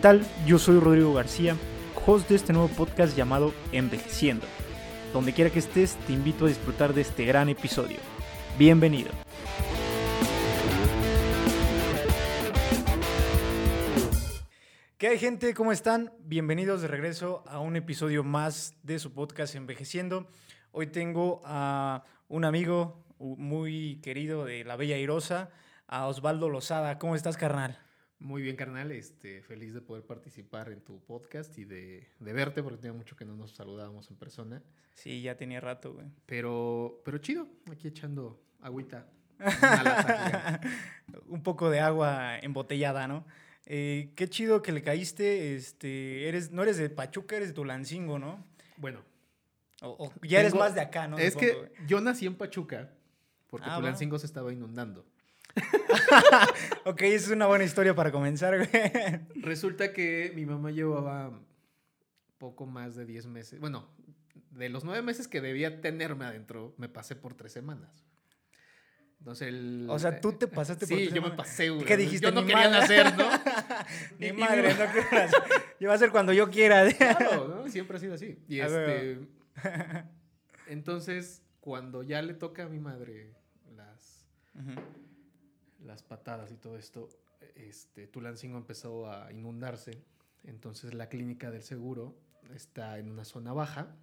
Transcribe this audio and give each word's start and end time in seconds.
¿Qué 0.00 0.04
tal? 0.04 0.26
Yo 0.46 0.58
soy 0.58 0.80
Rodrigo 0.80 1.12
García, 1.12 1.58
host 2.06 2.30
de 2.30 2.36
este 2.36 2.54
nuevo 2.54 2.68
podcast 2.68 3.14
llamado 3.14 3.52
Envejeciendo. 3.70 4.46
Donde 5.12 5.34
quiera 5.34 5.50
que 5.50 5.58
estés, 5.58 5.96
te 6.06 6.14
invito 6.14 6.46
a 6.46 6.48
disfrutar 6.48 6.94
de 6.94 7.02
este 7.02 7.26
gran 7.26 7.50
episodio. 7.50 7.98
Bienvenido. 8.58 9.10
¿Qué 14.96 15.08
hay 15.08 15.18
gente? 15.18 15.52
¿Cómo 15.52 15.70
están? 15.70 16.14
Bienvenidos 16.20 16.80
de 16.80 16.88
regreso 16.88 17.44
a 17.46 17.58
un 17.58 17.76
episodio 17.76 18.24
más 18.24 18.76
de 18.82 18.98
su 18.98 19.12
podcast 19.12 19.54
Envejeciendo. 19.54 20.30
Hoy 20.72 20.86
tengo 20.86 21.42
a 21.44 22.04
un 22.26 22.46
amigo 22.46 23.04
muy 23.18 24.00
querido 24.00 24.46
de 24.46 24.64
La 24.64 24.76
Bella 24.76 24.96
Irosa, 24.96 25.50
a 25.86 26.06
Osvaldo 26.06 26.48
Lozada. 26.48 26.98
¿Cómo 26.98 27.16
estás, 27.16 27.36
carnal? 27.36 27.89
Muy 28.20 28.42
bien, 28.42 28.54
carnal. 28.54 28.92
Este, 28.92 29.42
feliz 29.42 29.74
de 29.74 29.80
poder 29.80 30.04
participar 30.04 30.70
en 30.70 30.80
tu 30.82 31.00
podcast 31.00 31.56
y 31.58 31.64
de, 31.64 32.06
de 32.18 32.32
verte, 32.32 32.62
porque 32.62 32.78
tenía 32.78 32.92
mucho 32.92 33.16
que 33.16 33.24
no 33.24 33.34
nos 33.34 33.52
saludábamos 33.52 34.10
en 34.10 34.16
persona. 34.16 34.62
Sí, 34.94 35.22
ya 35.22 35.36
tenía 35.36 35.60
rato, 35.60 35.94
güey. 35.94 36.06
Pero, 36.26 37.00
pero 37.04 37.18
chido, 37.18 37.48
aquí 37.70 37.88
echando 37.88 38.40
agüita. 38.60 39.06
Un 41.28 41.42
poco 41.42 41.70
de 41.70 41.80
agua 41.80 42.38
embotellada, 42.40 43.08
¿no? 43.08 43.24
Eh, 43.64 44.12
qué 44.16 44.28
chido 44.28 44.60
que 44.60 44.72
le 44.72 44.82
caíste. 44.82 45.56
Este, 45.56 46.28
eres, 46.28 46.50
no 46.50 46.62
eres 46.62 46.76
de 46.76 46.90
Pachuca, 46.90 47.36
eres 47.36 47.48
de 47.48 47.54
Tulancingo, 47.54 48.18
¿no? 48.18 48.44
Bueno. 48.76 49.02
O, 49.82 50.12
ya 50.22 50.40
eres 50.40 50.54
más 50.54 50.74
de 50.74 50.82
acá, 50.82 51.08
¿no? 51.08 51.18
Es 51.18 51.34
que 51.34 51.72
yo 51.86 52.02
nací 52.02 52.26
en 52.26 52.34
Pachuca 52.34 52.90
porque 53.48 53.66
ah, 53.68 53.76
Tulancingo 53.76 54.18
se 54.18 54.26
estaba 54.26 54.52
inundando. 54.52 55.06
ok, 56.84 57.02
esa 57.02 57.26
es 57.26 57.30
una 57.30 57.46
buena 57.46 57.64
historia 57.64 57.94
para 57.94 58.12
comenzar, 58.12 58.56
güey. 58.56 58.70
Resulta 59.36 59.92
que 59.92 60.32
mi 60.34 60.46
mamá 60.46 60.70
llevaba 60.70 61.40
poco 62.38 62.66
más 62.66 62.96
de 62.96 63.04
10 63.04 63.26
meses. 63.26 63.60
Bueno, 63.60 63.88
de 64.50 64.68
los 64.68 64.84
9 64.84 65.02
meses 65.02 65.28
que 65.28 65.40
debía 65.40 65.80
tenerme 65.80 66.24
adentro, 66.24 66.74
me 66.78 66.88
pasé 66.88 67.16
por 67.16 67.34
3 67.34 67.52
semanas. 67.52 68.04
Entonces 69.18 69.48
el, 69.48 69.86
O 69.90 69.98
sea, 69.98 70.18
tú 70.18 70.32
te 70.32 70.48
pasaste 70.48 70.86
por 70.86 70.96
Sí, 70.96 71.10
yo 71.12 71.20
me 71.20 71.32
pasé, 71.32 71.68
güey. 71.68 71.84
¿Qué 71.84 71.98
dijiste? 71.98 72.26
Yo 72.26 72.32
no 72.32 72.46
quería 72.46 72.70
nacer, 72.70 73.16
¿no? 73.18 73.28
Ni 74.18 74.32
madre, 74.32 74.72
no 74.72 74.86
quiero 74.92 75.08
nacer. 75.12 75.42
Yo 75.78 75.88
va 75.88 75.94
a 75.94 75.98
ser 75.98 76.10
cuando 76.10 76.32
yo 76.32 76.50
quiera. 76.50 76.90
claro, 76.90 77.48
¿no? 77.48 77.68
Siempre 77.68 77.98
ha 77.98 78.00
sido 78.00 78.14
así. 78.14 78.38
Y 78.48 78.60
este... 78.60 79.20
Entonces, 80.66 81.42
cuando 81.60 82.02
ya 82.02 82.22
le 82.22 82.32
toca 82.32 82.64
a 82.64 82.68
mi 82.68 82.78
madre 82.78 83.34
las 83.76 84.26
las 85.90 86.02
patadas 86.02 86.52
y 86.52 86.56
todo 86.56 86.78
esto, 86.78 87.08
este, 87.56 88.06
Tulancingo 88.06 88.56
empezó 88.56 89.10
a 89.10 89.32
inundarse. 89.32 90.04
Entonces 90.44 90.94
la 90.94 91.08
clínica 91.08 91.50
del 91.50 91.62
seguro 91.62 92.16
está 92.54 92.98
en 92.98 93.10
una 93.10 93.24
zona 93.24 93.52
baja. 93.52 93.96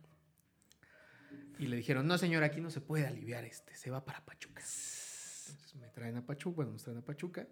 Y 1.57 1.67
le 1.67 1.77
dijeron, 1.77 2.05
no 2.05 2.17
señor, 2.17 2.43
aquí 2.43 2.61
no 2.61 2.69
se 2.69 2.81
puede 2.81 3.07
aliviar 3.07 3.45
este, 3.45 3.75
se 3.75 3.89
va 3.89 4.05
para 4.05 4.23
Pachuca. 4.23 4.61
Entonces 4.61 5.75
me 5.75 5.87
traen 5.87 6.17
a 6.17 6.25
Pachuca, 6.25 6.57
bueno, 6.57 6.73
nos 6.73 6.83
traen 6.83 6.99
a 6.99 7.01
Pachuca. 7.01 7.47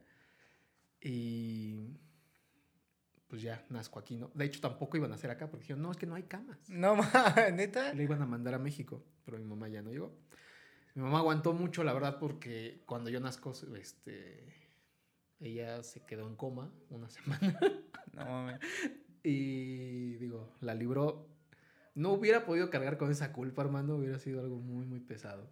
Y 1.02 1.97
pues 3.28 3.41
ya 3.41 3.66
nazco 3.69 4.00
aquí, 4.00 4.17
¿no? 4.17 4.31
De 4.33 4.45
hecho, 4.45 4.61
tampoco 4.61 4.97
iban 4.97 5.11
a 5.11 5.16
hacer 5.16 5.31
acá 5.31 5.50
porque 5.50 5.63
dijeron, 5.63 5.81
no, 5.81 5.91
es 5.91 5.97
que 5.97 6.06
no 6.06 6.16
hay 6.16 6.23
camas. 6.23 6.69
No, 6.69 6.95
neta. 7.53 7.94
Le 7.94 8.03
iban 8.03 8.22
a 8.22 8.25
mandar 8.25 8.53
a 8.53 8.59
México, 8.59 9.03
pero 9.23 9.38
mi 9.38 9.45
mamá 9.45 9.69
ya 9.69 9.81
no 9.81 9.91
llegó. 9.91 10.16
Mi 10.95 11.03
mamá 11.03 11.19
aguantó 11.19 11.53
mucho, 11.53 11.83
la 11.83 11.94
verdad, 11.94 12.17
porque 12.19 12.81
cuando 12.85 13.09
yo 13.09 13.19
nazco, 13.19 13.53
este, 13.78 14.47
ella 15.41 15.83
se 15.83 16.06
quedó 16.06 16.28
en 16.28 16.35
coma 16.35 16.72
una 16.89 17.09
semana. 17.09 17.59
No 18.13 18.25
mames. 18.25 18.59
Y 19.22 20.16
digo, 20.16 20.53
la 20.61 20.73
libró. 20.73 21.28
No 21.95 22.11
hubiera 22.13 22.45
podido 22.45 22.69
cargar 22.69 22.97
con 22.97 23.11
esa 23.11 23.34
culpa, 23.34 23.61
hermano, 23.61 23.95
hubiera 23.95 24.19
sido 24.19 24.39
algo 24.39 24.57
muy, 24.57 24.85
muy 24.85 25.01
pesado. 25.01 25.50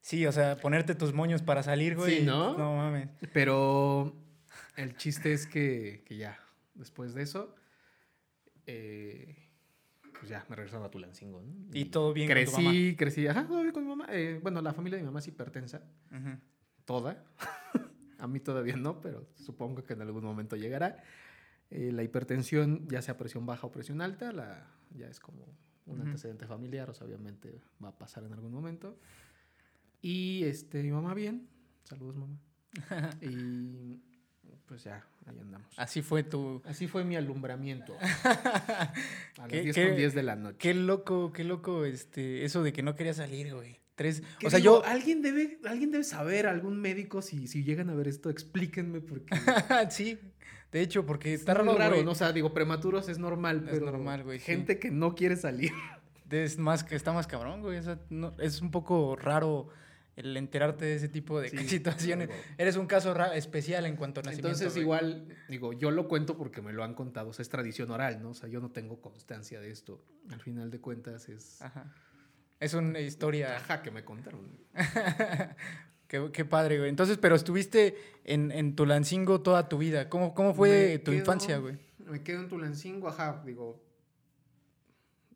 Sí, 0.00 0.26
o 0.26 0.32
sea, 0.32 0.56
ponerte 0.56 0.94
tus 0.94 1.14
moños 1.14 1.42
para 1.42 1.62
salir, 1.62 1.96
güey. 1.96 2.18
Sí, 2.18 2.26
¿no? 2.26 2.58
No 2.58 2.76
mames. 2.76 3.08
Pero 3.32 4.14
el 4.76 4.96
chiste 4.96 5.32
es 5.32 5.46
que, 5.46 6.02
que 6.04 6.16
ya, 6.16 6.38
después 6.74 7.14
de 7.14 7.22
eso, 7.22 7.54
eh, 8.66 9.43
pues 10.24 10.30
ya 10.30 10.46
me 10.48 10.56
regresaron 10.56 10.86
a 10.86 10.90
Tulancingo. 10.90 11.42
¿no? 11.42 11.52
Y, 11.72 11.84
todo 11.86 12.14
bien 12.14 12.28
crecí, 12.28 12.52
con 12.52 12.64
tu 12.64 12.70
mamá. 12.70 12.96
Crecí, 12.96 13.26
ajá, 13.26 13.46
todo 13.46 13.60
bien 13.60 13.72
con 13.72 13.82
mi 13.82 13.90
mamá. 13.90 14.06
Eh, 14.08 14.40
bueno, 14.42 14.62
la 14.62 14.72
familia 14.72 14.96
de 14.96 15.02
mi 15.02 15.06
mamá 15.06 15.18
es 15.18 15.28
hipertensa. 15.28 15.82
Toda. 16.86 17.22
a 18.18 18.26
mí 18.26 18.40
todavía 18.40 18.76
no, 18.76 19.02
pero 19.02 19.28
supongo 19.34 19.84
que 19.84 19.92
en 19.92 20.00
algún 20.00 20.24
momento 20.24 20.56
llegará. 20.56 21.02
Eh, 21.70 21.92
la 21.92 22.02
hipertensión, 22.02 22.88
ya 22.88 23.02
sea 23.02 23.18
presión 23.18 23.44
baja 23.44 23.66
o 23.66 23.70
presión 23.70 24.00
alta, 24.00 24.32
la, 24.32 24.66
ya 24.94 25.08
es 25.08 25.20
como 25.20 25.46
un 25.84 26.00
antecedente 26.00 26.46
familiar, 26.46 26.88
o 26.88 26.94
sea, 26.94 27.06
obviamente 27.06 27.60
va 27.82 27.88
a 27.88 27.98
pasar 27.98 28.24
en 28.24 28.32
algún 28.32 28.52
momento. 28.52 28.98
Y 30.00 30.44
este, 30.44 30.82
mi 30.82 30.90
mamá 30.90 31.12
bien. 31.12 31.48
Saludos, 31.82 32.16
mamá. 32.16 32.38
y 33.20 34.00
pues 34.64 34.84
ya, 34.84 35.06
ahí 35.26 35.38
andamos. 35.40 35.72
Así 35.76 36.02
fue 36.02 36.22
tu... 36.22 36.62
Así 36.64 36.86
fue 36.86 37.04
mi 37.04 37.16
alumbramiento. 37.16 37.96
a 38.24 38.92
las 39.38 39.50
10 39.50 39.76
con 39.76 39.96
10 39.96 40.14
de 40.14 40.22
la 40.22 40.36
noche. 40.36 40.58
Qué 40.58 40.74
loco, 40.74 41.32
qué 41.32 41.44
loco 41.44 41.84
este, 41.84 42.44
eso 42.44 42.62
de 42.62 42.72
que 42.72 42.82
no 42.82 42.94
quería 42.94 43.14
salir, 43.14 43.54
güey. 43.54 43.80
Tres... 43.94 44.22
O 44.44 44.50
sea, 44.50 44.58
yo... 44.58 44.84
Alguien 44.84 45.22
debe, 45.22 45.58
alguien 45.64 45.90
debe 45.90 46.04
saber, 46.04 46.46
algún 46.46 46.80
médico, 46.80 47.22
si, 47.22 47.46
si 47.46 47.64
llegan 47.64 47.90
a 47.90 47.94
ver 47.94 48.08
esto, 48.08 48.30
explíquenme 48.30 49.00
porque... 49.00 49.34
sí, 49.90 50.18
de 50.72 50.80
hecho, 50.80 51.06
porque 51.06 51.34
está 51.34 51.54
raro, 51.54 51.78
raro 51.78 52.02
¿no? 52.02 52.10
O 52.10 52.14
sea, 52.16 52.32
digo, 52.32 52.52
prematuros 52.52 53.08
es 53.08 53.18
normal, 53.18 53.68
es 53.70 53.80
normal, 53.80 54.24
güey. 54.24 54.40
Gente 54.40 54.80
que 54.80 54.90
no 54.90 55.14
quiere 55.14 55.36
salir. 55.36 55.72
Es 56.30 56.58
más, 56.58 56.82
que 56.82 56.96
está 56.96 57.12
más 57.12 57.28
cabrón, 57.28 57.60
güey. 57.60 57.80
es 58.38 58.60
un 58.60 58.72
poco 58.72 59.14
raro 59.14 59.68
el 60.16 60.36
enterarte 60.36 60.84
de 60.84 60.96
ese 60.96 61.08
tipo 61.08 61.40
de 61.40 61.48
situaciones. 61.68 62.28
Eres 62.58 62.76
un 62.76 62.86
caso 62.86 63.14
especial 63.32 63.86
en 63.86 63.96
cuanto 63.96 64.20
a 64.20 64.22
nacimiento. 64.22 64.48
Entonces, 64.48 64.80
igual, 64.80 65.28
digo, 65.48 65.72
yo 65.72 65.90
lo 65.90 66.08
cuento 66.08 66.36
porque 66.36 66.62
me 66.62 66.72
lo 66.72 66.84
han 66.84 66.94
contado, 66.94 67.30
o 67.30 67.32
sea, 67.32 67.42
es 67.42 67.48
tradición 67.48 67.90
oral, 67.90 68.22
¿no? 68.22 68.30
O 68.30 68.34
sea, 68.34 68.48
yo 68.48 68.60
no 68.60 68.70
tengo 68.70 69.00
constancia 69.00 69.60
de 69.60 69.70
esto. 69.70 70.04
Al 70.30 70.40
final 70.40 70.70
de 70.70 70.80
cuentas 70.80 71.28
es... 71.28 71.60
Ajá. 71.62 71.92
Es 72.60 72.72
una 72.74 73.00
historia... 73.00 73.56
Ajá, 73.56 73.82
que 73.82 73.90
me 73.90 74.04
contaron. 74.04 74.48
qué, 76.06 76.44
padre, 76.44 76.78
güey. 76.78 76.88
Entonces, 76.88 77.18
pero 77.18 77.34
estuviste 77.34 77.96
en, 78.24 78.52
en 78.52 78.76
Tulancingo 78.76 79.42
toda 79.42 79.68
tu 79.68 79.78
vida. 79.78 80.08
¿Cómo, 80.08 80.34
cómo 80.34 80.54
fue 80.54 80.98
tu 80.98 81.12
infancia, 81.12 81.58
güey? 81.58 81.76
Me 81.98 82.22
quedo 82.22 82.40
en 82.40 82.48
Tulancingo, 82.48 83.08
ajá, 83.08 83.42
digo, 83.44 83.83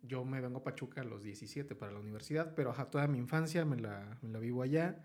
yo 0.09 0.25
me 0.25 0.41
vengo 0.41 0.59
a 0.59 0.65
Pachuca 0.65 1.03
a 1.03 1.05
los 1.05 1.23
17 1.23 1.75
para 1.75 1.93
la 1.93 2.01
universidad, 2.01 2.55
pero 2.55 2.71
ajá, 2.71 2.91
toda 2.91 3.07
mi 3.07 3.19
infancia 3.19 3.65
me 3.65 3.77
la, 3.77 4.19
me 4.23 4.41
vivo 4.41 4.63
allá. 4.63 4.99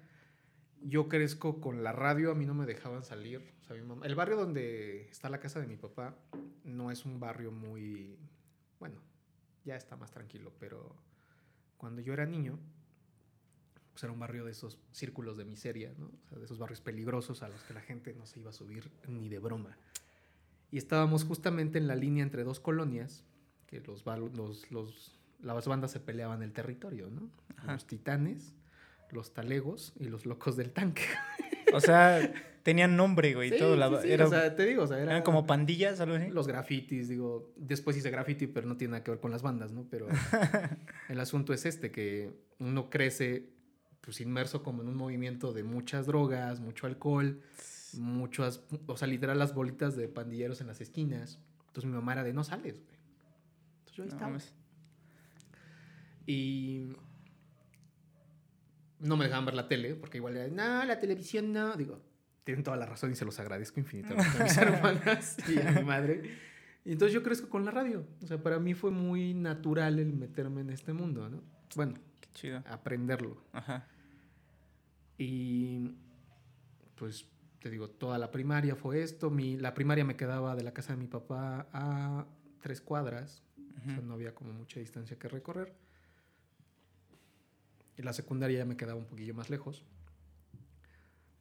Yo 0.82 1.08
crezco 1.08 1.62
con 1.62 1.84
la 1.84 1.92
radio, 1.92 2.32
a 2.32 2.36
mí 2.36 2.46
no 2.46 2.54
me 2.54 2.66
dejaban 2.66 3.04
salir. 3.04 3.54
O 3.70 4.04
el 4.04 4.16
barrio 4.16 4.38
donde 4.38 5.08
está 5.10 5.30
la 5.30 5.40
casa 5.40 5.60
de 5.60 5.68
mi 5.68 5.78
papá 5.78 6.16
no 6.64 6.90
es 6.92 7.06
un 7.06 7.20
barrio 7.20 7.52
muy... 7.52 8.18
Bueno, 8.80 9.02
ya 9.66 9.76
está 9.76 9.96
más 9.96 10.12
tranquilo, 10.12 10.54
pero 10.60 10.96
cuando 11.78 12.02
yo 12.02 12.14
era 12.14 12.26
niño, 12.26 12.60
pues 13.92 14.04
era 14.04 14.14
un 14.14 14.20
barrio 14.20 14.46
de 14.46 14.52
esos 14.52 14.80
círculos 14.92 15.38
de 15.38 15.46
miseria, 15.46 15.94
¿no? 15.98 16.12
De 16.38 16.46
esos 16.46 16.60
barrios 16.60 16.82
peligrosos 16.82 17.44
a 17.44 17.50
los 17.50 17.62
que 17.64 17.74
la 17.74 17.82
gente 17.82 18.14
no 18.14 18.26
se 18.26 18.40
iba 18.40 18.50
a 18.50 18.54
subir 18.54 18.92
ni 19.08 19.30
de 19.30 19.40
broma. 19.40 19.78
Y 20.72 20.78
estábamos 20.78 21.24
justamente 21.24 21.78
en 21.78 21.88
la 21.88 21.96
línea 21.96 22.24
entre 22.24 22.44
dos 22.44 22.60
colonias 22.60 23.26
que 23.74 23.88
los, 23.88 24.06
los, 24.36 24.72
los, 24.72 25.20
las 25.42 25.68
bandas 25.68 25.92
se 25.92 26.00
peleaban 26.00 26.44
el 26.44 26.54
territorio, 26.54 27.10
¿no? 27.10 27.30
Los 27.66 27.88
titanes, 27.88 28.54
los 29.12 29.34
talegos 29.34 29.94
y 30.00 30.06
los 30.06 30.26
locos 30.26 30.56
del 30.56 30.72
tanque. 30.72 31.04
O 31.74 31.80
sea, 31.80 32.32
tenían 32.64 32.96
nombre, 32.96 33.34
güey, 33.34 33.58
todo. 33.58 33.76
La, 33.76 34.02
era, 34.04 34.28
o 34.28 34.30
sea, 34.30 34.56
te 34.56 34.66
digo, 34.66 34.84
o 34.84 34.88
sea, 34.88 35.00
eran 35.00 35.24
como 35.24 35.48
pandillas, 35.48 36.00
algo 36.00 36.16
así. 36.16 36.30
Los 36.30 36.48
grafitis, 36.48 37.08
digo, 37.08 37.52
después 37.56 37.98
hice 37.98 38.12
graffiti, 38.12 38.48
pero 38.48 38.68
no 38.68 38.78
tiene 38.78 38.92
nada 38.92 39.04
que 39.04 39.12
ver 39.12 39.20
con 39.20 39.32
las 39.32 39.42
bandas, 39.42 39.72
¿no? 39.72 39.88
Pero 39.90 40.08
el 41.10 41.20
asunto 41.20 41.54
es 41.54 41.66
este, 41.66 41.92
que 41.92 42.32
uno 42.60 42.90
crece 42.90 43.50
pues 44.02 44.20
inmerso 44.20 44.64
como 44.64 44.84
en 44.84 44.90
un 44.90 44.96
movimiento 44.96 45.54
de 45.54 45.64
muchas 45.64 46.06
drogas, 46.06 46.60
mucho 46.60 46.86
alcohol, 46.88 47.42
muchas, 47.94 48.62
o 48.86 48.98
sea, 48.98 49.08
literal 49.08 49.40
las 49.40 49.56
bolitas 49.56 49.96
de 49.96 50.10
pandilleros 50.10 50.60
en 50.62 50.68
las 50.68 50.82
esquinas. 50.82 51.40
Entonces 51.68 51.86
mi 51.90 51.96
mamá 51.96 52.12
era 52.12 52.24
de 52.24 52.34
no 52.34 52.44
sales, 52.44 52.82
güey. 52.84 52.93
Yo 53.94 54.04
estaba. 54.04 54.38
Y 56.26 56.94
no 59.00 59.18
me 59.18 59.26
dejaban 59.26 59.46
ver 59.46 59.56
la 59.56 59.68
tele, 59.68 59.96
porque 59.96 60.18
igual 60.18 60.38
era, 60.38 60.48
no, 60.48 60.86
la 60.86 61.00
televisión 61.00 61.52
no. 61.52 61.76
Digo, 61.76 62.02
tienen 62.44 62.64
toda 62.64 62.78
la 62.78 62.86
razón 62.86 63.12
y 63.12 63.16
se 63.16 63.26
los 63.26 63.40
agradezco 63.40 63.80
infinitamente 63.80 64.38
a 64.40 64.44
mis 64.44 64.58
hermanas 64.58 65.38
y 65.50 65.60
a 65.60 65.72
mi 65.72 65.84
madre. 65.84 66.38
Y 66.86 66.92
entonces 66.94 67.14
yo 67.14 67.24
crezco 67.24 67.50
con 67.50 67.66
la 67.66 67.72
radio. 67.72 68.06
O 68.24 68.28
sea, 68.28 68.42
para 68.42 68.60
mí 68.60 68.74
fue 68.74 68.92
muy 68.92 69.34
natural 69.34 70.00
el 70.00 70.14
meterme 70.14 70.62
en 70.62 70.70
este 70.70 70.94
mundo, 70.94 71.30
¿no? 71.30 71.42
Bueno, 71.76 71.94
Qué 72.20 72.30
chido. 72.34 72.64
aprenderlo. 72.68 73.42
Ajá. 73.54 73.88
Y 75.18 75.92
pues 76.96 77.26
te 77.60 77.70
digo, 77.70 77.90
toda 77.90 78.18
la 78.18 78.32
primaria 78.32 78.76
fue 78.76 79.02
esto. 79.02 79.30
Mi, 79.30 79.58
la 79.58 79.74
primaria 79.74 80.04
me 80.04 80.16
quedaba 80.18 80.56
de 80.56 80.64
la 80.64 80.74
casa 80.74 80.94
de 80.94 81.00
mi 81.00 81.08
papá 81.08 81.68
a 81.72 82.26
tres 82.62 82.82
cuadras. 82.82 83.44
O 83.86 83.90
sea, 83.90 84.02
no 84.02 84.14
había 84.14 84.34
como 84.34 84.54
mucha 84.54 84.80
distancia 84.80 85.18
que 85.18 85.28
recorrer. 85.28 85.74
Y 87.98 88.02
la 88.02 88.14
secundaria 88.14 88.60
ya 88.60 88.66
me 88.66 88.78
quedaba 88.78 88.98
un 89.00 89.06
poquillo 89.06 89.34
más 89.34 89.50
lejos. 89.50 89.84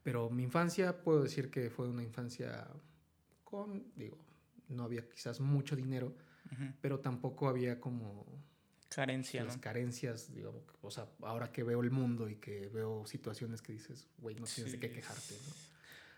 Pero 0.03 0.31
mi 0.31 0.43
infancia, 0.43 1.03
puedo 1.03 1.23
decir 1.23 1.51
que 1.51 1.71
fue 1.71 1.89
una 1.89 2.03
infancia 2.03 2.69
con, 3.45 3.85
digo, 3.95 4.19
no 4.69 4.85
había 4.85 5.09
quizás 5.09 5.41
mucho 5.41 5.77
dinero, 5.77 6.15
pero 6.81 6.99
tampoco 7.01 7.49
había 7.49 7.81
como 7.81 8.27
Carencia, 8.95 9.45
las 9.45 9.57
¿no? 9.57 9.61
carencias, 9.63 10.35
digamos, 10.35 10.63
o 10.83 10.91
sea, 10.91 11.07
ahora 11.23 11.51
que 11.51 11.63
veo 11.63 11.81
el 11.81 11.91
mundo 11.91 12.29
y 12.29 12.37
que 12.37 12.69
veo 12.69 13.07
situaciones 13.07 13.63
que 13.63 13.73
dices, 13.73 14.07
güey, 14.19 14.35
no 14.35 14.45
tienes 14.45 14.73
de 14.73 14.79
qué 14.81 14.91
quejarte, 14.91 15.35
¿no? 15.35 15.55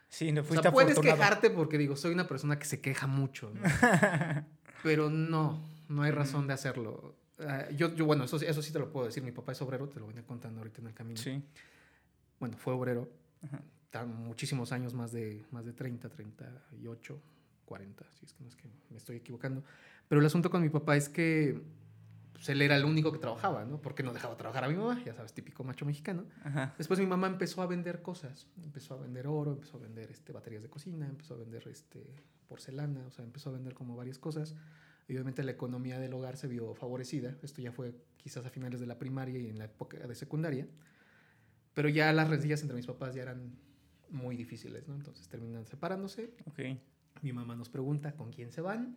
Sí, 0.08 0.32
no 0.32 0.40
O 0.40 0.44
fuiste 0.44 0.62
sea, 0.62 0.72
puedes 0.72 0.92
afortunado. 0.92 1.18
quejarte 1.20 1.50
porque 1.50 1.78
digo, 1.78 1.94
soy 1.96 2.12
una 2.12 2.26
persona 2.26 2.58
que 2.58 2.64
se 2.64 2.80
queja 2.80 3.06
mucho, 3.06 3.50
¿no? 3.50 3.60
pero 4.82 5.10
no, 5.10 5.60
no 5.88 6.02
hay 6.02 6.10
razón 6.10 6.46
de 6.46 6.54
hacerlo. 6.54 7.16
Ah, 7.38 7.68
yo, 7.70 7.94
yo, 7.94 8.06
bueno, 8.06 8.24
eso, 8.24 8.36
eso 8.36 8.62
sí 8.62 8.72
te 8.72 8.78
lo 8.78 8.90
puedo 8.90 9.06
decir, 9.06 9.22
mi 9.22 9.32
papá 9.32 9.52
es 9.52 9.62
obrero, 9.62 9.88
te 9.88 9.98
lo 10.00 10.06
venía 10.06 10.22
contando 10.24 10.60
ahorita 10.60 10.80
en 10.80 10.86
el 10.86 10.94
camino. 10.94 11.20
sí. 11.20 11.42
Bueno, 12.40 12.56
fue 12.58 12.74
obrero, 12.74 13.08
Ajá. 13.42 13.62
tan 13.90 14.14
muchísimos 14.24 14.72
años, 14.72 14.92
más 14.92 15.12
de, 15.12 15.44
más 15.50 15.64
de 15.64 15.72
30, 15.72 16.08
38, 16.10 17.20
40, 17.64 18.04
si 18.12 18.26
es 18.26 18.32
que 18.34 18.42
no 18.42 18.48
es 18.48 18.56
que 18.56 18.68
me 18.90 18.98
estoy 18.98 19.16
equivocando. 19.16 19.62
Pero 20.08 20.20
el 20.20 20.26
asunto 20.26 20.50
con 20.50 20.60
mi 20.60 20.68
papá 20.68 20.96
es 20.96 21.08
que 21.08 21.62
pues, 22.32 22.48
él 22.48 22.60
era 22.60 22.76
el 22.76 22.84
único 22.84 23.12
que 23.12 23.18
trabajaba, 23.18 23.64
¿no? 23.64 23.80
Porque 23.80 24.02
no 24.02 24.12
dejaba 24.12 24.36
trabajar 24.36 24.64
a 24.64 24.68
mi 24.68 24.74
mamá, 24.74 25.00
ya 25.04 25.14
sabes, 25.14 25.32
típico 25.32 25.64
macho 25.64 25.86
mexicano. 25.86 26.24
Ajá. 26.42 26.74
Después 26.76 27.00
mi 27.00 27.06
mamá 27.06 27.28
empezó 27.28 27.62
a 27.62 27.66
vender 27.66 28.02
cosas, 28.02 28.48
empezó 28.62 28.94
a 28.94 28.98
vender 28.98 29.26
oro, 29.26 29.52
empezó 29.52 29.78
a 29.78 29.80
vender 29.80 30.10
este, 30.10 30.32
baterías 30.32 30.62
de 30.62 30.68
cocina, 30.68 31.06
empezó 31.06 31.34
a 31.34 31.36
vender 31.38 31.66
este, 31.68 32.04
porcelana, 32.48 33.06
o 33.06 33.10
sea, 33.10 33.24
empezó 33.24 33.50
a 33.50 33.52
vender 33.54 33.74
como 33.74 33.96
varias 33.96 34.18
cosas. 34.18 34.54
Y 35.06 35.12
obviamente 35.14 35.42
la 35.42 35.50
economía 35.52 35.98
del 35.98 36.14
hogar 36.14 36.36
se 36.36 36.48
vio 36.48 36.74
favorecida. 36.74 37.36
Esto 37.42 37.60
ya 37.60 37.72
fue 37.72 37.94
quizás 38.16 38.46
a 38.46 38.50
finales 38.50 38.80
de 38.80 38.86
la 38.86 38.98
primaria 38.98 39.38
y 39.38 39.48
en 39.48 39.58
la 39.58 39.66
época 39.66 39.98
de 39.98 40.14
secundaria. 40.14 40.66
Pero 41.74 41.88
ya 41.88 42.12
las 42.12 42.28
rencillas 42.28 42.62
entre 42.62 42.76
mis 42.76 42.86
papás 42.86 43.14
ya 43.14 43.22
eran 43.22 43.52
muy 44.10 44.36
difíciles, 44.36 44.86
¿no? 44.88 44.94
Entonces 44.94 45.28
terminan 45.28 45.66
separándose. 45.66 46.30
Mi 47.22 47.32
mamá 47.32 47.54
nos 47.56 47.68
pregunta 47.68 48.12
con 48.12 48.32
quién 48.32 48.50
se 48.52 48.60
van. 48.60 48.96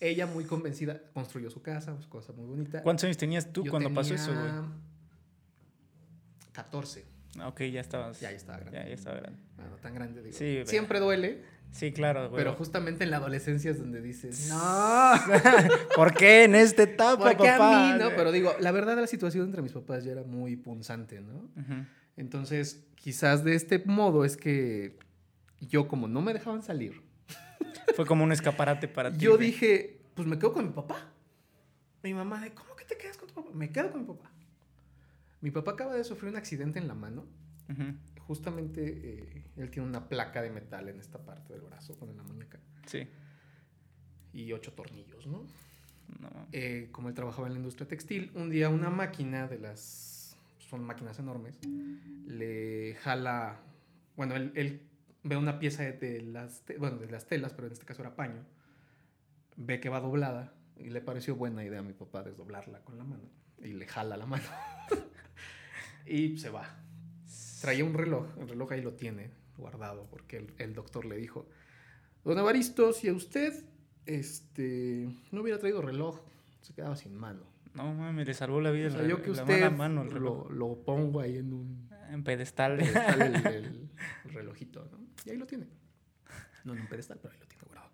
Ella 0.00 0.26
muy 0.26 0.44
convencida 0.44 1.00
construyó 1.12 1.50
su 1.50 1.60
casa, 1.62 1.94
pues, 1.94 2.06
cosa 2.06 2.32
muy 2.32 2.46
bonita. 2.46 2.82
¿Cuántos 2.82 3.04
años 3.04 3.16
tenías 3.16 3.52
tú 3.52 3.64
Yo 3.64 3.70
cuando 3.70 3.92
pasó 3.92 4.14
eso, 4.14 4.32
güey? 4.32 4.46
tenía 4.46 4.72
14. 6.52 7.04
Ah, 7.38 7.48
Ok, 7.48 7.62
ya 7.62 7.80
estabas. 7.80 8.20
Ya, 8.20 8.30
ya 8.30 8.36
estaba 8.36 8.58
grande. 8.58 8.78
Ya, 8.78 8.86
ya 8.88 8.94
estaba 8.94 9.20
grande. 9.20 9.38
Bueno, 9.56 9.76
tan 9.76 9.94
grande, 9.94 10.22
digo. 10.22 10.36
Sí, 10.36 10.62
Siempre 10.66 11.00
duele, 11.00 11.42
Sí, 11.70 11.92
claro, 11.92 12.30
güey. 12.30 12.42
pero 12.42 12.54
justamente 12.56 13.04
en 13.04 13.10
la 13.10 13.18
adolescencia 13.18 13.70
es 13.70 13.78
donde 13.78 14.00
dices, 14.00 14.48
no, 14.48 15.12
¿Por 15.94 16.14
qué 16.14 16.44
en 16.44 16.54
esta 16.54 16.82
etapa, 16.82 17.22
¿por 17.22 17.36
qué 17.36 17.48
papá? 17.48 17.90
a 17.90 17.92
mí? 17.96 18.02
No, 18.02 18.10
pero 18.16 18.32
digo, 18.32 18.52
la 18.58 18.72
verdad 18.72 18.96
la 18.96 19.06
situación 19.06 19.44
entre 19.44 19.62
mis 19.62 19.72
papás 19.72 20.02
ya 20.04 20.12
era 20.12 20.24
muy 20.24 20.56
punzante, 20.56 21.20
¿no? 21.20 21.34
Ujú. 21.34 21.84
Entonces, 22.16 22.84
quizás 22.96 23.44
de 23.44 23.54
este 23.54 23.78
modo 23.84 24.24
es 24.24 24.36
que 24.36 24.98
yo 25.60 25.86
como 25.88 26.08
no 26.08 26.20
me 26.22 26.32
dejaban 26.32 26.62
salir, 26.62 27.02
Fue 27.94 28.06
como 28.06 28.24
un 28.24 28.32
escaparate 28.32 28.88
para 28.88 29.12
ti. 29.12 29.18
yo 29.18 29.36
güey. 29.36 29.46
dije, 29.48 30.00
pues 30.14 30.26
me 30.26 30.38
quedo 30.38 30.52
con 30.52 30.66
mi 30.66 30.72
papá. 30.72 30.96
Mi 32.02 32.14
mamá 32.14 32.40
de, 32.40 32.52
¿cómo 32.52 32.74
que 32.76 32.84
te 32.84 32.96
quedas 32.96 33.16
con 33.18 33.28
tu 33.28 33.34
papá? 33.34 33.50
Me 33.52 33.70
quedo 33.70 33.90
con 33.90 34.00
mi 34.02 34.06
papá. 34.06 34.30
Mi 35.40 35.50
papá 35.50 35.72
acaba 35.72 35.94
de 35.94 36.04
sufrir 36.04 36.30
un 36.30 36.36
accidente 36.36 36.78
en 36.78 36.88
la 36.88 36.94
mano. 36.94 37.24
Ujú. 37.68 37.94
Justamente 38.28 38.82
eh, 38.86 39.44
él 39.56 39.70
tiene 39.70 39.88
una 39.88 40.08
placa 40.08 40.40
de 40.42 40.50
metal 40.50 40.88
en 40.88 41.00
esta 41.00 41.18
parte 41.18 41.54
del 41.54 41.62
brazo, 41.62 41.98
con 41.98 42.14
la 42.16 42.22
muñeca, 42.22 42.60
Sí. 42.86 43.08
y 44.32 44.52
ocho 44.52 44.72
tornillos, 44.74 45.26
¿no? 45.26 45.46
No. 46.20 46.46
eh, 46.52 46.88
como 46.92 47.08
él 47.08 47.14
trabajaba 47.14 47.46
en 47.48 47.54
la 47.54 47.58
industria 47.58 47.88
textil, 47.88 48.30
un 48.34 48.50
día 48.50 48.68
una 48.68 48.88
máquina 48.90 49.46
de 49.48 49.58
las, 49.58 50.36
son 50.58 50.84
máquinas 50.84 51.18
enormes, 51.18 51.58
le 52.26 52.94
jala, 53.00 53.60
bueno, 54.16 54.36
él, 54.36 54.52
él 54.54 54.82
ve 55.22 55.36
una 55.36 55.58
pieza 55.58 55.82
de, 55.82 55.92
de 55.92 56.22
las, 56.22 56.62
te- 56.66 56.76
bueno, 56.78 56.98
de 56.98 57.10
las 57.10 57.26
telas, 57.26 57.52
pero 57.54 57.66
en 57.66 57.72
este 57.72 57.84
caso 57.86 58.02
era 58.02 58.14
paño, 58.14 58.44
ve 59.56 59.80
que 59.80 59.88
va 59.88 60.00
doblada 60.00 60.54
y 60.76 60.90
le 60.90 61.00
pareció 61.00 61.34
buena 61.34 61.64
idea 61.64 61.80
a 61.80 61.82
mi 61.82 61.92
papá 61.94 62.22
desdoblarla 62.22 62.80
con 62.84 62.96
la 62.98 63.04
mano 63.04 63.24
y 63.62 63.72
le 63.72 63.86
jala 63.86 64.16
la 64.18 64.26
mano 64.26 64.44
y 66.06 66.36
se 66.38 66.50
va. 66.50 66.84
Traía 67.60 67.84
un 67.84 67.94
reloj, 67.94 68.26
el 68.38 68.48
reloj 68.48 68.72
ahí 68.72 68.82
lo 68.82 68.92
tiene 68.94 69.30
guardado 69.56 70.06
porque 70.10 70.36
el, 70.36 70.54
el 70.58 70.74
doctor 70.74 71.04
le 71.04 71.16
dijo, 71.16 71.48
don 72.24 72.38
Evaristo, 72.38 72.92
si 72.92 73.08
a 73.08 73.12
usted 73.14 73.64
este, 74.06 75.08
no 75.32 75.42
hubiera 75.42 75.58
traído 75.58 75.82
reloj, 75.82 76.20
se 76.62 76.72
quedaba 76.74 76.96
sin 76.96 77.14
mano. 77.16 77.42
No 77.74 77.92
mames, 77.94 78.26
le 78.26 78.34
salvó 78.34 78.60
la 78.60 78.70
vida. 78.70 78.88
O 78.88 78.90
sea, 78.90 79.06
yo 79.06 79.20
que 79.22 79.30
la 79.30 79.42
usted 79.42 79.60
mala 79.60 79.70
mano, 79.70 80.02
el 80.02 80.10
reloj. 80.10 80.50
lo, 80.50 80.68
lo 80.68 80.82
pongo 80.84 81.20
ahí 81.20 81.36
en 81.36 81.52
un 81.52 81.88
En 82.10 82.24
pedestal. 82.24 82.78
pedestal 82.78 83.22
el, 83.22 83.46
el- 83.46 83.88
el 84.24 84.32
relojito, 84.34 84.88
¿no? 84.90 84.98
Y 85.24 85.30
ahí 85.30 85.36
lo 85.36 85.46
tiene. 85.46 85.66
No 86.64 86.74
en 86.74 86.80
un 86.80 86.86
pedestal, 86.88 87.18
pero 87.22 87.34
ahí 87.34 87.40
lo 87.40 87.46
tiene 87.46 87.64
guardado. 87.66 87.90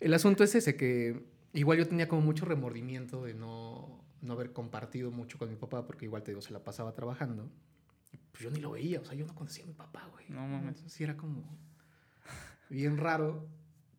El 0.00 0.14
asunto 0.14 0.44
es 0.44 0.54
ese, 0.54 0.76
que 0.76 1.22
igual 1.52 1.78
yo 1.78 1.86
tenía 1.88 2.08
como 2.08 2.22
mucho 2.22 2.44
remordimiento 2.44 3.24
de 3.24 3.34
no, 3.34 4.02
no 4.22 4.32
haber 4.34 4.52
compartido 4.52 5.10
mucho 5.10 5.38
con 5.38 5.48
mi 5.48 5.56
papá, 5.56 5.86
porque 5.86 6.04
igual 6.06 6.22
te 6.22 6.32
digo, 6.32 6.42
se 6.42 6.52
la 6.52 6.62
pasaba 6.64 6.92
trabajando. 6.94 7.50
Pues 8.32 8.44
yo 8.44 8.50
ni 8.50 8.60
lo 8.60 8.70
veía, 8.72 9.00
o 9.00 9.04
sea, 9.04 9.14
yo 9.14 9.26
no 9.26 9.34
conocía 9.34 9.64
a 9.64 9.66
mi 9.66 9.74
papá, 9.74 10.08
güey. 10.12 10.26
No 10.28 10.46
mames. 10.46 10.82
Sí 10.86 11.04
era 11.04 11.16
como 11.16 11.44
bien 12.68 12.96
raro. 12.96 13.46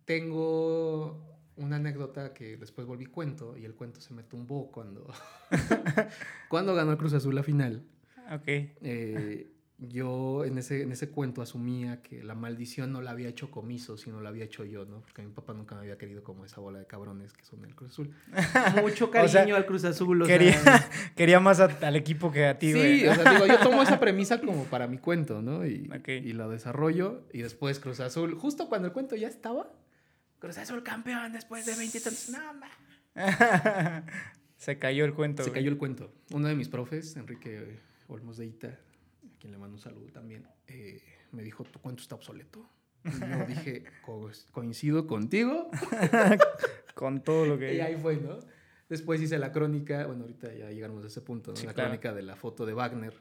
Tengo 0.06 1.32
una 1.58 1.76
anécdota 1.76 2.34
que 2.34 2.58
después 2.58 2.88
volví 2.88 3.06
cuento 3.06 3.56
y 3.58 3.66
el 3.66 3.76
cuento 3.76 4.02
se 4.02 4.14
me 4.14 4.24
tumbó 4.24 4.72
cuando, 4.72 5.14
cuando 6.50 6.74
ganó 6.74 6.92
el 6.92 6.98
Cruz 6.98 7.14
Azul 7.14 7.36
la 7.36 7.44
final. 7.44 7.86
ok. 8.32 8.48
Eh, 8.48 9.51
yo 9.84 10.46
en 10.46 10.60
ese, 10.60 10.84
en 10.84 10.92
ese 10.92 11.10
cuento 11.10 11.42
asumía 11.42 12.02
que 12.04 12.24
la 12.24 12.36
maldición 12.36 12.92
no 12.92 13.02
la 13.02 13.12
había 13.12 13.28
hecho 13.30 13.50
comiso, 13.50 13.98
sino 13.98 14.22
la 14.22 14.30
había 14.30 14.46
hecho 14.46 14.64
yo, 14.64 14.86
¿no? 14.86 15.02
Porque 15.02 15.24
mi 15.24 15.32
papá 15.32 15.54
nunca 15.54 15.74
me 15.74 15.82
había 15.82 15.98
querido 15.98 16.24
como 16.24 16.46
esa 16.46 16.62
bola 16.62 16.78
de 16.80 16.86
cabrones 16.86 17.34
que 17.34 17.44
son 17.44 17.66
el 17.66 17.74
Cruz 17.74 17.92
Azul. 17.94 18.14
Mucho 18.82 19.10
cariño 19.10 19.30
sea, 19.32 19.56
al 19.56 19.66
Cruz 19.66 19.84
Azul. 19.86 20.22
o 20.22 20.26
Quería, 20.28 20.54
sea, 20.60 20.90
quería 21.16 21.40
más 21.40 21.60
a- 21.60 21.66
al 21.82 21.96
equipo 21.96 22.32
que 22.32 22.46
a 22.46 22.60
ti, 22.60 22.74
güey. 22.74 23.00
Sí, 23.00 23.08
o 23.08 23.16
sea, 23.16 23.32
digo, 23.34 23.48
yo 23.48 23.58
tomo 23.60 23.82
esa 23.82 24.00
premisa 24.00 24.40
como 24.40 24.66
para 24.66 24.86
mi 24.88 25.00
cuento, 25.00 25.42
¿no? 25.42 25.66
Y, 25.66 25.90
Ok. 25.98 26.10
y 26.10 26.34
lo 26.34 26.48
desarrollo. 26.50 27.24
Y 27.34 27.42
después 27.42 27.80
Cruz 27.80 28.00
Azul, 28.02 28.36
justo 28.36 28.70
cuando 28.70 28.88
el 28.88 28.94
cuento 28.94 29.16
ya 29.16 29.28
estaba, 29.28 29.68
Cruz 30.40 30.58
Azul 30.60 30.84
campeón 30.84 31.34
después 31.34 31.66
de 31.66 31.76
20 31.76 31.98
y 31.98 32.02
tantos. 32.02 32.30
No, 32.30 32.40
ma. 32.54 34.04
Se 34.58 34.78
cayó 34.78 35.06
el 35.06 35.14
cuento. 35.14 35.44
Se 35.44 35.50
güey. 35.50 35.62
cayó 35.62 35.72
el 35.72 35.78
cuento. 35.78 36.12
Uno 36.32 36.48
de 36.48 36.56
mis 36.56 36.70
profes, 36.70 37.16
Enrique 37.18 37.80
Olmos 38.08 38.38
de 38.38 38.46
Ita, 38.46 38.80
quien 39.42 39.52
le 39.52 39.58
mando 39.58 39.76
un 39.76 39.82
saludo 39.82 40.08
también, 40.12 40.46
eh, 40.68 41.02
me 41.32 41.42
dijo, 41.44 41.64
tu 41.64 41.80
cuento 41.80 42.02
está 42.04 42.16
obsoleto. 42.16 42.64
Y 43.04 43.10
yo 43.10 43.46
dije, 43.48 43.84
"Co- 44.06 44.30
coincido 44.52 45.08
contigo. 45.08 45.70
Con 46.94 47.24
todo 47.24 47.46
lo 47.46 47.58
que. 47.58 47.74
Y 47.76 47.80
ahí 47.82 47.98
fue, 47.98 48.18
¿no? 48.18 48.40
Después 48.90 49.22
hice 49.22 49.38
la 49.40 49.52
crónica, 49.52 50.06
bueno, 50.06 50.24
ahorita 50.24 50.54
ya 50.54 50.70
llegamos 50.70 51.04
a 51.04 51.08
ese 51.08 51.22
punto, 51.22 51.52
¿no? 51.52 51.58
Sí, 51.58 51.66
la 51.66 51.74
claro. 51.74 51.90
crónica 51.90 52.14
de 52.14 52.22
la 52.24 52.36
foto 52.36 52.66
de 52.66 52.74
Wagner, 52.74 53.14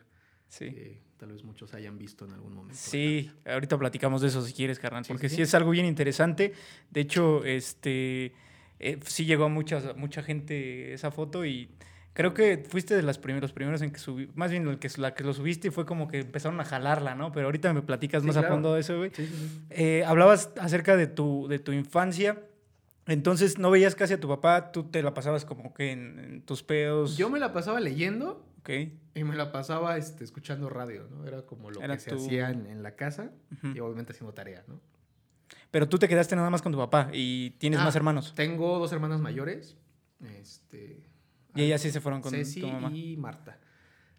Sí. 0.49 0.65
que 0.73 1.03
tal 1.17 1.31
vez 1.33 1.45
muchos 1.45 1.73
hayan 1.75 1.97
visto 1.97 2.25
en 2.27 2.33
algún 2.33 2.53
momento. 2.55 2.77
Sí, 2.77 3.31
ahorita 3.47 3.79
platicamos 3.79 4.21
de 4.21 4.29
eso 4.29 4.43
si 4.45 4.53
quieres, 4.53 4.81
carnal, 4.81 5.05
porque 5.07 5.29
sí, 5.29 5.37
sí, 5.37 5.37
sí. 5.37 5.43
es 5.43 5.55
algo 5.55 5.71
bien 5.71 5.87
interesante. 5.87 6.53
De 6.91 7.01
hecho, 7.01 7.45
este 7.45 8.33
eh, 8.81 8.99
sí 9.07 9.25
llegó 9.27 9.45
a 9.45 9.49
mucha, 9.49 9.95
mucha 9.95 10.23
gente 10.25 10.93
esa 10.93 11.13
foto 11.13 11.45
y 11.47 11.71
creo 12.21 12.35
que 12.35 12.65
fuiste 12.69 12.95
de 12.95 13.03
las 13.03 13.19
primeros, 13.19 13.43
los 13.51 13.53
primeros 13.53 13.83
en 13.83 13.91
que 13.91 13.99
subí, 13.99 14.29
más 14.35 14.51
bien 14.51 14.67
el 14.69 14.79
que, 14.79 14.89
la 14.99 15.15
que 15.15 15.25
lo 15.25 15.33
subiste 15.33 15.69
y 15.69 15.71
fue 15.71 15.87
como 15.87 16.09
que 16.09 16.21
empezaron 16.21 16.61
a 16.61 16.65
jalarla, 16.65 17.15
¿no? 17.15 17.33
Pero 17.33 17.47
ahorita 17.47 17.73
me 17.73 17.83
platicas 17.83 18.23
Sí, 18.23 18.29
más 18.29 18.37
a 18.37 18.43
fondo 18.45 18.75
de 18.75 18.81
eso, 18.81 18.97
güey. 18.99 19.11
Sí. 19.15 19.29
Eh, 19.71 20.05
hablabas 20.07 20.51
acerca 20.61 20.97
de 20.97 21.07
tu, 21.07 21.47
de 21.49 21.59
tu 21.59 21.73
infancia. 21.73 22.43
Entonces, 23.07 23.59
¿no 23.59 23.71
veías 23.71 23.95
casi 23.95 24.15
a 24.15 24.21
tu 24.21 24.29
papá? 24.29 24.71
¿Tú 24.73 24.85
te 24.85 25.03
la 25.03 25.15
pasabas 25.15 25.45
como 25.45 25.75
que 25.75 25.91
en, 25.93 26.19
en 26.19 26.43
tus 26.43 26.63
pedos? 26.63 27.17
Yo 27.17 27.29
me 27.31 27.41
la 27.41 27.53
pasaba 27.53 27.81
leyendo 27.81 28.47
Ok. 28.61 28.71
y 29.15 29.25
me 29.25 29.35
la 29.35 29.51
pasaba 29.51 29.97
este, 29.97 30.23
escuchando 30.23 30.69
radio, 30.69 31.09
¿no? 31.11 31.27
Era 31.27 31.43
como 31.43 31.71
lo 31.71 31.81
Era 31.83 31.95
que 31.97 32.01
se 32.03 32.11
tu- 32.11 32.17
hacía 32.17 32.51
en, 32.51 32.67
en 32.67 32.83
la 32.83 32.95
casa 32.95 33.33
Ujú. 33.53 33.69
y 33.75 33.81
obviamente 33.81 34.13
haciendo 34.13 34.33
tarea, 34.35 34.63
¿no? 34.69 34.81
Pero 35.73 35.89
tú 35.89 35.99
te 35.99 36.07
quedaste 36.09 36.37
nada 36.37 36.51
más 36.51 36.63
con 36.63 36.71
tu 36.73 36.79
papá 36.79 37.09
y 37.13 37.51
tienes 37.53 37.81
Ah, 37.81 37.85
más 37.85 37.97
hermanos. 37.97 38.33
Tengo 38.37 38.79
dos 38.79 38.93
hermanas 38.93 39.21
mayores, 39.21 39.77
este, 40.41 41.03
Y 41.55 41.63
ellas 41.63 41.81
sí 41.81 41.91
se 41.91 42.01
fueron 42.01 42.21
con 42.21 42.33
Ceci 42.33 42.61
tu 42.61 42.69
mamá. 42.69 42.91
y 42.95 43.17
Marta. 43.17 43.59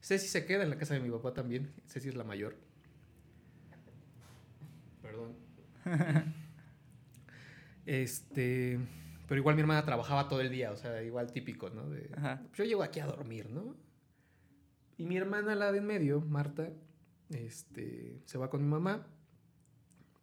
Ceci 0.02 0.28
se 0.28 0.46
queda 0.46 0.64
en 0.64 0.70
la 0.70 0.78
casa 0.78 0.94
de 0.94 1.00
mi 1.00 1.10
papá 1.10 1.34
también. 1.34 1.74
Ceci 1.88 2.10
es 2.10 2.16
la 2.16 2.24
mayor. 2.24 2.58
Perdón. 5.02 5.36
este, 7.86 8.80
pero 9.28 9.40
igual 9.40 9.56
mi 9.56 9.62
hermana 9.62 9.86
trabajaba 9.86 10.28
todo 10.28 10.42
el 10.42 10.50
día, 10.50 10.72
o 10.72 10.76
sea, 10.76 11.02
igual 11.04 11.32
típico, 11.32 11.70
¿no? 11.70 11.90
De, 11.90 12.10
pues 12.10 12.58
yo 12.58 12.64
llego 12.66 12.84
aquí 12.84 13.00
a 13.00 13.06
dormir, 13.06 13.50
¿no? 13.50 13.76
Y 14.98 15.06
mi 15.06 15.18
hermana, 15.18 15.56
la 15.56 15.72
de 15.72 15.80
en 15.80 15.86
medio, 15.86 16.22
Marta, 16.22 16.70
este, 17.30 18.22
se 18.26 18.38
va 18.38 18.50
con 18.50 18.62
mi 18.62 18.68
mamá. 18.68 19.08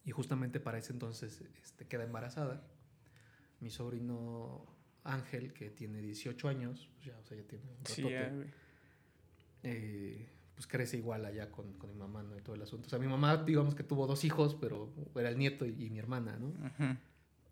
Y 0.05 0.11
justamente 0.11 0.61
para 0.61 0.79
ese 0.79 0.93
entonces 0.93 1.43
este, 1.63 1.87
queda 1.87 2.05
embarazada. 2.05 2.63
Mi 3.61 3.71
sobrino 3.71 4.78
Ángel, 5.09 5.53
que 5.53 5.71
tiene 5.71 6.01
18 6.01 6.49
años, 6.49 6.89
pues 6.95 7.07
ya, 7.07 7.19
o 7.19 7.25
sea, 7.25 7.37
ya 7.37 7.43
tiene 7.45 7.65
un 7.65 7.87
Sí, 7.87 8.03
ya, 8.03 8.29
güey. 8.29 8.47
eh, 9.63 10.29
pues 10.55 10.67
crece 10.67 10.97
igual 10.97 11.25
allá 11.25 11.51
con, 11.51 11.73
con 11.75 11.91
mi 11.91 11.97
mamá, 11.97 12.23
¿no? 12.23 12.37
Y 12.37 12.41
todo 12.41 12.55
el 12.57 12.63
asunto. 12.63 12.87
O 12.87 12.91
sea, 12.91 12.99
mi 12.99 13.07
mamá, 13.07 13.37
digamos 13.45 13.75
que 13.75 13.85
tuvo 13.85 14.07
dos 14.07 14.25
hijos, 14.25 14.57
pero 14.61 14.93
era 15.15 15.29
el 15.29 15.39
nieto 15.39 15.65
y, 15.65 15.71
y 15.85 15.91
mi 15.91 15.99
hermana, 15.99 16.37
¿no? 16.39 16.53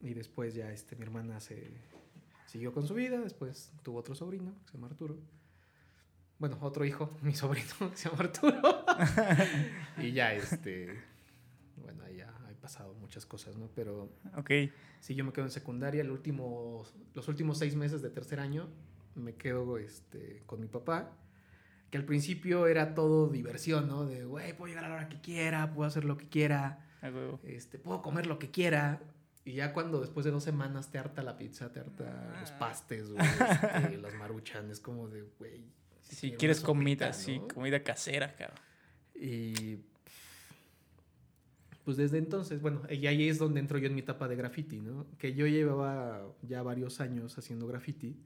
Y 0.01 0.15
después 0.15 0.55
ya 0.55 0.71
este, 0.73 0.97
mi 0.97 1.03
hermana 1.05 1.41
se 1.41 1.71
siguió 2.47 2.73
con 2.73 2.87
su 2.87 2.95
vida, 2.95 3.21
después 3.21 3.73
tuvo 3.83 3.99
otro 3.99 4.15
sobrino, 4.15 4.53
que 4.65 4.71
se 4.73 4.75
llama 4.75 4.89
Arturo. 4.89 5.17
Bueno, 6.39 6.59
otro 6.61 6.85
hijo, 6.85 7.17
mi 7.23 7.35
sobrino, 7.35 7.91
que 7.91 7.97
se 7.97 8.09
llama 8.09 8.25
Arturo. 8.25 8.85
y 9.99 10.13
ya, 10.13 10.35
este, 10.35 10.99
bueno, 11.77 12.03
ahí 12.05 12.17
ya 12.17 12.29
han 12.37 12.47
pasado 12.67 12.95
muchas 12.95 13.25
cosas, 13.27 13.57
¿no? 13.57 13.69
Pero 13.75 14.09
Ok. 14.37 14.51
sí, 15.01 15.15
yo 15.15 15.25
me 15.25 15.33
quedo 15.33 15.45
en 15.45 15.51
secundaria, 15.51 16.01
el 16.03 16.11
último, 16.11 16.85
los 17.15 17.29
últimos 17.29 17.59
seis 17.59 17.75
meses 17.77 18.03
de 18.03 18.11
tercer 18.11 18.41
año 18.41 18.69
me 19.15 19.35
quedo 19.35 19.79
este, 19.79 20.43
con 20.47 20.61
mi 20.61 20.67
papá, 20.67 21.13
que 21.91 21.97
al 21.99 22.05
principio 22.05 22.67
era 22.67 22.95
todo 22.95 23.29
diversión, 23.29 23.87
¿no? 23.89 24.05
De, 24.05 24.25
güey, 24.25 24.57
puedo 24.57 24.69
llegar 24.69 24.85
a 24.85 24.89
la 24.89 24.95
hora 24.97 25.09
que 25.09 25.21
quiera, 25.21 25.73
puedo 25.73 25.87
hacer 25.89 26.05
lo 26.05 26.17
que 26.17 26.29
quiera 26.29 26.83
este, 27.45 27.79
puedo 27.79 28.03
comer 28.03 28.27
lo 28.27 28.39
que 28.41 28.51
quiera. 28.51 29.01
Y 29.45 29.53
ya 29.53 29.73
cuando 29.73 30.01
después 30.01 30.25
de 30.25 30.33
dos 30.33 30.43
semanas 30.43 30.91
te 30.91 30.99
harta 30.99 31.23
la 31.23 31.39
pizza, 31.39 31.71
te 31.71 31.79
harta 31.79 32.35
los 32.41 32.51
Ah. 32.51 32.59
pastes, 32.59 33.11
güey, 33.13 33.25
este, 33.25 33.97
las 34.03 34.15
maruchan, 34.15 34.69
es 34.73 34.81
como 34.81 35.09
de, 35.09 35.23
güey. 35.39 35.65
Si 36.03 36.29
quiero 36.31 36.39
quieres 36.39 36.59
una 36.61 36.67
comida, 36.67 37.13
sopita, 37.13 37.25
sí, 37.25 37.39
¿no? 37.39 37.49
comida 37.49 37.81
casera, 37.85 38.35
cabrón. 38.35 38.59
Y 39.15 39.79
pues 41.87 41.97
desde 41.97 42.19
entonces, 42.19 42.61
bueno, 42.61 42.83
y 42.91 43.07
ahí 43.07 43.29
es 43.29 43.39
donde 43.39 43.61
entro 43.61 43.79
yo 43.79 43.87
en 43.87 43.95
mi 43.95 44.01
etapa 44.01 44.27
de 44.27 44.35
graffiti, 44.35 44.81
¿no? 44.81 45.07
Que 45.19 45.35
yo 45.35 45.47
llevaba 45.47 46.35
ya 46.43 46.61
varios 46.65 47.01
años 47.01 47.39
haciendo 47.39 47.69
graffiti, 47.69 48.21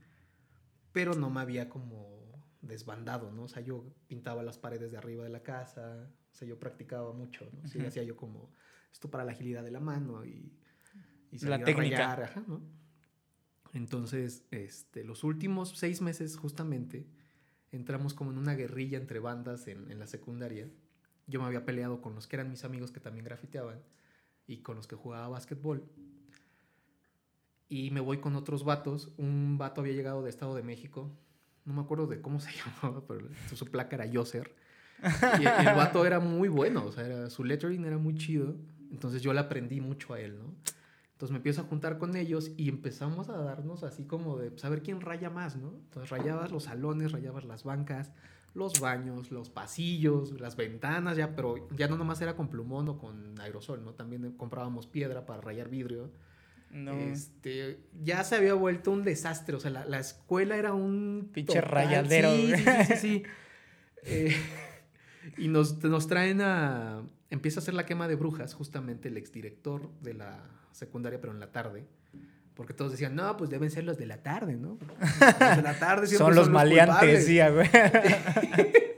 pero 0.93 1.15
no 1.15 1.29
me 1.29 1.41
había 1.41 1.69
como 1.69 2.41
desbandado, 2.63 3.31
¿no? 3.31 3.43
O 3.43 3.49
sea, 3.49 3.61
yo 3.63 3.85
pintaba 4.09 4.43
las 4.43 4.57
paredes 4.57 4.93
de 4.93 4.97
arriba 4.97 5.25
de 5.25 5.29
la 5.29 5.43
casa, 5.43 6.09
o 6.33 6.35
sea, 6.35 6.49
yo 6.49 6.59
practicaba 6.59 7.13
mucho, 7.13 7.51
¿no? 7.53 7.69
Sí, 7.69 7.77
Ujú. 7.81 7.89
hacía 7.89 8.03
yo 8.03 8.17
como 8.17 8.51
esto 8.91 9.11
para 9.11 9.27
la 9.27 9.33
agilidad 9.33 9.63
de 9.63 9.73
la 9.73 9.81
mano 9.81 10.25
y, 10.25 10.51
y 11.31 11.39
La 11.41 11.51
salir 11.51 11.65
a 11.65 11.67
técnica. 11.67 11.97
rayar, 11.97 12.23
ajá, 12.23 12.43
¿no? 12.49 12.63
Entonces, 13.75 14.47
este, 14.53 15.05
los 15.05 15.23
últimos 15.23 15.77
seis 15.77 16.01
meses 16.01 16.39
justamente 16.39 17.07
entramos 17.73 18.15
como 18.15 18.31
en 18.31 18.39
una 18.39 18.55
guerrilla 18.55 18.97
entre 18.97 19.19
bandas 19.19 19.69
en, 19.69 19.91
en 19.91 19.99
la 19.99 20.07
secundaria. 20.07 20.71
Yo 21.31 21.41
me 21.41 21.47
había 21.47 21.65
peleado 21.65 22.01
con 22.03 22.15
los 22.15 22.27
que 22.27 22.37
eran 22.37 22.51
mis 22.51 22.65
amigos 22.65 22.91
que 22.91 23.01
también 23.01 23.25
grafiteaban 23.25 23.79
y 24.47 24.59
con 24.59 24.77
los 24.77 24.87
que 24.87 24.97
jugaba 24.97 25.29
básquetbol. 25.29 25.85
Y 27.69 27.91
me 27.93 28.01
voy 28.01 28.19
con 28.19 28.35
otros 28.35 28.65
vatos. 28.65 29.13
Un 29.17 29.57
vato 29.57 29.81
había 29.81 29.95
llegado 29.95 30.23
de 30.23 30.31
Estado 30.31 30.57
de 30.57 30.63
México. 30.63 31.11
No 31.65 31.73
me 31.73 31.81
acuerdo 31.83 32.07
de 32.09 32.21
cómo 32.21 32.41
se 32.41 32.51
llamaba, 32.83 33.03
pero 33.07 33.29
su, 33.55 33.67
placa 33.67 33.95
era 33.97 34.07
Yoser. 34.07 34.55
Y 35.39 35.47
el, 35.47 35.75
vato 35.77 36.05
era 36.05 36.21
muy 36.21 36.49
bueno, 36.49 36.85
o 36.85 36.93
sea, 36.93 37.07
era- 37.07 37.31
su 37.31 37.45
lettering 37.45 37.85
era 37.85 37.97
muy 37.97 38.17
chido. 38.17 38.57
Entonces 38.91 39.23
yo 39.23 39.33
le 39.33 39.41
aprendí 39.41 39.81
mucho 39.81 40.15
a 40.15 40.21
él, 40.21 40.37
¿no? 40.39 40.53
Entonces 41.13 41.33
me 41.33 41.37
empiezo 41.37 41.61
a 41.61 41.65
juntar 41.65 41.99
con 41.99 42.17
ellos 42.17 42.51
y 42.57 42.69
empezamos 42.69 43.29
a 43.29 43.37
darnos 43.37 43.85
así 43.85 44.05
como 44.05 44.39
de 44.39 44.57
saber 44.59 44.83
quién 44.83 45.01
raya 45.03 45.31
más, 45.31 45.55
¿no? 45.55 45.69
Entonces 45.69 46.09
rayabas 46.11 46.51
los 46.51 46.65
salones, 46.65 47.13
rayabas 47.13 47.45
las 47.45 47.63
bancas, 47.63 48.11
los 48.55 48.81
baños, 48.81 49.31
los 49.31 49.49
pasillos, 49.51 50.41
las 50.41 50.57
ventanas, 50.57 51.17
ya, 51.17 51.35
pero 51.35 51.69
ya 51.77 51.89
no 51.89 51.97
nomás 51.97 52.21
era 52.21 52.35
con 52.37 52.49
plumón 52.49 52.89
o 52.89 52.99
con 52.99 53.39
aerosol, 53.41 53.85
¿no? 53.85 53.95
También 53.95 54.33
comprábamos 54.33 54.87
piedra 54.87 55.27
para 55.27 55.41
rayar 55.41 55.69
vidrio. 55.69 56.11
No. 56.71 56.93
Este, 56.93 57.81
ya 58.03 58.23
se 58.25 58.37
había 58.37 58.55
vuelto 58.55 58.91
un 58.93 59.03
desastre, 59.03 59.57
o 59.57 59.61
sea, 59.61 59.71
la, 59.71 59.85
la 59.87 59.99
escuela 59.99 60.57
era 60.57 60.73
un... 60.73 61.31
Pinche 61.33 61.61
rayadero, 61.61 62.31
Sí, 62.31 62.49
güey. 62.49 62.57
sí, 62.57 62.65
sí, 62.65 62.85
sí, 62.87 62.97
sí. 62.97 63.23
Eh, 64.03 64.35
y 65.37 65.49
nos, 65.49 65.83
nos 65.85 66.07
traen 66.07 66.41
a... 66.41 67.03
Empieza 67.29 67.61
a 67.61 67.63
hacer 67.63 67.75
la 67.75 67.85
quema 67.85 68.09
de 68.09 68.15
brujas, 68.15 68.55
justamente 68.55 69.09
el 69.09 69.19
exdirector 69.19 69.91
de 70.01 70.15
la 70.15 70.41
secundaria, 70.73 71.21
pero 71.21 71.33
en 71.35 71.41
la 71.41 71.53
tarde. 71.53 71.87
Porque 72.55 72.75
todos 72.75 72.93
decían, 72.93 73.15
no, 73.15 73.37
pues 73.37 73.49
deben 73.49 73.71
ser 73.71 73.85
los 73.85 73.97
de 73.97 74.07
la 74.07 74.23
tarde, 74.23 74.57
¿no? 74.57 74.79
Los 75.01 75.57
de 75.57 75.63
la 75.63 75.79
tarde 75.79 76.07
siempre 76.07 76.27
son 76.27 76.35
los 76.35 76.51
maleantes, 76.51 76.97
culpables". 76.99 77.27
sí, 77.27 77.41
a 77.41 77.51
güey. 77.51 77.69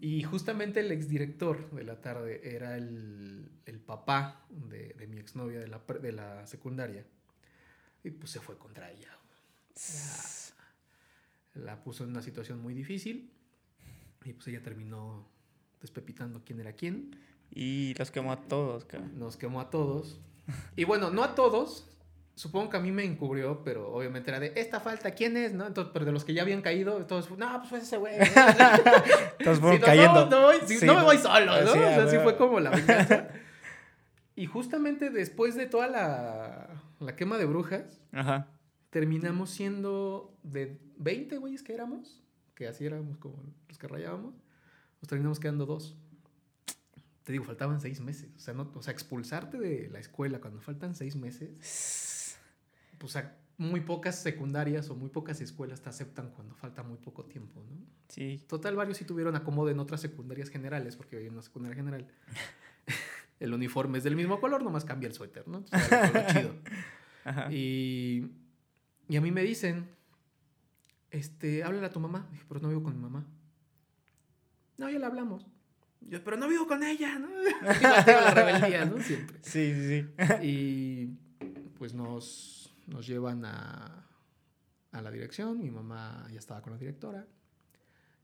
Y 0.00 0.22
justamente 0.22 0.80
el 0.80 0.92
exdirector 0.92 1.70
de 1.70 1.82
la 1.82 2.02
tarde 2.02 2.54
era 2.54 2.76
el, 2.76 3.50
el 3.64 3.80
papá 3.80 4.44
de, 4.50 4.92
de 4.98 5.06
mi 5.06 5.16
exnovia 5.18 5.58
de 5.58 5.66
la, 5.66 5.80
de 6.02 6.12
la 6.12 6.46
secundaria. 6.46 7.06
Y 8.04 8.10
pues 8.10 8.30
se 8.30 8.38
fue 8.38 8.58
contra 8.58 8.90
ella. 8.90 9.16
La, 11.54 11.64
la 11.64 11.82
puso 11.82 12.04
en 12.04 12.10
una 12.10 12.20
situación 12.20 12.60
muy 12.60 12.74
difícil. 12.74 13.32
Y 14.26 14.34
pues 14.34 14.46
ella 14.48 14.62
terminó 14.62 15.26
despepitando 15.80 16.44
quién 16.44 16.60
era 16.60 16.74
quién. 16.74 17.18
Y 17.50 17.94
los 17.94 18.10
quemó 18.10 18.32
a 18.32 18.42
todos, 18.42 18.84
cabrón. 18.84 19.18
Nos 19.18 19.38
quemó 19.38 19.62
a 19.62 19.70
todos. 19.70 20.20
Y 20.76 20.84
bueno, 20.84 21.10
no 21.10 21.24
a 21.24 21.34
todos. 21.34 21.93
Supongo 22.36 22.68
que 22.70 22.76
a 22.78 22.80
mí 22.80 22.90
me 22.90 23.04
encubrió, 23.04 23.62
pero 23.62 23.92
obviamente 23.92 24.30
era 24.30 24.40
de 24.40 24.52
esta 24.56 24.80
falta, 24.80 25.12
¿quién 25.12 25.36
es? 25.36 25.52
¿No? 25.52 25.66
Entonces, 25.68 25.92
pero 25.92 26.04
de 26.04 26.10
los 26.10 26.24
que 26.24 26.34
ya 26.34 26.42
habían 26.42 26.62
caído, 26.62 27.06
todos, 27.06 27.30
no, 27.38 27.58
pues 27.58 27.68
fue 27.68 27.78
ese 27.78 27.96
güey. 27.96 28.18
¿no?" 28.18 28.24
Todos 29.44 29.60
fueron 29.60 29.76
Sí, 29.76 29.80
no, 29.80 29.86
cayendo. 29.86 30.24
No, 30.26 30.30
no, 30.30 30.42
voy- 30.42 30.56
sí, 30.66 30.78
Sí, 30.78 30.86
no 30.86 30.94
me 30.96 31.02
voy 31.04 31.18
solo, 31.18 31.46
¿no? 31.62 31.72
Sí, 31.72 31.78
o 31.78 31.82
sea, 31.82 32.02
a 32.04 32.08
sí 32.08 32.16
huevo. 32.16 32.22
fue 32.24 32.36
como 32.36 32.58
la 32.58 32.70
venganza. 32.70 33.28
y 34.36 34.46
justamente 34.46 35.10
después 35.10 35.54
de 35.54 35.66
toda 35.66 35.86
la, 35.86 36.68
la 36.98 37.14
quema 37.14 37.38
de 37.38 37.44
brujas, 37.44 38.00
Ajá. 38.10 38.48
terminamos 38.90 39.50
siendo 39.50 40.36
de 40.42 40.80
20 40.96 41.36
güeyes 41.38 41.62
que 41.62 41.72
éramos, 41.72 42.20
que 42.56 42.66
así 42.66 42.84
éramos 42.84 43.16
como 43.18 43.36
los 43.68 43.78
que 43.78 43.86
rayábamos, 43.86 44.34
nos 45.00 45.08
terminamos 45.08 45.38
quedando 45.38 45.66
dos. 45.66 45.96
Te 47.22 47.32
digo, 47.32 47.44
faltaban 47.44 47.80
seis 47.80 48.00
meses. 48.00 48.28
O 48.36 48.40
sea, 48.40 48.52
no, 48.54 48.70
o 48.74 48.82
sea, 48.82 48.92
expulsarte 48.92 49.56
de 49.58 49.88
la 49.88 49.98
escuela 50.00 50.40
cuando 50.40 50.60
faltan 50.60 50.94
seis 50.94 51.16
meses, 51.16 51.56
pues 53.04 53.16
o 53.16 53.20
sea, 53.20 53.36
muy 53.58 53.82
pocas 53.82 54.22
secundarias 54.22 54.88
o 54.88 54.94
muy 54.94 55.10
pocas 55.10 55.38
escuelas 55.42 55.82
te 55.82 55.90
aceptan 55.90 56.30
cuando 56.30 56.54
falta 56.54 56.82
muy 56.82 56.96
poco 56.96 57.26
tiempo, 57.26 57.62
¿no? 57.62 57.76
Sí. 58.08 58.42
Total, 58.48 58.74
varios 58.74 58.96
sí 58.96 59.04
tuvieron 59.04 59.36
acomodo 59.36 59.68
en 59.68 59.78
otras 59.78 60.00
secundarias 60.00 60.48
generales, 60.48 60.96
porque 60.96 61.18
hoy 61.18 61.26
en 61.26 61.34
una 61.34 61.42
secundaria 61.42 61.76
general 61.76 62.08
el 63.40 63.52
uniforme 63.52 63.98
es 63.98 64.04
del 64.04 64.16
mismo 64.16 64.40
color, 64.40 64.62
nomás 64.62 64.86
cambia 64.86 65.06
el 65.06 65.12
suéter, 65.12 65.46
¿no? 65.46 65.58
Entonces, 65.58 65.92
era 65.92 66.10
lo 66.10 66.32
chido. 66.32 66.54
Ajá. 67.24 67.52
Y, 67.52 68.30
y 69.06 69.16
a 69.16 69.20
mí 69.20 69.30
me 69.30 69.42
dicen, 69.42 69.86
este, 71.10 71.62
háblale 71.62 71.84
a 71.84 71.92
tu 71.92 72.00
mamá. 72.00 72.26
Dije, 72.32 72.44
pero 72.48 72.60
no 72.60 72.68
vivo 72.68 72.84
con 72.84 72.96
mi 72.96 73.02
mamá. 73.02 73.26
No, 74.78 74.88
ya 74.88 74.98
la 74.98 75.08
hablamos. 75.08 75.46
Yo, 76.00 76.24
pero 76.24 76.38
no 76.38 76.48
vivo 76.48 76.66
con 76.66 76.82
ella, 76.82 77.18
¿no? 77.18 77.28
La 77.82 78.30
rebeldía, 78.30 78.86
¿no? 78.86 78.98
Siempre. 79.02 79.38
Sí, 79.42 79.74
sí, 79.74 79.88
sí. 79.88 80.06
Y 80.42 81.18
pues 81.78 81.92
nos, 81.92 82.63
nos 82.86 83.06
llevan 83.06 83.44
a, 83.44 84.06
a 84.92 85.02
la 85.02 85.10
dirección. 85.10 85.58
Mi 85.58 85.70
mamá 85.70 86.26
ya 86.32 86.38
estaba 86.38 86.62
con 86.62 86.72
la 86.72 86.78
directora. 86.78 87.26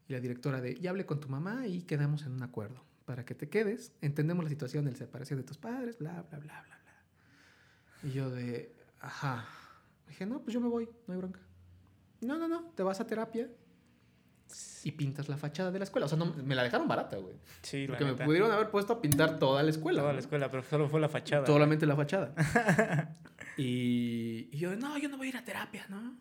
Y 0.09 0.13
la 0.13 0.21
directora 0.21 0.61
de, 0.61 0.79
ya 0.81 0.91
hablé 0.91 1.07
con 1.07 1.21
tu 1.21 1.29
mamá 1.29 1.67
y 1.67 1.83
quedamos 1.83 2.23
en 2.23 2.33
un 2.33 2.43
acuerdo 2.43 2.85
para 3.05 3.25
que 3.25 3.35
te 3.35 3.49
quedes. 3.49 3.93
Entendemos 4.01 4.45
la 4.45 4.51
situación 4.51 4.85
de 4.85 4.93
la 4.93 4.97
separación 4.97 5.39
de 5.39 5.45
tus 5.45 5.59
padres, 5.59 5.99
bla, 5.99 6.13
bla, 6.13 6.39
bla, 6.39 6.63
bla, 6.63 6.81
bla. 6.83 8.09
Y 8.09 8.13
yo 8.13 8.31
de, 8.31 8.75
ajá. 9.01 9.47
Dije, 10.09 10.27
no, 10.27 10.41
pues 10.41 10.55
yo 10.55 10.61
me 10.61 10.69
voy, 10.69 10.89
no 11.07 11.15
hay 11.15 11.19
bronca. 11.19 11.41
No, 12.21 12.39
no, 12.39 12.49
no, 12.49 12.65
te 12.75 12.83
vas 12.83 13.01
a 13.01 13.07
terapia 13.07 13.49
y 14.83 14.93
pintas 14.93 15.29
la 15.29 15.37
fachada 15.37 15.71
de 15.71 15.79
la 15.79 15.85
escuela. 15.85 16.07
O 16.07 16.09
sea, 16.09 16.19
no, 16.19 16.27
me 16.27 16.55
la 16.55 16.63
dejaron 16.63 16.89
barata, 16.89 17.17
güey. 17.17 17.37
Sí, 17.63 17.87
Porque 17.87 18.05
me 18.05 18.15
pudieron 18.15 18.51
haber 18.51 18.71
puesto 18.71 18.95
a 18.95 19.01
pintar 19.01 19.39
toda 19.39 19.63
la 19.63 19.71
escuela. 19.71 20.01
Toda 20.03 20.13
la 20.13 20.21
escuela, 20.21 20.51
pero 20.51 20.63
solo 20.63 20.89
fue 20.89 21.01
la 21.01 21.09
fachada. 21.09 21.47
Solamente 21.47 21.87
la 21.87 21.97
fachada. 21.97 22.35
y, 23.57 24.49
y 24.53 24.59
yo, 24.59 24.77
no, 24.77 24.99
yo 24.99 25.09
no 25.09 25.17
voy 25.17 25.29
a 25.29 25.31
ir 25.31 25.37
a 25.37 25.45
terapia, 25.45 25.87
¿no? 25.89 26.17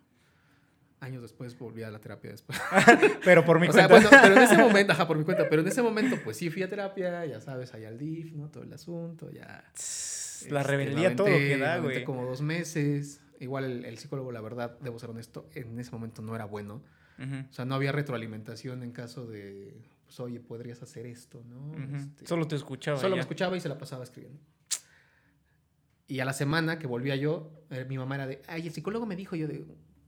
Años 1.01 1.21
después 1.21 1.57
volví 1.57 1.83
a 1.83 1.89
la 1.91 1.99
terapia 1.99 2.31
después. 2.31 2.59
Pero 3.23 3.45
por 3.45 3.59
mi 3.59 3.67
o 3.67 3.71
sea, 3.71 3.87
cuenta. 3.87 4.09
bueno, 4.09 4.23
pero 4.23 4.35
en 4.35 4.43
ese 4.43 4.57
momento, 4.57 4.91
ajá, 4.91 5.07
por 5.07 5.17
mi 5.17 5.23
cuenta, 5.23 5.47
pero 5.49 5.61
en 5.61 5.67
ese 5.69 5.81
momento, 5.89 6.17
pues 6.23 6.35
sí 6.35 6.49
fui 6.49 6.61
a 6.61 6.69
terapia, 6.69 7.25
ya 7.25 7.39
sabes, 7.39 7.73
allá 7.73 7.87
al 7.87 7.97
DIF, 7.97 8.33
¿no? 8.33 8.49
Todo 8.49 8.63
el 8.63 8.73
asunto, 8.73 9.31
ya. 9.31 9.45
la 9.47 9.63
este, 9.73 10.63
rebeldía, 10.63 11.15
todo 11.15 11.27
que 11.27 11.57
da, 11.57 11.77
güey. 11.77 12.03
como 12.03 12.25
dos 12.25 12.41
meses. 12.41 13.21
Igual 13.39 13.63
el, 13.63 13.85
el 13.85 13.97
psicólogo, 13.97 14.33
la 14.33 14.41
verdad, 14.41 14.77
debo 14.81 14.99
ser 14.99 15.11
honesto, 15.11 15.47
en 15.53 15.79
ese 15.79 15.91
momento 15.91 16.21
no 16.21 16.35
era 16.35 16.45
bueno. 16.45 16.83
O 17.19 17.53
sea, 17.53 17.65
no 17.65 17.75
había 17.75 17.91
retroalimentación 17.91 18.81
en 18.81 18.91
caso 18.91 19.25
de, 19.25 19.81
pues, 20.05 20.19
oye, 20.21 20.39
podrías 20.39 20.81
hacer 20.81 21.05
esto, 21.05 21.43
¿no? 21.43 21.97
Este, 21.97 22.25
Solo 22.25 22.47
te 22.47 22.55
escuchaba. 22.55 22.97
Solo 22.97 23.15
me 23.15 23.21
escuchaba 23.21 23.57
y 23.57 23.59
se 23.59 23.67
la 23.67 23.77
pasaba 23.77 24.05
escribiendo. 24.05 24.39
Y 26.09 26.19
a 26.19 26.25
la 26.25 26.33
semana 26.33 26.77
que 26.79 26.87
volvía 26.87 27.15
yo, 27.15 27.51
eh, 27.69 27.85
mi 27.87 27.97
mamá 27.97 28.15
era 28.15 28.27
de, 28.27 28.41
ay, 28.47 28.67
el 28.67 28.73
psicólogo 28.73 29.05
me 29.05 29.15
dijo, 29.15 29.35
yo 29.37 29.47
de, 29.47 29.63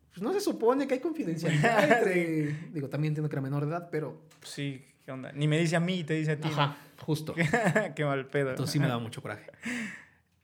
pues 0.09 0.21
no 0.21 0.33
se 0.33 0.41
supone 0.41 0.85
que 0.87 0.95
hay 0.95 0.99
confidencialidad. 0.99 2.03
Digo, 2.73 2.89
también 2.89 3.11
entiendo 3.11 3.29
que 3.29 3.35
era 3.35 3.41
menor 3.41 3.63
de 3.65 3.71
edad, 3.71 3.87
pero 3.89 4.21
Sí. 4.43 4.83
¿Qué 5.05 5.11
onda? 5.11 5.31
Ni 5.31 5.47
me 5.47 5.57
dice 5.57 5.75
a 5.75 5.79
mí, 5.79 6.03
te 6.03 6.13
dice 6.15 6.31
a 6.33 6.39
ti. 6.39 6.47
Ajá, 6.51 6.77
justo. 6.99 7.33
Qué 7.95 8.03
mal 8.05 8.27
pedo. 8.27 8.49
Entonces 8.51 8.73
sí 8.73 8.79
me 8.79 8.87
daba 8.87 8.99
mucho 8.99 9.21
coraje. 9.21 9.49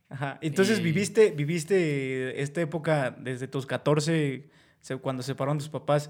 Ajá. 0.10 0.38
Entonces 0.42 0.80
Y- 0.80 0.84
viviste, 0.84 1.32
viviste 1.32 2.42
esta 2.42 2.62
época 2.62 3.12
desde 3.12 3.48
tus 3.48 3.66
14, 3.66 4.50
se- 4.82 4.98
cuando 4.98 5.22
se 5.22 5.28
separaron 5.28 5.58
tus 5.58 5.70
papás, 5.70 6.10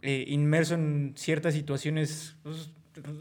eh, 0.00 0.24
inmerso 0.28 0.74
en 0.74 1.12
ciertas 1.16 1.54
situaciones, 1.54 2.36
pues, 2.42 2.70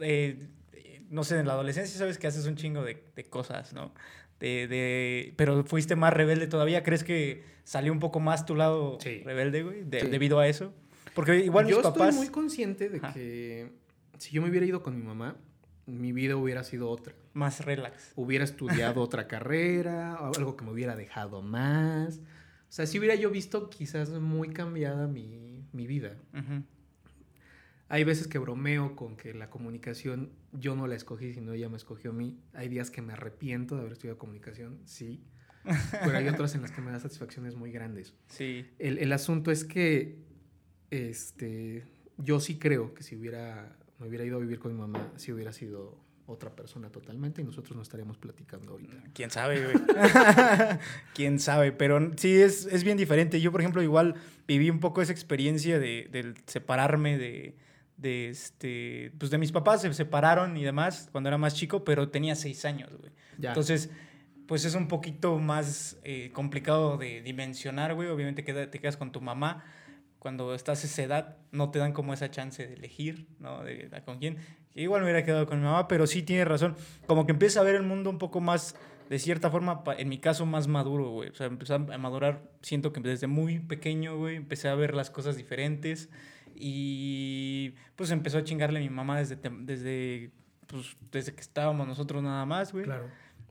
eh, 0.02 0.48
eh, 0.74 1.02
no 1.10 1.24
sé, 1.24 1.40
en 1.40 1.48
la 1.48 1.54
adolescencia 1.54 1.98
sabes 1.98 2.18
que 2.18 2.28
haces 2.28 2.46
un 2.46 2.56
chingo 2.56 2.84
de, 2.84 3.04
de 3.16 3.24
cosas, 3.26 3.74
¿no? 3.74 3.94
De, 4.42 4.68
de- 4.68 5.34
pero 5.38 5.64
fuiste 5.64 5.96
más 5.96 6.14
rebelde 6.14 6.48
todavía. 6.48 6.84
¿Crees 6.84 7.04
que 7.04 7.44
salió 7.64 7.94
un 7.94 8.00
poco 8.00 8.20
más 8.20 8.46
tu 8.46 8.56
lado 8.56 8.98
Sí. 9.00 9.22
rebelde, 9.24 9.64
güey? 9.64 9.84
de- 9.84 10.02
Sí. 10.02 10.08
debido 10.08 10.40
a 10.40 10.48
eso. 10.48 10.74
Porque 11.14 11.40
igual 11.40 11.66
mis 11.66 11.76
yo 11.76 11.82
papás... 11.82 12.10
estoy 12.10 12.26
muy 12.26 12.32
consciente 12.32 12.90
de 12.90 12.98
Ajá. 12.98 13.14
que 13.14 13.72
si 14.18 14.32
yo 14.32 14.42
me 14.42 14.50
hubiera 14.50 14.66
ido 14.66 14.82
con 14.84 14.98
mi 14.98 15.04
mamá, 15.04 15.36
mi 15.86 16.12
vida 16.12 16.36
hubiera 16.38 16.64
sido 16.64 16.90
otra. 16.90 17.14
Más 17.34 17.64
relax. 17.66 18.14
Hubiera 18.16 18.44
estudiado 18.44 19.02
otra 19.02 19.28
carrera, 19.28 20.16
algo 20.16 20.56
que 20.58 20.66
me 20.66 20.72
hubiera 20.72 20.96
dejado 20.96 21.42
más. 21.42 22.18
O 22.18 22.74
sea, 22.74 22.86
si 22.88 22.98
hubiera 23.00 23.16
yo 23.16 23.30
visto 23.30 23.70
quizás 23.70 24.10
muy 24.10 24.50
cambiada 24.50 25.08
mi, 25.08 25.66
mi 25.74 25.88
vida. 25.88 26.16
Ujú. 26.34 26.64
Hay 27.92 28.06
veces 28.06 28.30
que 28.30 28.40
bromeo 28.40 28.96
con 28.96 29.18
que 29.18 29.34
la 29.34 29.50
comunicación 29.50 30.32
yo 30.54 30.78
no 30.78 30.88
la 30.88 30.96
escogí, 30.96 31.34
sino 31.34 31.52
ella 31.52 31.68
me 31.68 31.76
escogió 31.76 32.12
a 32.12 32.14
mí. 32.14 32.40
Hay 32.54 32.70
días 32.70 32.90
que 32.90 33.02
me 33.02 33.12
arrepiento 33.12 33.76
de 33.76 33.82
haber 33.82 33.92
estudiado 33.92 34.18
comunicación, 34.18 34.80
sí. 34.86 35.26
Pero 36.06 36.18
hay 36.18 36.30
otras 36.30 36.56
en 36.56 36.62
las 36.62 36.72
que 36.72 36.80
me 36.80 36.90
da 36.90 37.02
satisfacciones 37.02 37.56
muy 37.56 37.70
grandes. 37.74 38.14
Sí. 38.30 38.66
El, 38.80 38.98
el 38.98 39.12
asunto 39.12 39.52
es 39.52 39.66
que 39.66 40.16
este, 40.90 41.84
yo 42.18 42.40
sí 42.40 42.58
creo 42.58 42.94
que 42.94 43.04
si 43.04 43.18
hubiera, 43.18 43.76
me 44.00 44.08
hubiera 44.08 44.24
ido 44.24 44.38
a 44.38 44.40
vivir 44.40 44.60
con 44.60 44.72
mi 44.72 44.80
mamá, 44.80 45.12
sí 45.18 45.34
hubiera 45.34 45.52
sido 45.52 46.00
otra 46.28 46.56
persona 46.56 46.90
totalmente 46.92 47.42
y 47.42 47.44
nosotros 47.44 47.76
no 47.76 47.82
estaríamos 47.82 48.18
platicando 48.18 48.72
ahorita. 48.72 49.04
Quién 49.14 49.32
sabe, 49.32 49.66
güey. 49.66 49.76
Quién 51.14 51.40
sabe, 51.40 51.74
pero 51.74 52.00
sí 52.16 52.40
es, 52.42 52.68
es 52.68 52.86
bien 52.86 52.96
diferente. 52.96 53.42
Yo, 53.42 53.52
por 53.52 53.60
ejemplo, 53.60 53.84
igual 53.84 54.16
viví 54.48 54.70
un 54.70 54.80
poco 54.80 55.02
esa 55.02 55.12
experiencia 55.12 55.78
de, 55.78 56.08
del 56.10 56.36
separarme 56.46 57.18
de, 57.18 57.58
de, 58.02 58.30
este, 58.30 59.14
pues 59.18 59.32
de 59.32 59.38
mis 59.38 59.52
papás. 59.52 59.82
Se 59.82 59.94
separaron 59.94 60.58
y 60.58 60.64
demás 60.64 61.10
cuando 61.12 61.30
era 61.30 61.38
más 61.38 61.56
chico, 61.56 61.84
pero 61.84 62.10
tenía 62.10 62.36
seis 62.36 62.66
años, 62.66 62.90
güey. 62.98 63.12
Ya. 63.38 63.50
Entonces, 63.50 63.90
pues 64.48 64.66
es 64.66 64.76
un 64.76 64.88
poquito 64.88 65.38
más 65.38 65.98
eh, 66.04 66.32
complicado 66.34 66.98
de 66.98 67.22
dimensionar, 67.22 67.94
güey. 67.94 68.10
Obviamente 68.10 68.44
te 68.44 68.80
quedas 68.80 68.98
con 68.98 69.12
tu 69.12 69.22
mamá. 69.22 69.64
Cuando 70.20 70.54
estás 70.54 70.84
a 70.84 70.88
esa 70.88 71.04
edad, 71.04 71.38
no 71.52 71.72
te 71.72 71.80
dan 71.80 71.94
como 71.94 72.14
esa 72.14 72.30
chance 72.30 72.68
de 72.68 72.74
elegir, 72.74 73.28
¿no? 73.40 73.64
De, 73.64 73.88
de 73.88 74.04
con 74.04 74.20
quién. 74.20 74.38
Igual 74.76 75.02
me 75.02 75.06
hubiera 75.06 75.26
quedado 75.26 75.48
con 75.48 75.60
mi 75.60 75.66
mamá, 75.66 75.88
pero 75.88 76.08
sí 76.08 76.22
tiene 76.22 76.46
razón. 76.46 76.76
Como 77.08 77.26
que 77.26 77.32
empieza 77.32 77.60
a 77.60 77.64
ver 77.64 77.76
el 77.76 77.84
mundo 77.84 78.10
un 78.10 78.18
poco 78.18 78.40
más, 78.40 78.76
de 79.10 79.20
cierta 79.20 79.50
forma, 79.50 79.84
en 79.98 80.10
mi 80.10 80.20
caso, 80.20 80.46
más 80.46 80.68
maduro, 80.68 81.10
güey. 81.10 81.30
O 81.30 81.34
sea, 81.34 81.48
empecé 81.48 81.74
a 81.74 81.80
madurar, 81.80 82.44
siento 82.62 82.94
que 82.94 83.02
desde 83.02 83.28
muy 83.28 83.60
pequeño, 83.60 84.18
güey, 84.18 84.36
empecé 84.36 84.70
a 84.70 84.76
ver 84.76 84.94
las 84.94 85.10
cosas 85.10 85.38
diferentes. 85.38 86.10
Y 86.64 87.74
pues 87.96 88.12
empezó 88.12 88.38
a 88.38 88.44
chingarle 88.44 88.78
a 88.80 88.82
mi 88.84 88.90
mamá 88.90 89.18
desde, 89.18 89.36
desde, 89.62 90.32
pues, 90.68 90.96
desde 91.12 91.34
que 91.34 91.42
estábamos 91.42 91.88
nosotros 91.88 92.22
nada 92.22 92.46
más, 92.46 92.72
güey. 92.72 92.86
Claro. 92.86 93.08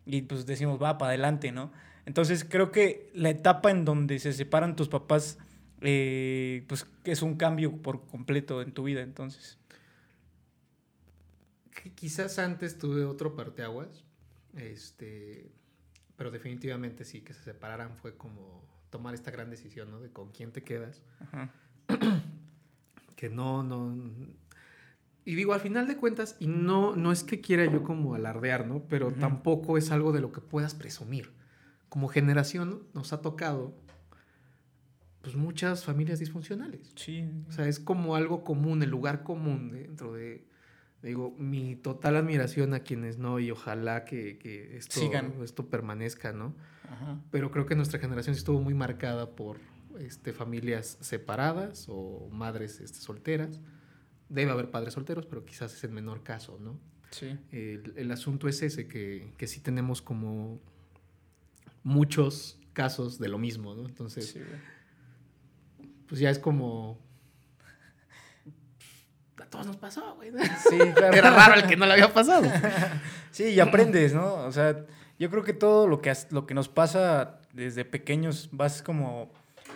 Y 0.06 0.22
pues 0.22 0.46
decimos, 0.46 0.80
va, 0.80 0.96
para 0.96 1.08
adelante, 1.10 1.50
¿no? 1.50 1.72
Entonces 2.06 2.44
creo 2.48 2.70
que 2.70 3.10
la 3.14 3.30
etapa 3.30 3.70
en 3.72 3.84
donde 3.84 4.18
se 4.20 4.32
separan 4.32 4.76
tus 4.76 4.88
papás, 4.88 5.38
eh, 5.80 6.64
pues 6.68 6.86
es 7.04 7.22
un 7.22 7.34
cambio 7.36 7.76
por 7.82 8.06
completo 8.06 8.62
en 8.62 8.72
tu 8.72 8.84
vida, 8.84 9.00
entonces. 9.02 9.58
Qui- 11.74 11.92
Quizás 11.94 12.38
antes 12.38 12.78
tuve 12.78 13.04
otro 13.04 13.34
parteaguas, 13.34 14.04
este, 14.56 15.50
pero 16.16 16.30
definitivamente 16.30 17.04
sí, 17.04 17.20
que 17.22 17.32
se 17.34 17.42
separaran 17.42 17.96
fue 17.96 18.16
como 18.16 18.64
tomar 18.90 19.14
esta 19.14 19.30
gran 19.30 19.50
decisión, 19.50 19.90
¿no? 19.90 20.00
De 20.00 20.10
con 20.10 20.30
quién 20.32 20.52
te 20.52 20.62
quedas. 20.62 21.02
Ajá. 21.20 21.50
que 23.20 23.28
no, 23.28 23.62
no. 23.62 23.94
Y 25.26 25.34
digo, 25.34 25.52
al 25.52 25.60
final 25.60 25.86
de 25.86 25.98
cuentas, 25.98 26.36
y 26.40 26.46
no, 26.46 26.96
no 26.96 27.12
es 27.12 27.22
que 27.22 27.42
quiera 27.42 27.66
yo 27.66 27.84
como 27.84 28.14
alardear, 28.14 28.66
¿no? 28.66 28.84
Pero 28.88 29.12
tampoco 29.12 29.76
es 29.76 29.90
algo 29.90 30.12
de 30.12 30.22
lo 30.22 30.32
que 30.32 30.40
puedas 30.40 30.74
presumir. 30.74 31.30
Como 31.90 32.08
generación 32.08 32.84
nos 32.94 33.12
ha 33.12 33.20
tocado, 33.20 33.74
pues 35.20 35.36
muchas 35.36 35.84
familias 35.84 36.18
disfuncionales. 36.18 36.94
Sí. 36.96 37.28
O 37.46 37.52
sea, 37.52 37.68
es 37.68 37.78
como 37.78 38.16
algo 38.16 38.42
común, 38.42 38.82
el 38.82 38.88
lugar 38.88 39.22
común 39.22 39.70
dentro 39.70 40.14
de. 40.14 40.46
Digo, 41.02 41.34
mi 41.38 41.76
total 41.76 42.16
admiración 42.16 42.72
a 42.72 42.80
quienes 42.80 43.18
no, 43.18 43.38
y 43.38 43.50
ojalá 43.50 44.06
que, 44.06 44.38
que 44.38 44.78
esto, 44.78 44.98
Sigan. 44.98 45.34
esto 45.42 45.68
permanezca, 45.68 46.32
¿no? 46.32 46.54
Ajá. 46.90 47.20
pero 47.30 47.52
creo 47.52 47.66
que 47.66 47.76
nuestra 47.76 48.00
generación 48.00 48.34
sí 48.34 48.40
estuvo 48.40 48.60
muy 48.60 48.74
marcada 48.74 49.30
por 49.30 49.58
este, 50.00 50.32
familias 50.32 50.98
separadas 51.00 51.86
o 51.88 52.28
madres 52.30 52.80
este, 52.80 53.00
solteras. 53.00 53.60
Debe 54.28 54.50
haber 54.50 54.70
padres 54.70 54.94
solteros, 54.94 55.26
pero 55.26 55.44
quizás 55.44 55.74
es 55.74 55.84
el 55.84 55.90
menor 55.90 56.22
caso, 56.22 56.58
¿no? 56.60 56.78
Sí. 57.10 57.36
El, 57.50 57.92
el 57.96 58.10
asunto 58.12 58.48
es 58.48 58.62
ese, 58.62 58.86
que, 58.86 59.32
que 59.36 59.46
sí 59.46 59.60
tenemos 59.60 60.00
como 60.02 60.60
muchos 61.82 62.58
casos 62.72 63.18
de 63.18 63.28
lo 63.28 63.38
mismo, 63.38 63.74
¿no? 63.74 63.86
Entonces, 63.86 64.30
Sí, 64.30 64.40
pues 66.10 66.20
ya 66.20 66.30
es 66.30 66.40
como... 66.40 66.98
A 69.40 69.46
todos 69.46 69.66
nos 69.66 69.76
pasó, 69.76 70.16
güey. 70.16 70.32
Sí, 70.68 70.76
claro. 70.94 71.16
Era 71.16 71.30
raro 71.30 71.54
el 71.54 71.66
que 71.68 71.76
no 71.76 71.86
le 71.86 71.92
había 71.92 72.12
pasado. 72.12 72.50
Sí, 73.32 73.44
y 73.44 73.60
aprendes, 73.60 74.12
¿no? 74.12 74.34
O 74.44 74.50
sea, 74.50 74.86
yo 75.20 75.30
creo 75.30 75.44
que 75.44 75.52
todo 75.52 75.86
lo 75.86 76.00
que, 76.02 76.12
lo 76.30 76.48
que 76.48 76.54
nos 76.54 76.68
pasa 76.68 77.40
desde 77.52 77.84
pequeños 77.84 78.48
vas 78.50 78.82
como 78.82 79.32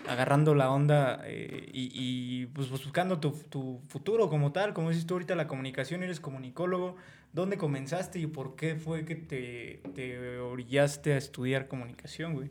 agarrando 0.08 0.54
la 0.54 0.70
onda 0.70 1.20
eh, 1.24 1.68
y, 1.72 1.90
y, 1.92 2.46
pues 2.46 2.70
buscando 2.70 3.20
tu, 3.20 3.30
tu 3.30 3.80
futuro 3.88 4.28
como 4.28 4.52
tal. 4.52 4.74
Como 4.74 4.90
dices 4.90 5.06
tú 5.06 5.14
ahorita, 5.14 5.34
la 5.34 5.46
comunicación, 5.46 6.02
eres 6.02 6.20
comunicólogo. 6.20 6.96
¿Dónde 7.32 7.56
comenzaste 7.56 8.20
y 8.20 8.26
por 8.26 8.54
qué 8.54 8.76
fue 8.76 9.04
que 9.04 9.16
te, 9.16 9.80
te 9.94 10.38
orillaste 10.38 11.14
a 11.14 11.16
estudiar 11.16 11.66
comunicación, 11.66 12.34
güey? 12.34 12.50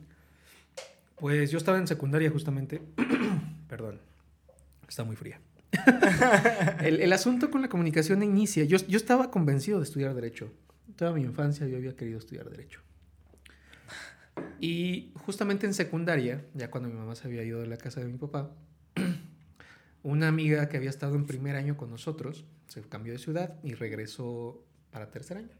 Pues 1.16 1.50
yo 1.50 1.58
estaba 1.58 1.78
en 1.78 1.86
secundaria 1.86 2.30
justamente. 2.30 2.82
Perdón, 3.68 4.00
está 4.88 5.04
muy 5.04 5.16
fría. 5.16 5.40
el, 6.82 7.00
el 7.00 7.12
asunto 7.12 7.50
con 7.50 7.62
la 7.62 7.68
comunicación 7.68 8.22
inicia. 8.22 8.64
Yo, 8.64 8.78
yo 8.86 8.96
estaba 8.96 9.30
convencido 9.30 9.78
de 9.78 9.84
estudiar 9.84 10.14
Derecho. 10.14 10.50
Toda 10.96 11.12
mi 11.12 11.22
infancia 11.22 11.66
yo 11.66 11.76
había 11.76 11.96
querido 11.96 12.18
estudiar 12.18 12.48
Derecho. 12.50 12.80
Y 14.60 15.12
justamente 15.16 15.66
en 15.66 15.74
secundaria, 15.74 16.44
ya 16.54 16.70
cuando 16.70 16.88
mi 16.88 16.96
mamá 16.96 17.14
se 17.14 17.26
había 17.26 17.42
ido 17.42 17.60
de 17.60 17.66
la 17.66 17.76
casa 17.76 18.00
de 18.00 18.06
mi 18.06 18.18
papá, 18.18 18.50
una 20.02 20.28
amiga 20.28 20.68
que 20.68 20.76
había 20.76 20.90
estado 20.90 21.14
en 21.16 21.26
primer 21.26 21.56
año 21.56 21.76
con 21.76 21.90
nosotros 21.90 22.44
se 22.68 22.82
cambió 22.82 23.12
de 23.12 23.18
ciudad 23.18 23.58
y 23.62 23.74
regresó 23.74 24.64
para 24.90 25.10
tercer 25.10 25.38
año. 25.38 25.56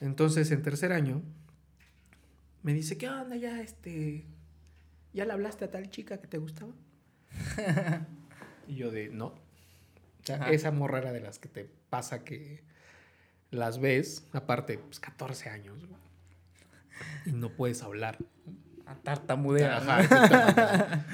Entonces, 0.00 0.50
en 0.50 0.62
tercer 0.62 0.92
año, 0.92 1.22
me 2.62 2.74
dice, 2.74 2.98
¿qué 2.98 3.08
onda 3.08 3.36
ya, 3.36 3.60
este, 3.60 4.26
ya 5.12 5.24
le 5.24 5.32
hablaste 5.32 5.64
a 5.64 5.70
tal 5.70 5.88
chica 5.90 6.20
que 6.20 6.26
te 6.26 6.38
gustaba? 6.38 6.72
y 8.66 8.74
yo 8.74 8.90
de, 8.90 9.08
no. 9.10 9.26
O 9.26 10.24
sea, 10.24 10.50
esa 10.50 10.70
morra 10.72 10.98
era 10.98 11.12
de 11.12 11.20
las 11.20 11.38
que 11.38 11.48
te 11.48 11.70
pasa 11.90 12.24
que 12.24 12.64
las 13.50 13.80
ves, 13.80 14.26
aparte, 14.32 14.78
pues 14.78 14.98
14 14.98 15.48
años, 15.48 15.86
güey, 15.86 16.01
y 17.26 17.32
no 17.32 17.50
puedes 17.50 17.82
hablar. 17.82 18.18
A 18.86 18.96
tartamudea. 18.96 19.78
Ajá, 19.78 21.06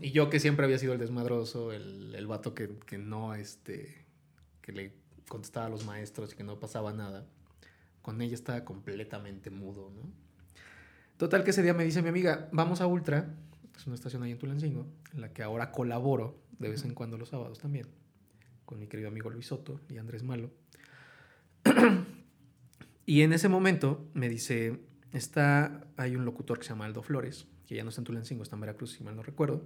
y 0.00 0.10
yo 0.10 0.30
que 0.30 0.40
siempre 0.40 0.64
había 0.64 0.78
sido 0.78 0.92
el 0.92 0.98
desmadroso, 0.98 1.72
el, 1.72 2.14
el 2.14 2.26
vato 2.26 2.54
que, 2.54 2.78
que 2.86 2.98
no, 2.98 3.34
este, 3.34 4.06
que 4.62 4.72
le 4.72 4.94
contestaba 5.28 5.66
a 5.66 5.68
los 5.68 5.84
maestros 5.84 6.32
y 6.32 6.36
que 6.36 6.44
no 6.44 6.58
pasaba 6.58 6.92
nada, 6.92 7.26
con 8.02 8.20
ella 8.22 8.34
estaba 8.34 8.64
completamente 8.64 9.50
mudo, 9.50 9.90
¿no? 9.90 10.02
Total 11.16 11.44
que 11.44 11.50
ese 11.50 11.62
día 11.62 11.72
me 11.72 11.84
dice 11.84 12.02
mi 12.02 12.08
amiga, 12.08 12.48
vamos 12.52 12.80
a 12.80 12.86
Ultra, 12.86 13.34
es 13.74 13.86
una 13.86 13.94
estación 13.94 14.22
ahí 14.22 14.32
en 14.32 14.38
Tulancingo, 14.38 14.86
en 15.14 15.22
la 15.22 15.32
que 15.32 15.42
ahora 15.42 15.72
colaboro 15.72 16.38
de 16.58 16.68
vez 16.68 16.84
en 16.84 16.94
cuando 16.94 17.16
los 17.16 17.30
sábados 17.30 17.58
también, 17.58 17.86
con 18.64 18.78
mi 18.78 18.86
querido 18.86 19.08
amigo 19.08 19.30
Luis 19.30 19.46
Soto 19.46 19.80
y 19.88 19.96
Andrés 19.96 20.22
Malo. 20.22 20.50
y 23.06 23.22
en 23.22 23.32
ese 23.32 23.48
momento 23.48 24.08
me 24.12 24.28
dice, 24.28 24.78
está, 25.12 25.86
hay 25.96 26.16
un 26.16 26.24
locutor 26.24 26.58
que 26.58 26.64
se 26.64 26.70
llama 26.70 26.84
Aldo 26.86 27.02
Flores, 27.02 27.46
que 27.66 27.74
ya 27.74 27.82
no 27.82 27.90
está 27.90 28.00
en 28.00 28.04
Tulancingo, 28.06 28.42
está 28.42 28.56
en 28.56 28.60
Veracruz, 28.60 28.92
si 28.92 29.04
mal 29.04 29.16
no 29.16 29.22
recuerdo. 29.22 29.62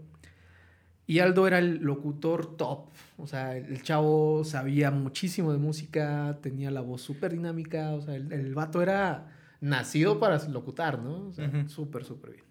Y 1.07 1.19
Aldo 1.19 1.47
era 1.49 1.59
el 1.59 1.79
locutor 1.79 2.57
top, 2.57 2.89
o 3.19 3.27
sea, 3.27 3.57
el, 3.57 3.83
chavo 3.83 4.45
sabía 4.45 4.91
muchísimo 4.93 5.51
de 5.53 5.59
música, 5.59 6.39
tenía 6.41 6.71
la 6.71 6.83
voz 6.83 7.03
súper 7.03 7.33
dinámica, 7.33 7.91
o 7.93 8.01
sea, 8.01 8.15
el, 8.15 8.33
el 8.33 8.55
vato 8.55 8.81
era 8.81 9.27
nacido 9.61 10.21
para 10.21 10.39
locutar, 10.49 11.01
¿no? 11.03 11.27
O 11.29 11.33
sea, 11.33 11.51
súper, 11.69 12.05
súper 12.05 12.31
bien. 12.33 12.45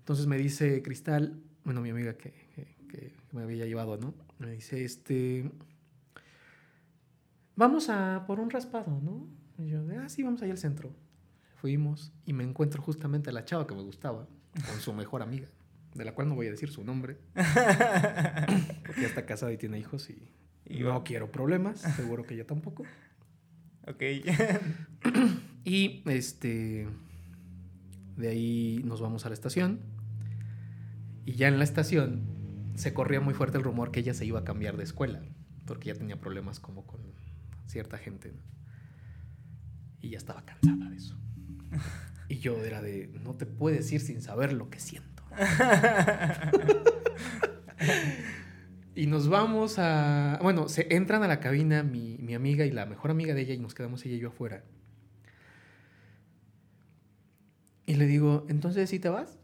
Entonces 0.00 0.26
me 0.26 0.36
dice 0.36 0.82
Cristal, 0.82 1.40
bueno, 1.64 1.80
mi 1.80 1.88
amiga 1.90 2.14
que, 2.18 2.32
que- 2.54 2.74
que 2.88 3.12
me 3.32 3.42
había 3.42 3.64
llevado, 3.64 3.96
¿no? 3.96 4.12
Me 4.38 4.50
dice, 4.50 4.84
este, 4.84 5.50
vamos 7.56 7.88
a 7.88 8.24
por 8.26 8.40
un 8.40 8.50
raspado, 8.50 9.00
¿no? 9.02 9.26
Y 9.58 9.68
yo, 9.70 9.80
ah, 10.00 10.08
sí, 10.08 10.22
vamos 10.22 10.42
allá 10.42 10.52
al 10.52 10.58
centro. 10.58 10.90
Fuimos 11.68 12.12
y 12.26 12.34
me 12.34 12.44
encuentro 12.44 12.82
justamente 12.82 13.30
a 13.30 13.32
la 13.32 13.46
chava 13.46 13.66
que 13.66 13.74
me 13.74 13.80
gustaba, 13.80 14.28
con 14.68 14.80
su 14.82 14.92
mejor 14.92 15.22
amiga, 15.22 15.48
de 15.94 16.04
la 16.04 16.12
cual 16.12 16.28
no 16.28 16.34
voy 16.34 16.46
a 16.46 16.50
decir 16.50 16.68
su 16.68 16.84
nombre, 16.84 17.16
porque 17.32 19.00
ya 19.00 19.06
está 19.06 19.24
casada 19.24 19.50
y 19.50 19.56
tiene 19.56 19.78
hijos 19.78 20.10
y, 20.10 20.28
Y 20.66 20.80
no 20.80 20.90
va- 20.90 21.04
quiero 21.04 21.32
problemas, 21.32 21.80
seguro 21.96 22.24
que 22.24 22.34
ella 22.34 22.46
tampoco. 22.46 22.82
Ok. 23.86 24.02
Y 25.64 26.02
este. 26.04 26.86
De 28.18 28.28
ahí 28.28 28.82
nos 28.84 29.00
vamos 29.00 29.24
a 29.24 29.28
la 29.30 29.34
estación. 29.34 29.80
Y 31.24 31.32
ya 31.36 31.48
en 31.48 31.56
la 31.56 31.64
estación 31.64 32.24
se 32.74 32.92
corría 32.92 33.20
muy 33.22 33.32
fuerte 33.32 33.56
el 33.56 33.64
rumor 33.64 33.90
que 33.90 34.00
ella 34.00 34.12
se 34.12 34.26
iba 34.26 34.40
a 34.40 34.44
cambiar 34.44 34.76
de 34.76 34.84
escuela. 34.84 35.22
Porque 35.64 35.86
ya 35.88 35.94
tenía 35.94 36.20
problemas 36.20 36.60
como 36.60 36.86
con 36.86 37.00
cierta 37.64 37.96
gente. 37.96 38.32
¿no? 38.32 38.40
Y 40.02 40.10
ya 40.10 40.18
estaba 40.18 40.44
cansada 40.44 40.90
de 40.90 40.96
eso. 40.96 41.16
Y 42.28 42.38
yo 42.38 42.56
era 42.64 42.80
de. 42.80 43.10
No 43.22 43.34
te 43.34 43.44
puedes 43.44 43.92
ir 43.92 44.00
sin 44.00 44.22
saber 44.22 44.54
lo 44.54 44.70
que 44.70 44.80
siento. 44.80 45.22
Y 48.96 49.06
nos 49.08 49.28
vamos 49.28 49.78
a. 49.78 50.38
Bueno, 50.40 50.68
se 50.68 50.94
entran 50.94 51.24
a 51.24 51.28
la 51.28 51.40
cabina 51.40 51.82
mi, 51.82 52.16
mi 52.18 52.34
amiga 52.34 52.64
y 52.64 52.70
la 52.70 52.86
mejor 52.86 53.10
amiga 53.10 53.34
de 53.34 53.40
ella 53.40 53.54
y 53.54 53.58
nos 53.58 53.74
quedamos 53.74 54.04
ella 54.06 54.14
y 54.14 54.20
yo 54.20 54.28
afuera. 54.28 54.62
Y 57.86 57.94
le 57.94 58.06
digo, 58.06 58.46
¿entonces 58.48 58.88
sí 58.88 59.00
te 59.00 59.08
vas? 59.08 59.36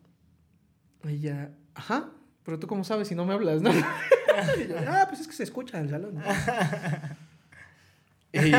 Y 1.05 1.15
ella, 1.15 1.51
ajá, 1.75 2.11
pero 2.45 2.59
tú 2.59 2.67
cómo 2.67 2.85
sabes 2.85 3.09
si 3.09 3.15
no 3.15 3.25
me 3.25 3.35
hablas, 3.35 3.61
¿no? 3.61 3.71
Y 4.59 4.69
yo, 4.69 4.77
ah, 4.87 5.07
pues 5.09 5.21
es 5.21 5.27
que 5.27 5.35
se 5.35 5.43
escucha 5.43 5.79
en 5.79 5.85
el 5.85 5.91
salón. 5.91 6.15
¿no?". 6.15 6.23
Y 8.33 8.53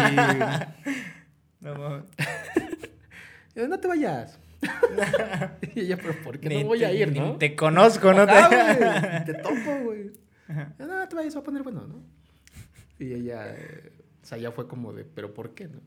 No. 1.62 2.06
Yo, 3.56 3.68
no 3.68 3.80
te 3.80 3.88
vayas. 3.88 4.40
Y 5.76 5.80
ella, 5.82 5.98
pero 5.98 6.14
¿por 6.24 6.40
qué 6.40 6.50
Ni 6.50 6.62
no 6.62 6.68
voy 6.70 6.84
a 6.84 6.92
ir, 6.94 7.16
no? 7.16 7.38
Te 7.38 7.56
conozco, 7.56 8.14
¿no? 8.14 8.26
Ah, 8.28 9.24
Te... 9.26 9.34
te 9.34 9.40
topo, 9.42 9.80
güey. 9.84 10.12
Ajá. 10.48 10.74
Yo, 10.78 10.86
No, 10.88 11.08
te 11.08 11.16
vayas, 11.16 11.36
va 11.36 11.40
a 11.40 11.44
poner 11.44 11.64
bueno, 11.64 11.88
¿no? 11.88 12.04
Y 13.00 13.14
ella, 13.14 13.56
eh, 13.56 13.92
o 14.22 14.26
sea, 14.26 14.38
ya 14.38 14.52
fue 14.52 14.68
como 14.68 14.94
de, 14.94 15.04
¿pero 15.06 15.34
por 15.34 15.54
qué, 15.56 15.68
no? 15.68 15.80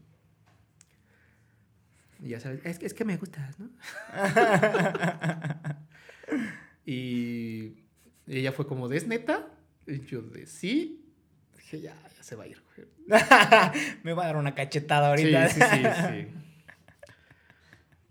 Y 2.20 2.30
ya 2.30 2.40
sabes, 2.40 2.60
es 2.64 2.78
que, 2.78 2.86
es 2.86 2.94
que 2.94 3.04
me 3.04 3.16
gustas, 3.16 3.58
¿no? 3.60 3.68
y 6.86 7.74
ella 8.26 8.52
fue 8.52 8.66
como, 8.66 8.88
¿de 8.88 8.96
es 8.96 9.06
neta? 9.06 9.46
Y 9.86 10.00
yo, 10.00 10.22
de 10.22 10.46
sí. 10.46 11.04
Dije, 11.56 11.80
ya, 11.80 11.94
ya 12.16 12.22
se 12.22 12.36
va 12.36 12.44
a 12.44 12.46
ir, 12.46 12.62
güey. 12.76 12.88
Me 14.02 14.12
va 14.14 14.24
a 14.24 14.26
dar 14.26 14.36
una 14.36 14.54
cachetada 14.54 15.16
Sí, 15.16 15.34
ahorita. 15.34 15.48
sí, 15.48 15.60
sí, 15.60 15.82
sí. 16.08 16.43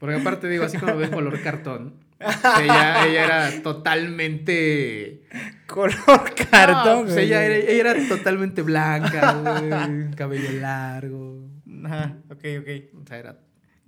Porque 0.03 0.17
aparte 0.17 0.49
digo, 0.49 0.65
así 0.65 0.77
como 0.77 0.97
ves 0.97 1.09
color 1.11 1.41
cartón, 1.41 1.93
ella, 2.19 3.07
ella 3.07 3.23
era 3.23 3.61
totalmente... 3.63 5.23
Color 5.65 6.35
cartón. 6.51 6.83
No, 6.97 7.01
pues 7.03 7.13
güey. 7.13 7.25
ella, 7.27 7.45
era, 7.45 7.55
ella 7.55 7.91
era 7.91 8.07
totalmente 8.09 8.63
blanca, 8.63 9.31
güey, 9.31 10.11
cabello 10.11 10.59
largo. 10.59 11.47
Ajá, 11.85 12.17
ok, 12.29 12.43
ok. 12.59 13.01
O 13.01 13.07
sea, 13.07 13.17
era 13.17 13.39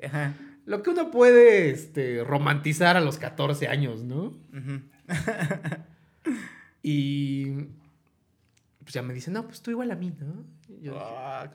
Ajá. 0.06 0.34
lo 0.66 0.82
que 0.84 0.92
uno 0.92 1.12
puede 1.12 1.72
este, 1.72 2.24
romantizar 2.24 2.96
a 2.96 3.02
los 3.02 3.18
14 3.18 3.68
años, 3.68 4.06
¿no? 4.06 4.38
ujú. 4.54 4.84
Y 6.82 7.46
pues 8.84 8.94
ya 8.94 9.02
me 9.02 9.14
dice, 9.14 9.32
no, 9.32 9.46
pues 9.48 9.62
tú 9.62 9.72
igual 9.72 9.92
a 9.92 9.96
mí, 9.96 10.14
¿no? 10.18 10.46
Y 10.70 10.84
yo 10.84 10.94
dije, 10.94 11.04
Ah, 11.06 11.52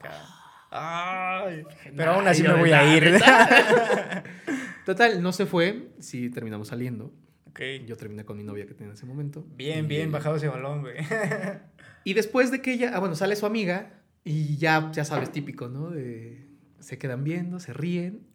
Ay, 0.71 1.63
pero 1.97 2.11
aún 2.13 2.27
así 2.27 2.43
me 2.43 2.53
voy 2.53 2.71
a 2.71 2.81
"Nah, 2.83 2.95
ir. 2.95 3.11
¿neta?". 3.11 4.23
Total, 4.85 5.21
no 5.21 5.31
se 5.33 5.45
fue, 5.45 5.89
sí 5.99 6.29
terminamos 6.29 6.69
saliendo. 6.69 7.13
ok. 7.49 7.59
Yo 7.85 7.97
terminé 7.97 8.23
con 8.25 8.37
mi 8.37 8.43
novia 8.43 8.65
que 8.65 8.73
tenía 8.73 8.87
en 8.91 8.93
ese 8.97 9.05
momento. 9.05 9.45
Bien, 9.55 9.85
Y- 9.85 9.87
bien, 9.87 10.11
bajado 10.11 10.37
ese 10.37 10.47
balón, 10.47 10.81
güey. 10.81 10.95
Y 12.03 12.13
después 12.15 12.49
de 12.49 12.61
que 12.63 12.73
ella, 12.73 12.91
ah, 12.95 12.99
bueno, 12.99 13.13
sale 13.15 13.35
su 13.35 13.45
amiga 13.45 14.01
y 14.23 14.57
ya, 14.57 14.89
ya 14.91 15.05
sabes, 15.05 15.31
típico, 15.31 15.67
¿no? 15.67 15.91
De, 15.91 16.47
se 16.79 16.97
quedan 16.97 17.23
viendo, 17.23 17.59
se 17.59 17.73
ríen 17.73 18.25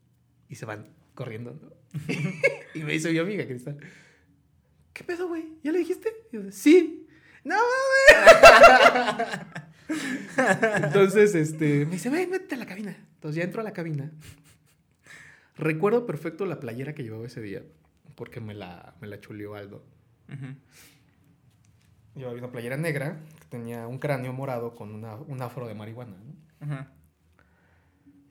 y 0.48 0.54
se 0.54 0.66
van 0.66 0.86
corriendo, 1.14 1.58
¿no? 1.60 1.72
y 2.74 2.80
me 2.84 2.92
dice 2.92 3.10
mi 3.10 3.18
amiga, 3.18 3.44
Cristal, 3.44 3.78
¿qué 4.92 5.02
pedo, 5.02 5.26
güey? 5.26 5.46
¿Ya 5.64 5.72
le 5.72 5.78
dijiste? 5.80 6.10
Y 6.30 6.36
yo, 6.36 6.42
sí. 6.52 7.08
No 7.42 7.56
mames. 7.56 9.38
Entonces, 10.82 11.34
este, 11.34 11.86
me 11.86 11.92
dice, 11.92 12.10
ven, 12.10 12.30
vete 12.30 12.54
a 12.54 12.58
la 12.58 12.66
cabina. 12.66 12.96
Entonces 13.14 13.36
ya 13.36 13.44
entro 13.44 13.60
a 13.60 13.64
la 13.64 13.72
cabina. 13.72 14.10
Recuerdo 15.56 16.06
perfecto 16.06 16.44
la 16.46 16.60
playera 16.60 16.94
que 16.94 17.02
llevaba 17.02 17.26
ese 17.26 17.40
día, 17.40 17.62
porque 18.14 18.40
me 18.40 18.54
la, 18.54 18.94
me 19.00 19.06
la 19.06 19.20
chuleó 19.20 19.54
Aldo. 19.54 19.84
Llevaba 22.14 22.36
una 22.36 22.50
playera 22.50 22.76
negra 22.76 23.20
que 23.40 23.46
tenía 23.48 23.86
un 23.86 23.98
cráneo 23.98 24.32
morado 24.32 24.74
con 24.74 24.94
una, 24.94 25.16
un 25.16 25.40
afro 25.42 25.66
de 25.66 25.74
marihuana. 25.74 26.16
¿no? 26.60 26.86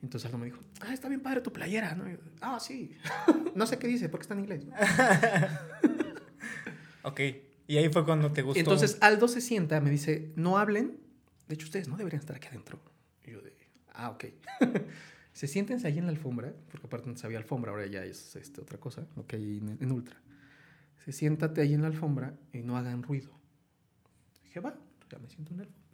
Entonces 0.02 0.26
Aldo 0.26 0.38
me 0.38 0.46
dijo, 0.46 0.60
ah, 0.80 0.92
está 0.92 1.08
bien 1.08 1.20
padre 1.20 1.40
tu 1.40 1.52
playera, 1.52 1.94
¿no? 1.94 2.08
Yo, 2.08 2.18
ah, 2.40 2.60
sí. 2.60 2.96
no 3.54 3.66
sé 3.66 3.78
qué 3.78 3.88
dice, 3.88 4.08
porque 4.08 4.22
está 4.22 4.34
en 4.34 4.40
inglés. 4.40 4.66
Ok. 7.06 7.20
Y 7.68 7.76
ahí 7.76 7.88
fue 7.88 8.04
cuando 8.04 8.32
te 8.32 8.42
gustó. 8.42 8.58
Entonces 8.58 8.98
Aldo 9.00 9.28
se 9.28 9.40
sienta, 9.40 9.80
me 9.80 9.90
dice, 9.90 10.32
no 10.34 10.58
hablen. 10.58 10.98
De 11.48 11.54
hecho, 11.54 11.66
ustedes 11.66 11.88
no 11.88 11.96
deberían 11.96 12.20
estar 12.20 12.36
aquí 12.36 12.48
adentro. 12.48 12.78
Y 13.24 13.32
yo 13.32 13.40
de, 13.40 13.52
ah, 13.94 14.10
ok. 14.10 14.24
se 15.32 15.46
siéntense 15.46 15.86
ahí 15.86 15.98
en 15.98 16.06
la 16.06 16.10
alfombra, 16.10 16.52
porque 16.70 16.86
aparte 16.86 17.08
antes 17.08 17.24
había 17.24 17.38
alfombra, 17.38 17.70
ahora 17.70 17.86
ya 17.86 18.04
es 18.04 18.36
este, 18.36 18.60
otra 18.60 18.78
cosa, 18.78 19.06
lo 19.16 19.26
que 19.26 19.36
hay 19.36 19.58
en, 19.58 19.78
en 19.80 19.92
Ultra. 19.92 20.16
Se 21.04 21.12
siéntate 21.12 21.60
ahí 21.60 21.74
en 21.74 21.82
la 21.82 21.88
alfombra 21.88 22.34
y 22.52 22.58
no 22.58 22.76
hagan 22.76 23.02
ruido. 23.02 23.30
Dije, 24.44 24.60
va, 24.60 24.74
ya 25.10 25.18
me 25.18 25.28
siento 25.28 25.52
en 25.52 25.58
la 25.58 25.62
alfombra. 25.64 25.86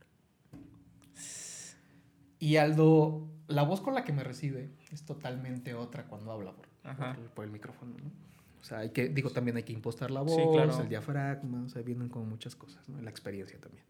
Y 2.38 2.56
Aldo, 2.56 3.28
la 3.46 3.62
voz 3.62 3.80
con 3.80 3.94
la 3.94 4.04
que 4.04 4.12
me 4.12 4.24
recibe 4.24 4.70
es 4.90 5.04
totalmente 5.04 5.74
otra 5.74 6.06
cuando 6.06 6.32
habla 6.32 6.52
por, 6.52 6.66
por, 6.96 7.30
por 7.34 7.44
el 7.44 7.50
micrófono, 7.52 7.94
¿no? 8.02 8.10
O 8.60 8.64
sea, 8.64 8.78
hay 8.78 8.90
que, 8.90 9.08
digo, 9.08 9.30
también 9.30 9.56
hay 9.56 9.64
que 9.64 9.72
impostar 9.72 10.10
la 10.10 10.20
voz, 10.22 10.36
Sí, 10.36 10.42
claro. 10.52 10.80
el 10.80 10.88
diafragma, 10.88 11.64
o 11.64 11.68
sea, 11.68 11.82
vienen 11.82 12.08
como 12.08 12.26
muchas 12.26 12.54
cosas, 12.54 12.88
¿no? 12.88 13.00
La 13.02 13.10
experiencia 13.10 13.60
también. 13.60 13.84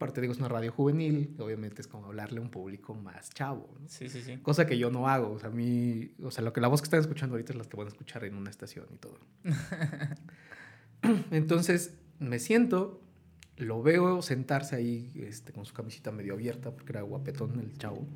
Aparte, 0.00 0.22
digo, 0.22 0.32
es 0.32 0.38
una 0.38 0.48
radio 0.48 0.72
juvenil, 0.72 1.36
obviamente 1.40 1.82
es 1.82 1.86
como 1.86 2.06
hablarle 2.06 2.38
a 2.38 2.40
un 2.40 2.48
público 2.48 2.94
más 2.94 3.28
chavo, 3.34 3.68
¿no? 3.78 3.86
Sí, 3.86 4.08
sí, 4.08 4.22
sí. 4.22 4.38
Cosa 4.38 4.66
que 4.66 4.78
yo 4.78 4.90
no 4.90 5.08
hago, 5.08 5.32
o 5.32 5.38
sea, 5.38 5.50
a 5.50 5.52
mí, 5.52 6.12
o 6.22 6.30
sea, 6.30 6.42
lo 6.42 6.54
que 6.54 6.62
la 6.62 6.68
voz 6.68 6.80
que 6.80 6.86
están 6.86 7.00
escuchando 7.00 7.34
ahorita 7.34 7.52
es 7.52 7.58
la 7.58 7.66
que 7.66 7.76
van 7.76 7.86
a 7.86 7.90
escuchar 7.90 8.24
en 8.24 8.34
una 8.34 8.48
estación 8.48 8.86
y 8.94 8.96
todo. 8.96 9.18
Entonces, 11.30 11.98
me 12.18 12.38
siento, 12.38 13.02
lo 13.58 13.82
veo 13.82 14.22
sentarse 14.22 14.74
ahí 14.74 15.12
este, 15.16 15.52
con 15.52 15.66
su 15.66 15.74
camisita 15.74 16.10
medio 16.10 16.32
abierta, 16.32 16.70
porque 16.70 16.92
era 16.92 17.02
guapetón 17.02 17.60
el 17.60 17.76
chavo. 17.76 18.06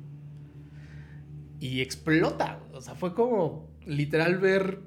Y 1.59 1.81
explota, 1.81 2.63
o 2.73 2.81
sea, 2.81 2.95
fue 2.95 3.13
como 3.13 3.69
literal 3.85 4.39
ver 4.39 4.79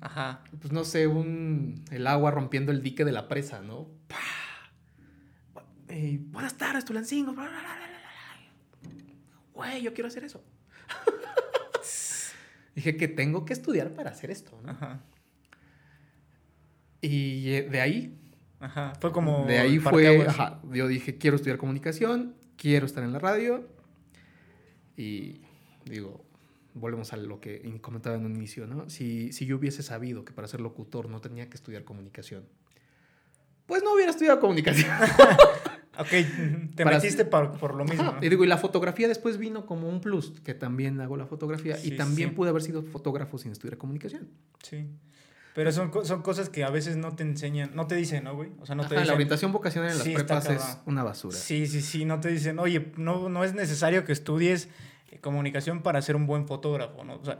Ajá. 0.00 0.44
pues 0.62 0.72
no 0.72 0.84
sé, 0.84 1.08
un, 1.08 1.84
el 1.90 2.06
agua 2.06 2.30
rompiendo 2.30 2.72
el 2.72 2.82
dique 2.82 3.04
de 3.04 3.12
la 3.12 3.28
presa, 3.28 3.60
¿no? 3.60 3.88
¡Pah! 4.06 4.37
Eh, 6.00 6.20
buenas 6.30 6.56
tardes, 6.56 6.84
Tulancingo. 6.84 7.32
bla. 7.32 7.50
Güey, 9.52 9.82
yo 9.82 9.92
quiero 9.92 10.06
hacer 10.06 10.22
eso. 10.22 10.44
Dije 12.76 12.96
que 12.96 13.08
tengo 13.08 13.44
que 13.44 13.52
estudiar 13.52 13.92
para 13.94 14.10
hacer 14.10 14.30
esto, 14.30 14.56
¿no? 14.62 14.70
Ajá. 14.70 15.00
Y 17.00 17.50
eh, 17.50 17.62
de 17.68 17.80
ahí, 17.80 18.16
Ajá. 18.60 18.92
Fue 19.00 19.10
como. 19.10 19.44
de 19.46 19.58
ahí 19.58 19.80
fue, 19.80 20.24
ajá, 20.24 20.60
yo 20.72 20.86
dije, 20.86 21.18
quiero 21.18 21.34
estudiar 21.34 21.58
comunicación, 21.58 22.36
quiero 22.56 22.86
estar 22.86 23.02
en 23.02 23.12
la 23.12 23.18
radio. 23.18 23.68
Y 24.96 25.40
digo, 25.84 26.24
volvemos 26.74 27.12
a 27.12 27.16
lo 27.16 27.40
que 27.40 27.60
comentaba 27.80 28.14
en 28.14 28.24
un 28.24 28.36
inicio, 28.36 28.68
¿no? 28.68 28.88
Si, 28.88 29.32
si 29.32 29.46
yo 29.46 29.56
hubiese 29.56 29.82
sabido 29.82 30.24
que 30.24 30.32
para 30.32 30.46
ser 30.46 30.60
locutor 30.60 31.08
no 31.08 31.20
tenía 31.20 31.50
que 31.50 31.56
estudiar 31.56 31.82
comunicación, 31.82 32.44
pues 33.66 33.82
no 33.82 33.94
hubiera 33.94 34.12
estudiado 34.12 34.38
comunicación. 34.38 34.90
Ok, 35.98 36.08
te 36.76 36.84
Para- 36.84 36.96
metiste 36.96 37.24
por, 37.24 37.58
por 37.58 37.74
lo 37.74 37.84
mismo. 37.84 38.02
Ajá, 38.10 38.18
Y 38.22 38.28
digo, 38.28 38.44
y 38.44 38.46
la 38.46 38.56
fotografía 38.58 39.08
después 39.08 39.36
vino 39.38 39.66
como 39.66 39.88
un 39.88 40.00
plus, 40.00 40.32
que 40.44 40.54
también 40.54 41.00
hago 41.00 41.16
la 41.16 41.26
fotografía 41.26 41.76
Sí, 41.76 41.92
y 41.92 41.96
también 41.96 42.30
sí. 42.30 42.34
pude 42.36 42.50
haber 42.50 42.62
sido 42.62 42.82
fotógrafo 42.82 43.36
sin 43.38 43.52
estudiar 43.52 43.78
comunicación. 43.78 44.28
Sí. 44.62 44.86
Pero 45.54 45.72
son, 45.72 45.90
son 46.04 46.22
cosas 46.22 46.48
que 46.50 46.62
a 46.62 46.70
veces 46.70 46.96
no 46.96 47.16
te 47.16 47.24
enseñan, 47.24 47.72
no 47.74 47.88
te 47.88 47.96
dicen, 47.96 48.22
¿no, 48.24 48.36
güey? 48.36 48.50
O 48.60 48.66
sea, 48.66 48.76
no 48.76 48.84
te 48.86 48.94
dicen. 48.94 49.08
la 49.08 49.14
orientación 49.14 49.50
vocacional 49.50 49.90
en 49.90 49.96
las 49.98 50.04
Sí, 50.06 50.14
prepas 50.14 50.48
es 50.50 50.78
una 50.86 51.02
basura. 51.02 51.36
Sí, 51.36 51.66
sí, 51.66 51.80
sí, 51.82 52.04
no 52.04 52.20
te 52.20 52.28
dicen, 52.28 52.60
oye, 52.60 52.92
no, 52.96 53.28
no 53.28 53.42
es 53.42 53.54
necesario 53.54 54.04
que 54.04 54.12
estudies 54.12 54.68
eh, 55.10 55.18
comunicación 55.18 55.82
para 55.82 56.00
ser 56.00 56.14
un 56.14 56.26
buen 56.28 56.46
fotógrafo, 56.46 57.02
¿no? 57.02 57.16
O 57.16 57.24
sea, 57.24 57.38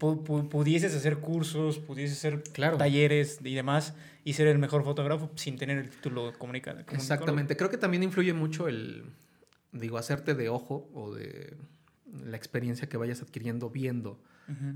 pu- 0.00 0.24
pu- 0.24 0.48
pudieses 0.48 0.94
hacer 0.94 1.18
cursos, 1.18 1.78
pudieses 1.80 2.16
hacer 2.16 2.42
Claro. 2.54 2.78
talleres 2.78 3.40
y 3.44 3.54
demás 3.54 3.94
y 4.24 4.32
ser 4.32 4.46
el 4.48 4.58
mejor 4.58 4.82
fotógrafo 4.84 5.30
sin 5.36 5.56
tener 5.58 5.78
el 5.78 5.90
título 5.90 6.26
de 6.30 6.32
comunica- 6.38 6.70
comunicólogo. 6.72 6.94
Exactamente. 6.96 7.56
Creo 7.56 7.70
que 7.70 7.76
también 7.78 8.02
influye 8.02 8.32
mucho 8.32 8.66
el. 8.68 9.04
digo, 9.72 9.98
hacerte 9.98 10.34
de 10.34 10.48
ojo 10.48 10.88
o 10.94 11.14
de 11.14 11.56
la 12.24 12.36
experiencia 12.36 12.88
que 12.88 12.96
vayas 12.96 13.20
adquiriendo 13.22 13.70
viendo, 13.70 14.20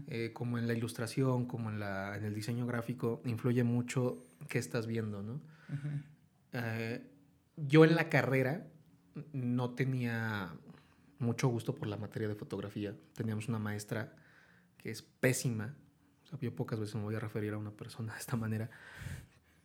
eh, 0.09 0.31
como 0.33 0.59
en 0.59 0.67
la 0.67 0.75
ilustración, 0.75 1.47
como 1.47 1.71
en, 1.71 1.79
la, 1.79 2.17
en 2.17 2.25
el 2.25 2.35
diseño 2.35 2.67
gráfico, 2.67 3.23
influye 3.25 3.63
mucho 3.65 4.25
qué 4.49 4.59
estás 4.59 4.87
viendo, 4.87 5.23
¿no? 5.23 5.41
Eh, 6.53 7.01
yo 7.57 7.85
en 7.85 7.95
la 7.95 8.09
carrera 8.09 8.67
no 9.33 9.71
tenía 9.71 10.53
mucho 11.19 11.49
gusto 11.49 11.75
por 11.75 11.89
la 11.89 11.97
materia 11.97 12.29
de 12.29 12.35
fotografía. 12.35 12.95
Teníamos 13.15 13.49
una 13.49 13.59
maestra 13.59 14.15
que 14.79 14.91
es 14.91 15.03
pésima. 15.03 15.75
O 16.33 16.39
yo 16.41 16.55
pocas 16.55 16.79
veces 16.79 16.95
me 16.95 17.03
voy 17.03 17.15
a 17.15 17.21
referir 17.21 17.53
a 17.55 17.59
una 17.59 17.71
persona 17.73 18.13
de 18.15 18.21
esta 18.21 18.37
manera. 18.37 18.71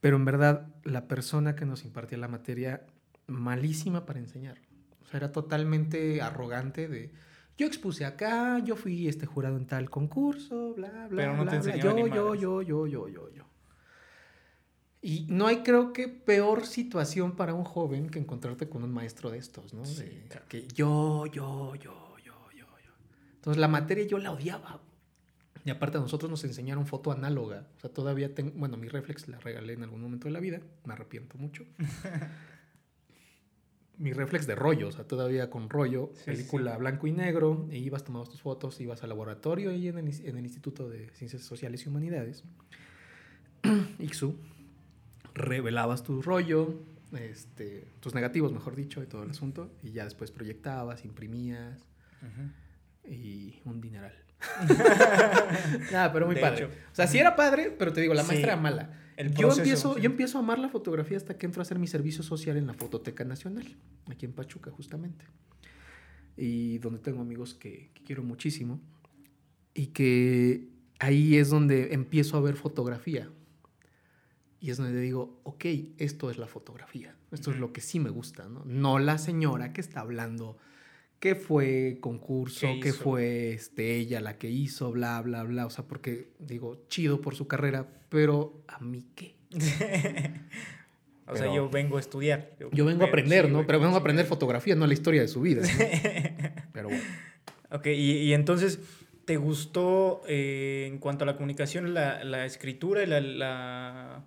Pero 0.03 0.17
en 0.17 0.25
verdad, 0.25 0.67
la 0.83 1.07
persona 1.07 1.55
que 1.55 1.65
nos 1.65 1.85
impartía 1.85 2.17
la 2.17 2.27
materia, 2.27 2.85
malísima 3.27 4.05
para 4.05 4.19
enseñar. 4.19 4.57
O 5.01 5.05
sea, 5.05 5.17
era 5.17 5.31
totalmente 5.31 6.21
arrogante 6.21 6.89
de 6.89 7.13
yo 7.57 7.65
expuse 7.65 8.03
acá, 8.03 8.59
yo 8.59 8.75
fui 8.75 9.07
este 9.07 9.25
jurado 9.25 9.55
en 9.55 9.65
tal 9.65 9.89
concurso, 9.89 10.73
bla, 10.73 11.07
bla, 11.07 11.15
Pero 11.15 11.37
no 11.37 11.43
bla, 11.43 11.57
te 11.57 11.79
Yo, 11.79 12.05
yo, 12.05 12.35
yo, 12.35 12.61
yo, 12.63 12.85
yo, 12.85 13.07
yo, 13.07 13.29
yo. 13.29 13.43
Y 15.01 15.25
no 15.29 15.47
hay, 15.47 15.63
creo 15.63 15.93
que, 15.93 16.09
peor 16.09 16.65
situación 16.65 17.37
para 17.37 17.53
un 17.53 17.63
joven 17.63 18.09
que 18.09 18.19
encontrarte 18.19 18.67
con 18.67 18.83
un 18.83 18.91
maestro 18.91 19.31
de 19.31 19.37
estos, 19.37 19.73
¿no? 19.73 19.83
de, 19.83 20.27
Que 20.49 20.67
yo, 20.67 21.27
yo, 21.27 21.75
yo, 21.75 22.17
yo, 22.17 22.51
yo, 22.51 22.65
yo. 22.83 22.91
Entonces, 23.35 23.61
la 23.61 23.69
materia 23.69 24.05
yo 24.05 24.17
la 24.17 24.33
odiaba. 24.33 24.81
Y 25.65 25.69
aparte, 25.69 25.97
a 25.97 26.01
nosotros 26.01 26.29
nos 26.29 26.43
enseñaron 26.43 26.85
foto 26.85 27.11
análoga. 27.11 27.67
O 27.77 27.79
sea, 27.79 27.89
todavía 27.89 28.35
tengo. 28.35 28.51
Bueno, 28.55 28.77
mi 28.77 28.87
reflex 28.89 29.27
la 29.27 29.39
regalé 29.39 29.73
en 29.73 29.83
algún 29.83 30.01
momento 30.01 30.27
de 30.27 30.31
la 30.31 30.39
vida. 30.39 30.59
Me 30.85 30.93
arrepiento 30.93 31.37
mucho. 31.37 31.65
mi 33.97 34.11
reflex 34.11 34.47
de 34.47 34.55
rollo, 34.55 34.87
o 34.87 34.91
sea, 34.91 35.05
todavía 35.05 35.49
con 35.49 35.69
rollo, 35.69 36.11
película 36.25 36.77
blanco 36.77 37.07
y 37.07 37.11
negro, 37.11 37.67
e 37.71 37.77
ibas, 37.77 38.03
tomabas 38.03 38.29
tus 38.29 38.41
fotos, 38.41 38.79
ibas 38.81 39.03
al 39.03 39.09
laboratorio 39.09 39.69
ahí 39.69 39.87
en 39.87 39.97
el, 39.97 40.25
en 40.25 40.37
el 40.37 40.43
Instituto 40.43 40.89
de 40.89 41.09
Ciencias 41.11 41.43
Sociales 41.43 41.85
y 41.85 41.89
Humanidades, 41.89 42.43
IXU, 43.99 44.35
revelabas 45.33 46.03
tu 46.03 46.21
rollo, 46.21 46.81
este, 47.13 47.87
tus 47.99 48.15
negativos, 48.15 48.51
mejor 48.51 48.75
dicho, 48.75 49.03
y 49.03 49.05
todo 49.05 49.23
el 49.23 49.29
asunto, 49.29 49.71
y 49.83 49.91
ya 49.91 50.05
después 50.05 50.31
proyectabas, 50.31 51.05
imprimías, 51.05 51.87
y 53.05 53.59
un 53.65 53.81
dineral. 53.81 54.22
Nada, 55.91 56.11
pero 56.11 56.25
muy 56.25 56.35
padre. 56.35 56.65
O 56.65 56.95
sea, 56.95 57.07
sí 57.07 57.17
era 57.17 57.35
padre, 57.35 57.73
pero 57.77 57.93
te 57.93 58.01
digo, 58.01 58.13
la 58.13 58.23
maestra 58.23 58.53
era 58.53 58.61
mala 58.61 58.89
yo, 59.37 59.51
empiezo, 59.51 59.97
yo 59.97 60.05
empiezo 60.05 60.37
a 60.37 60.41
amar 60.41 60.59
la 60.59 60.69
fotografía 60.69 61.17
hasta 61.17 61.37
que 61.37 61.45
entro 61.45 61.61
a 61.61 61.63
hacer 61.63 61.79
mi 61.79 61.87
servicio 61.87 62.23
social 62.23 62.57
en 62.57 62.67
la 62.67 62.73
Fototeca 62.73 63.23
Nacional, 63.23 63.75
aquí 64.09 64.25
en 64.25 64.33
Pachuca 64.33 64.71
justamente. 64.71 65.25
Y 66.35 66.79
donde 66.79 66.99
tengo 66.99 67.21
amigos 67.21 67.53
que, 67.53 67.91
quiero 68.05 68.23
muchísimo. 68.23 68.81
Y 69.75 69.87
que 69.87 70.69
ahí 70.99 71.37
es 71.37 71.49
donde 71.49 71.93
empiezo 71.93 72.37
a 72.37 72.41
ver 72.41 72.55
fotografía. 72.55 73.29
Y 74.59 74.71
es 74.71 74.77
donde 74.77 74.99
digo, 74.99 75.39
ok, 75.43 75.65
esto 75.97 76.31
es 76.31 76.37
la 76.37 76.47
fotografía. 76.47 77.15
Esto 77.31 77.51
es 77.51 77.57
lo 77.57 77.71
que 77.71 77.81
sí 77.81 77.99
me 77.99 78.09
gusta, 78.09 78.47
¿no? 78.47 78.63
No 78.65 78.97
la 78.97 79.17
señora 79.17 79.73
que 79.73 79.81
está 79.81 79.99
hablando 79.99 80.57
qué 81.23 81.35
fue 81.35 81.99
concurso, 82.01 82.67
qué, 82.81 82.91
fue 82.91 83.53
este, 83.53 83.95
ella 83.95 84.19
la 84.19 84.37
que 84.37 84.49
hizo, 84.49 84.91
bla, 84.91 85.21
bla, 85.21 85.43
bla. 85.43 85.65
O 85.65 85.69
sea, 85.69 85.85
porque 85.85 86.33
digo, 86.37 86.83
chido 86.89 87.21
por 87.21 87.33
su 87.33 87.47
carrera, 87.47 87.87
pero 88.09 88.61
a 88.67 88.79
mí 88.81 89.05
qué. 89.15 89.37
o 91.25 91.37
sea, 91.37 91.55
yo 91.55 91.69
vengo 91.69 91.95
a 91.95 92.01
estudiar. 92.01 92.51
Yo, 92.73 92.83
vengo 92.83 93.05
a 93.05 93.07
aprender, 93.07 93.49
¿no? 93.49 93.65
Pero 93.65 93.79
vengo 93.79 93.95
a 93.95 93.99
aprender 93.99 94.25
fotografía, 94.25 94.75
no 94.75 94.85
la 94.85 94.91
historia 94.91 95.21
de 95.21 95.29
su 95.29 95.39
vida. 95.39 95.61
pero 96.73 96.89
bueno. 96.89 97.03
Ok, 97.71 97.87
y, 97.87 98.33
entonces, 98.33 98.81
¿te 99.23 99.37
gustó 99.37 100.23
eh, 100.27 100.89
en 100.91 100.97
cuanto 100.97 101.23
a 101.23 101.25
la 101.25 101.37
comunicación 101.37 101.93
la, 101.93 102.45
escritura 102.45 103.01
y 103.01 103.05
la, 103.07 104.25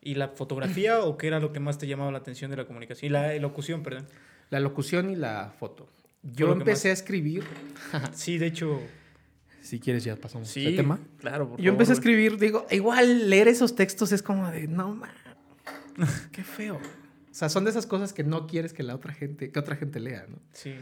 y 0.00 0.14
la 0.14 0.28
fotografía 0.28 1.00
o 1.04 1.18
qué 1.18 1.26
era 1.26 1.38
lo 1.38 1.52
que 1.52 1.60
más 1.60 1.76
te 1.76 1.86
llamaba 1.86 2.10
la 2.12 2.18
atención 2.18 2.50
de 2.50 2.56
la 2.56 2.64
comunicación? 2.64 3.10
Y 3.10 3.12
la 3.12 3.36
locución, 3.36 3.82
perdón. 3.82 4.06
La 4.48 4.58
locución 4.58 5.10
y 5.10 5.16
la 5.16 5.52
foto. 5.58 5.86
Yo 6.32 6.52
empecé 6.52 6.90
a 6.90 6.92
escribir. 6.92 7.44
sí, 8.14 8.38
de 8.38 8.46
hecho. 8.46 8.80
Si 9.60 9.80
quieres, 9.80 10.04
ya 10.04 10.16
pasamos 10.16 10.48
sí, 10.48 10.64
este 10.64 10.76
tema. 10.76 11.00
Claro, 11.18 11.56
Yo 11.58 11.70
empecé 11.72 11.92
a 11.92 11.94
escribir, 11.94 12.38
digo, 12.38 12.66
igual 12.70 13.30
leer 13.30 13.48
esos 13.48 13.74
textos 13.74 14.12
es 14.12 14.22
como 14.22 14.50
de, 14.50 14.68
no, 14.68 14.94
man, 14.94 15.10
qué 16.32 16.44
feo. 16.44 16.76
O 16.76 17.34
sea, 17.34 17.48
son 17.48 17.64
de 17.64 17.70
esas 17.70 17.86
cosas 17.86 18.12
que 18.12 18.24
no 18.24 18.46
quieres 18.46 18.74
que 18.74 18.82
la 18.82 18.94
otra 18.94 19.14
gente, 19.14 19.50
que 19.50 19.58
otra 19.58 19.76
gente 19.76 20.00
lea, 20.00 20.26
¿no? 20.28 20.38
Sí. 20.52 20.74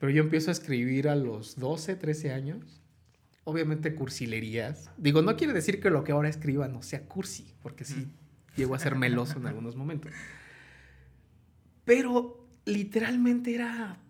Pero 0.00 0.10
yo 0.10 0.22
empiezo 0.22 0.50
a 0.50 0.52
escribir 0.52 1.08
a 1.08 1.14
los 1.14 1.56
12, 1.56 1.94
13 1.94 2.32
años. 2.32 2.82
Obviamente 3.44 3.94
cursilerías. 3.94 4.90
Digo, 4.96 5.22
no 5.22 5.36
quiere 5.36 5.52
decir 5.52 5.80
que 5.80 5.88
lo 5.88 6.02
que 6.02 6.10
ahora 6.10 6.28
escriba 6.28 6.66
no 6.66 6.82
sea 6.82 7.04
cursi, 7.06 7.54
porque 7.62 7.84
sí 7.84 8.08
llego 8.56 8.74
a 8.74 8.78
ser 8.78 8.96
meloso 8.96 9.38
en 9.38 9.46
algunos 9.46 9.76
momentos. 9.76 10.10
Pero 11.84 12.44
literalmente 12.64 13.54
era 13.54 14.00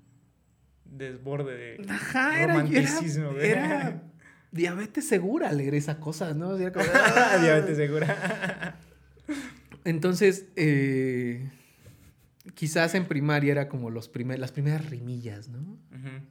desborde 0.96 1.56
de 1.56 2.46
romanticismo. 2.46 3.32
Era, 3.32 4.02
diabetes 4.50 5.06
segura 5.06 5.52
leer 5.52 5.74
esa 5.74 6.00
cosa, 6.00 6.35
¿no? 6.35 6.56
Ah". 6.56 7.38
diabetes 7.40 7.76
segura. 7.76 8.78
Entonces, 9.85 10.46
eh, 10.56 11.48
quizás 12.54 12.94
en 12.94 13.06
primaria 13.06 13.52
era 13.52 13.68
como 13.68 13.90
los 13.90 14.09
primer, 14.09 14.38
las 14.38 14.52
primeras 14.52 14.88
rimillas, 14.90 15.48
¿no? 15.48 15.78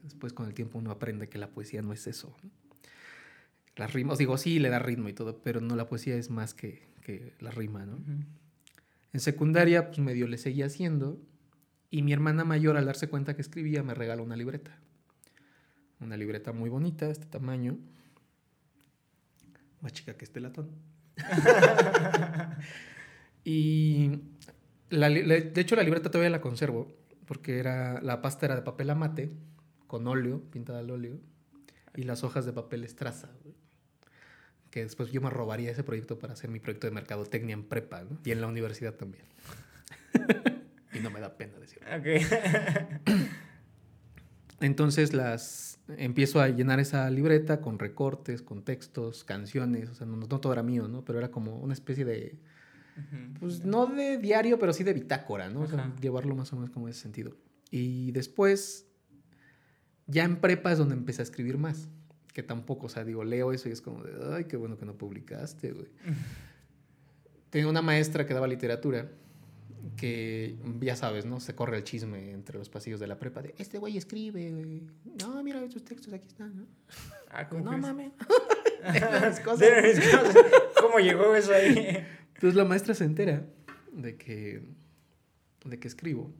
Después 0.04 0.34
con 0.34 0.48
el 0.48 0.54
tiempo 0.54 0.78
uno 0.80 0.92
aprende 0.92 1.30
que 1.30 1.38
la 1.38 1.50
poesía 1.50 1.82
no 1.82 1.94
es 1.94 2.08
eso. 2.08 2.36
Las 3.76 3.94
rimas, 3.94 4.18
digo, 4.18 4.38
sí, 4.38 4.60
le 4.60 4.70
da 4.70 4.80
ritmo 4.80 5.10
y 5.10 5.14
todo, 5.14 5.42
pero 5.42 5.60
no, 5.60 5.76
la 5.76 5.88
poesía 5.88 6.16
es 6.16 6.30
más 6.30 6.54
que, 6.54 6.88
que 7.02 7.34
la 7.40 7.52
rima, 7.52 7.86
¿no? 7.86 7.98
En 9.14 9.20
secundaria, 9.20 9.88
pues 9.88 10.00
medio 10.00 10.28
le 10.28 10.38
seguía 10.38 10.66
haciendo 10.66 11.20
y 11.90 12.02
mi 12.02 12.14
hermana 12.14 12.44
mayor, 12.44 12.78
al 12.78 12.86
darse 12.86 13.08
cuenta 13.08 13.36
que 13.36 13.42
escribía, 13.42 13.84
me 13.84 13.94
regaló 13.94 14.24
una 14.24 14.36
libreta. 14.36 14.78
Una 16.00 16.18
libreta 16.18 16.52
muy 16.52 16.70
bonita, 16.70 17.06
de 17.06 17.14
este 17.14 17.26
tamaño. 17.26 17.78
Más 19.82 19.94
chica 19.94 20.16
que 20.16 20.26
este 20.26 20.40
latón. 20.40 20.70
y 23.44 24.20
de 24.90 25.62
hecho 25.62 25.76
la 25.76 25.84
libreta 25.84 26.12
todavía 26.12 26.30
la 26.30 26.42
conservo, 26.42 26.92
porque 27.26 27.60
era, 27.60 28.02
la 28.02 28.22
pasta 28.22 28.48
era 28.48 28.56
de 28.56 28.62
papel 28.62 28.90
amate, 28.90 29.32
con 29.88 30.08
óleo, 30.08 30.42
pintada 30.52 30.80
al 30.80 30.92
óleo, 30.92 31.20
y 31.96 32.04
las 32.04 32.24
hojas 32.24 32.46
de 32.46 32.54
papel 32.54 32.84
estraza. 32.84 33.30
Que 34.70 34.84
después 34.84 35.12
yo 35.12 35.22
me 35.22 35.30
robaría 35.30 35.72
ese 35.72 35.84
proyecto 35.84 36.20
para 36.20 36.34
hacer 36.34 36.50
mi 36.50 36.60
proyecto 36.60 36.88
de 36.88 36.92
mercadotecnia 36.92 37.54
en 37.54 37.64
prepa, 37.64 38.04
Y 38.26 38.32
en 38.32 38.42
la 38.42 38.48
universidad 38.48 38.96
también. 38.96 39.24
No 41.06 41.12
me 41.12 41.20
da 41.20 41.38
pena 41.38 41.54
decirlo. 41.60 41.88
Entonces 44.60 45.14
las 45.14 45.80
empiezo 45.98 46.42
a 46.42 46.48
llenar 46.48 46.80
esa 46.80 47.10
libreta 47.12 47.62
con 47.62 47.78
recortes, 47.78 48.42
con 48.42 48.64
textos, 48.64 49.24
canciones, 49.24 49.90
o 49.90 49.94
sea, 49.94 50.08
no, 50.08 50.26
todo 50.28 50.52
era 50.54 50.64
mío, 50.64 50.88
¿no? 50.88 51.06
Pero 51.06 51.20
era 51.20 51.30
como 51.30 51.58
una 51.58 51.74
especie 51.74 52.06
de, 52.06 52.40
pues 53.40 53.64
no 53.64 53.86
de 53.86 54.18
diario, 54.18 54.58
pero 54.58 54.74
sí 54.74 54.84
de 54.84 54.94
bitácora, 54.94 55.50
¿no? 55.50 55.62
O 55.62 55.68
sea, 55.68 55.94
llevarlo 56.02 56.36
más 56.36 56.52
o 56.54 56.56
menos 56.56 56.72
como 56.72 56.88
ese 56.88 57.02
sentido. 57.02 57.36
Y 57.70 58.12
después, 58.14 58.88
ya 60.08 60.24
en 60.24 60.38
prepa 60.38 60.72
es 60.72 60.80
donde 60.80 60.96
empecé 60.96 61.22
a 61.22 61.24
escribir 61.24 61.58
más, 61.60 61.90
que 62.34 62.42
tampoco, 62.42 62.88
o 62.88 62.90
sea, 62.90 63.04
digo, 63.04 63.24
leo 63.24 63.52
eso 63.54 63.70
y 63.70 63.74
es 63.74 63.82
como 63.82 64.04
de, 64.04 64.14
ay, 64.36 64.46
qué 64.46 64.58
bueno 64.58 64.78
que 64.78 64.86
no 64.86 64.98
publicaste, 64.98 65.72
güey. 65.74 65.88
Tenía 67.50 67.70
una 67.70 67.82
maestra 67.82 68.26
que 68.26 68.34
daba 68.34 68.48
literatura 68.48 69.12
que 69.98 70.58
ya 70.80 70.96
sabes, 70.96 71.26
¿no? 71.26 71.40
Se 71.40 71.56
corre 71.56 71.78
el 71.78 71.84
chisme 71.84 72.32
entre 72.32 72.58
los 72.58 72.70
pasillos 72.70 73.00
de 73.00 73.08
la 73.08 73.18
prepa 73.20 73.42
de 73.42 73.54
este 73.58 73.78
güey 73.78 73.98
escribe, 73.98 74.82
No, 75.22 75.44
mira, 75.44 75.64
esos 75.64 75.84
textos 75.84 76.14
aquí 76.14 76.28
están, 76.28 76.56
¿no? 76.56 76.66
Ah, 77.30 77.48
¿cómo 77.48 77.64
no 77.64 77.78
mames. 77.78 78.12
¿Cómo 80.82 81.00
llegó 81.00 81.36
eso 81.36 81.54
ahí? 81.54 82.06
Entonces 82.36 82.56
la 82.56 82.66
maestra 82.66 82.94
se 82.94 83.04
entera 83.04 83.46
de 83.92 84.16
que, 84.16 84.62
de 85.66 85.80
que 85.80 85.88
escribo. 85.88 86.32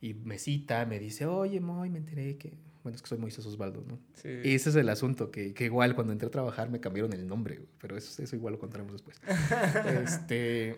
Y 0.00 0.14
me 0.14 0.38
cita, 0.38 0.84
me 0.86 0.98
dice, 0.98 1.26
oye, 1.26 1.60
Moy, 1.60 1.90
me 1.90 1.98
enteré 1.98 2.36
que... 2.36 2.52
Bueno, 2.82 2.94
es 2.94 3.02
que 3.02 3.08
soy 3.08 3.18
Moisés 3.18 3.44
Osvaldo, 3.46 3.82
¿no? 3.84 3.98
Sí. 4.14 4.28
Y 4.44 4.54
ese 4.54 4.70
es 4.70 4.76
el 4.76 4.88
asunto, 4.88 5.32
que, 5.32 5.54
que, 5.54 5.64
igual 5.64 5.96
cuando 5.96 6.12
entré 6.12 6.28
a 6.28 6.30
trabajar 6.30 6.70
me 6.70 6.78
cambiaron 6.78 7.12
el 7.14 7.26
nombre, 7.26 7.60
pero 7.80 7.96
eso, 7.96 8.22
eso 8.22 8.36
igual 8.36 8.52
lo 8.52 8.60
contaremos 8.60 8.92
después. 8.92 9.20
este 10.04 10.76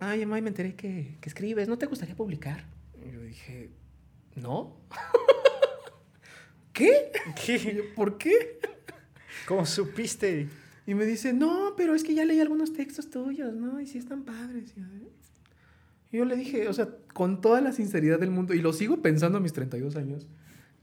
ay, 0.00 0.26
mamá, 0.26 0.40
me 0.40 0.48
enteré 0.48 0.74
que, 0.74 1.18
escribes, 1.22 1.68
¿no 1.68 1.78
te 1.78 1.86
gustaría 1.86 2.14
publicar? 2.14 2.64
Y 3.04 3.12
yo 3.12 3.22
dije, 3.22 3.70
no. 4.36 4.76
¿Qué? 6.72 7.12
¿Qué? 7.44 7.92
¿Por 7.96 8.18
qué? 8.18 8.60
¿Cómo 9.46 9.66
supiste? 9.66 10.48
Y 10.86 10.94
me 10.94 11.04
dice, 11.04 11.32
no, 11.32 11.74
pero 11.76 11.94
es 11.94 12.04
que 12.04 12.14
ya 12.14 12.24
leí 12.24 12.40
algunos 12.40 12.72
textos 12.72 13.10
tuyos, 13.10 13.54
¿no? 13.54 13.80
Y 13.80 13.86
sí 13.86 13.98
están 13.98 14.22
padres. 14.22 14.74
Y 16.10 16.16
yo 16.16 16.24
le 16.24 16.36
dije, 16.36 16.68
o 16.68 16.72
sea, 16.72 16.88
con 17.12 17.40
toda 17.40 17.60
la 17.60 17.72
sinceridad 17.72 18.18
del 18.18 18.30
mundo, 18.30 18.54
y 18.54 18.60
lo 18.60 18.72
sigo 18.72 19.02
pensando 19.02 19.38
a 19.38 19.40
mis 19.40 19.52
32 19.52 19.96
años, 19.96 20.26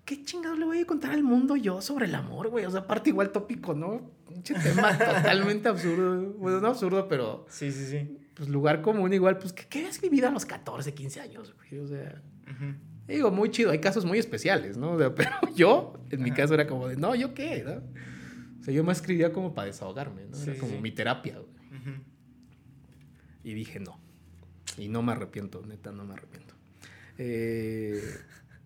¿qué 0.03 0.21
chingados 0.23 0.59
le 0.59 0.65
voy 0.65 0.79
a 0.79 0.85
contar 0.85 1.11
al 1.11 1.23
mundo 1.23 1.55
yo 1.55 1.81
sobre 1.81 2.05
el 2.05 2.15
amor, 2.15 2.49
güey? 2.49 2.65
O 2.65 2.71
sea, 2.71 2.81
aparte 2.81 3.09
igual 3.09 3.31
tópico, 3.31 3.73
¿no? 3.73 4.11
Un 4.27 4.43
tema 4.43 4.97
totalmente 4.97 5.69
absurdo. 5.69 6.33
Bueno, 6.33 6.59
no 6.59 6.67
absurdo, 6.67 7.07
pero... 7.07 7.45
Sí, 7.49 7.71
sí, 7.71 7.85
sí. 7.85 8.24
Pues 8.35 8.49
lugar 8.49 8.81
común 8.81 9.13
igual, 9.13 9.37
pues, 9.37 9.53
¿qué, 9.53 9.65
qué 9.67 9.87
has 9.87 9.99
vivido 9.99 10.27
a 10.27 10.31
los 10.31 10.45
14, 10.45 10.93
15 10.93 11.21
años, 11.21 11.53
güey? 11.55 11.81
O 11.81 11.87
sea... 11.87 12.21
Digo, 13.07 13.29
muy 13.29 13.51
chido, 13.51 13.71
hay 13.71 13.79
casos 13.79 14.03
muy 14.03 14.17
especiales, 14.17 14.77
¿no? 14.77 14.97
pero 15.15 15.31
yo, 15.55 15.93
en 16.09 16.23
mi 16.23 16.31
caso, 16.31 16.53
era 16.53 16.67
como 16.67 16.87
de, 16.87 16.97
no, 16.97 17.15
¿yo 17.15 17.33
qué? 17.33 17.63
¿no? 17.65 17.81
O 18.59 18.63
sea, 18.63 18.73
yo 18.73 18.83
me 18.83 18.91
escribía 18.91 19.31
como 19.31 19.53
para 19.53 19.67
desahogarme, 19.67 20.25
¿no? 20.25 20.37
era 20.37 20.57
como 20.59 20.79
mi 20.81 20.91
terapia, 20.91 21.39
güey. 21.39 21.55
Y 23.43 23.53
dije, 23.53 23.79
no. 23.79 23.99
Y 24.75 24.87
no 24.87 25.03
me 25.03 25.11
arrepiento, 25.11 25.61
neta, 25.63 25.91
no 25.91 26.03
me 26.03 26.13
arrepiento. 26.13 26.55
Eh... 27.19 28.01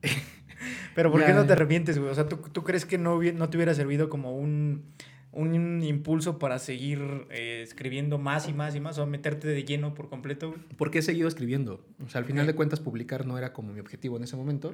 Pero 0.95 1.11
¿por 1.11 1.25
qué 1.25 1.33
no 1.33 1.45
te 1.45 1.53
arrepientes, 1.53 1.97
güey? 1.97 2.09
O 2.09 2.15
sea, 2.15 2.27
¿tú, 2.27 2.37
¿tú, 2.37 2.63
crees 2.63 2.85
que 2.85 2.97
no, 2.97 3.21
no 3.21 3.49
te 3.49 3.57
hubiera 3.57 3.73
servido 3.73 4.09
como 4.09 4.37
un, 4.37 4.85
un 5.31 5.83
impulso 5.83 6.39
para 6.39 6.59
seguir 6.59 7.27
eh, 7.29 7.61
escribiendo 7.63 8.17
más 8.17 8.47
y 8.49 8.53
más 8.53 8.75
y 8.75 8.79
más 8.79 8.97
o 8.97 9.05
meterte 9.05 9.47
de 9.47 9.63
lleno 9.63 9.93
por 9.93 10.09
completo, 10.09 10.49
güey? 10.49 10.61
Porque 10.77 10.99
he 10.99 11.01
seguido 11.01 11.27
escribiendo. 11.27 11.85
O 12.03 12.09
sea, 12.09 12.19
al 12.19 12.25
final 12.25 12.47
de 12.47 12.55
cuentas, 12.55 12.79
publicar 12.79 13.25
no 13.25 13.37
era 13.37 13.53
como 13.53 13.73
mi 13.73 13.79
objetivo 13.79 14.17
en 14.17 14.23
ese 14.23 14.35
momento. 14.35 14.73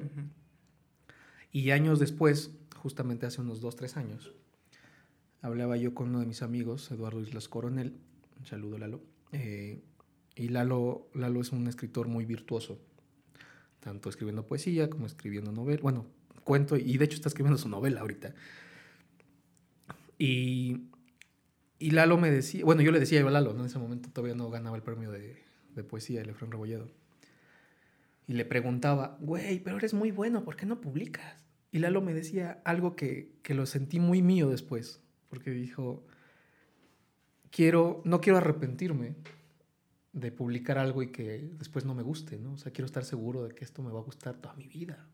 Y 1.52 1.70
años 1.70 1.98
después, 1.98 2.50
justamente 2.76 3.26
hace 3.26 3.40
unos 3.40 3.60
dos, 3.60 3.76
tres 3.76 3.96
años, 3.96 4.32
hablaba 5.42 5.76
yo 5.76 5.94
con 5.94 6.08
uno 6.08 6.20
de 6.20 6.26
mis 6.26 6.42
amigos, 6.42 6.90
Eduardo 6.90 7.20
Islas 7.20 7.48
Coronel. 7.48 7.94
Un 8.38 8.46
saludo, 8.46 8.78
Lalo. 8.78 9.00
Eh, 9.32 9.82
y 10.34 10.48
Lalo, 10.48 11.08
Lalo 11.14 11.40
es 11.40 11.52
un 11.52 11.66
escritor 11.68 12.08
muy 12.08 12.24
virtuoso 12.24 12.78
tanto 13.86 14.08
escribiendo 14.08 14.44
poesía 14.44 14.90
como 14.90 15.06
escribiendo 15.06 15.52
novela, 15.52 15.80
bueno, 15.80 16.06
cuento, 16.42 16.76
y 16.76 16.98
de 16.98 17.04
hecho 17.04 17.14
está 17.14 17.28
escribiendo 17.28 17.56
su 17.56 17.68
novela 17.68 18.00
ahorita. 18.00 18.34
Y, 20.18 20.88
y 21.78 21.90
Lalo 21.90 22.16
me 22.16 22.30
decía, 22.30 22.64
bueno, 22.64 22.82
yo 22.82 22.92
le 22.92 23.00
decía 23.00 23.20
a 23.26 23.30
Lalo, 23.30 23.52
¿no? 23.52 23.60
en 23.60 23.66
ese 23.66 23.78
momento 23.78 24.10
todavía 24.10 24.34
no 24.34 24.50
ganaba 24.50 24.76
el 24.76 24.82
premio 24.82 25.10
de, 25.10 25.42
de 25.74 25.84
poesía, 25.84 26.20
el 26.20 26.30
Efraín 26.30 26.52
Rebolledo. 26.52 26.90
Y 28.26 28.32
le 28.32 28.44
preguntaba, 28.44 29.18
güey, 29.20 29.60
pero 29.60 29.76
eres 29.76 29.94
muy 29.94 30.10
bueno, 30.10 30.44
¿por 30.44 30.56
qué 30.56 30.66
no 30.66 30.80
publicas? 30.80 31.46
Y 31.70 31.78
Lalo 31.78 32.00
me 32.00 32.14
decía 32.14 32.60
algo 32.64 32.96
que, 32.96 33.36
que 33.42 33.54
lo 33.54 33.66
sentí 33.66 34.00
muy 34.00 34.22
mío 34.22 34.48
después, 34.48 35.02
porque 35.28 35.50
dijo, 35.50 36.04
quiero, 37.50 38.02
no 38.04 38.20
quiero 38.20 38.38
arrepentirme 38.38 39.14
de 40.12 40.32
publicar 40.32 40.78
algo 40.78 41.02
y 41.02 41.08
que 41.08 41.50
después 41.58 41.84
no 41.84 41.94
me 41.94 42.02
guste, 42.02 42.38
¿no? 42.38 42.54
O 42.54 42.56
sea, 42.56 42.72
quiero 42.72 42.86
estar 42.86 43.04
seguro 43.04 43.44
de 43.44 43.54
que 43.54 43.64
esto 43.64 43.82
me 43.82 43.92
va 43.92 44.00
a 44.00 44.02
gustar 44.02 44.36
toda 44.36 44.54
mi 44.54 44.66
vida. 44.66 45.06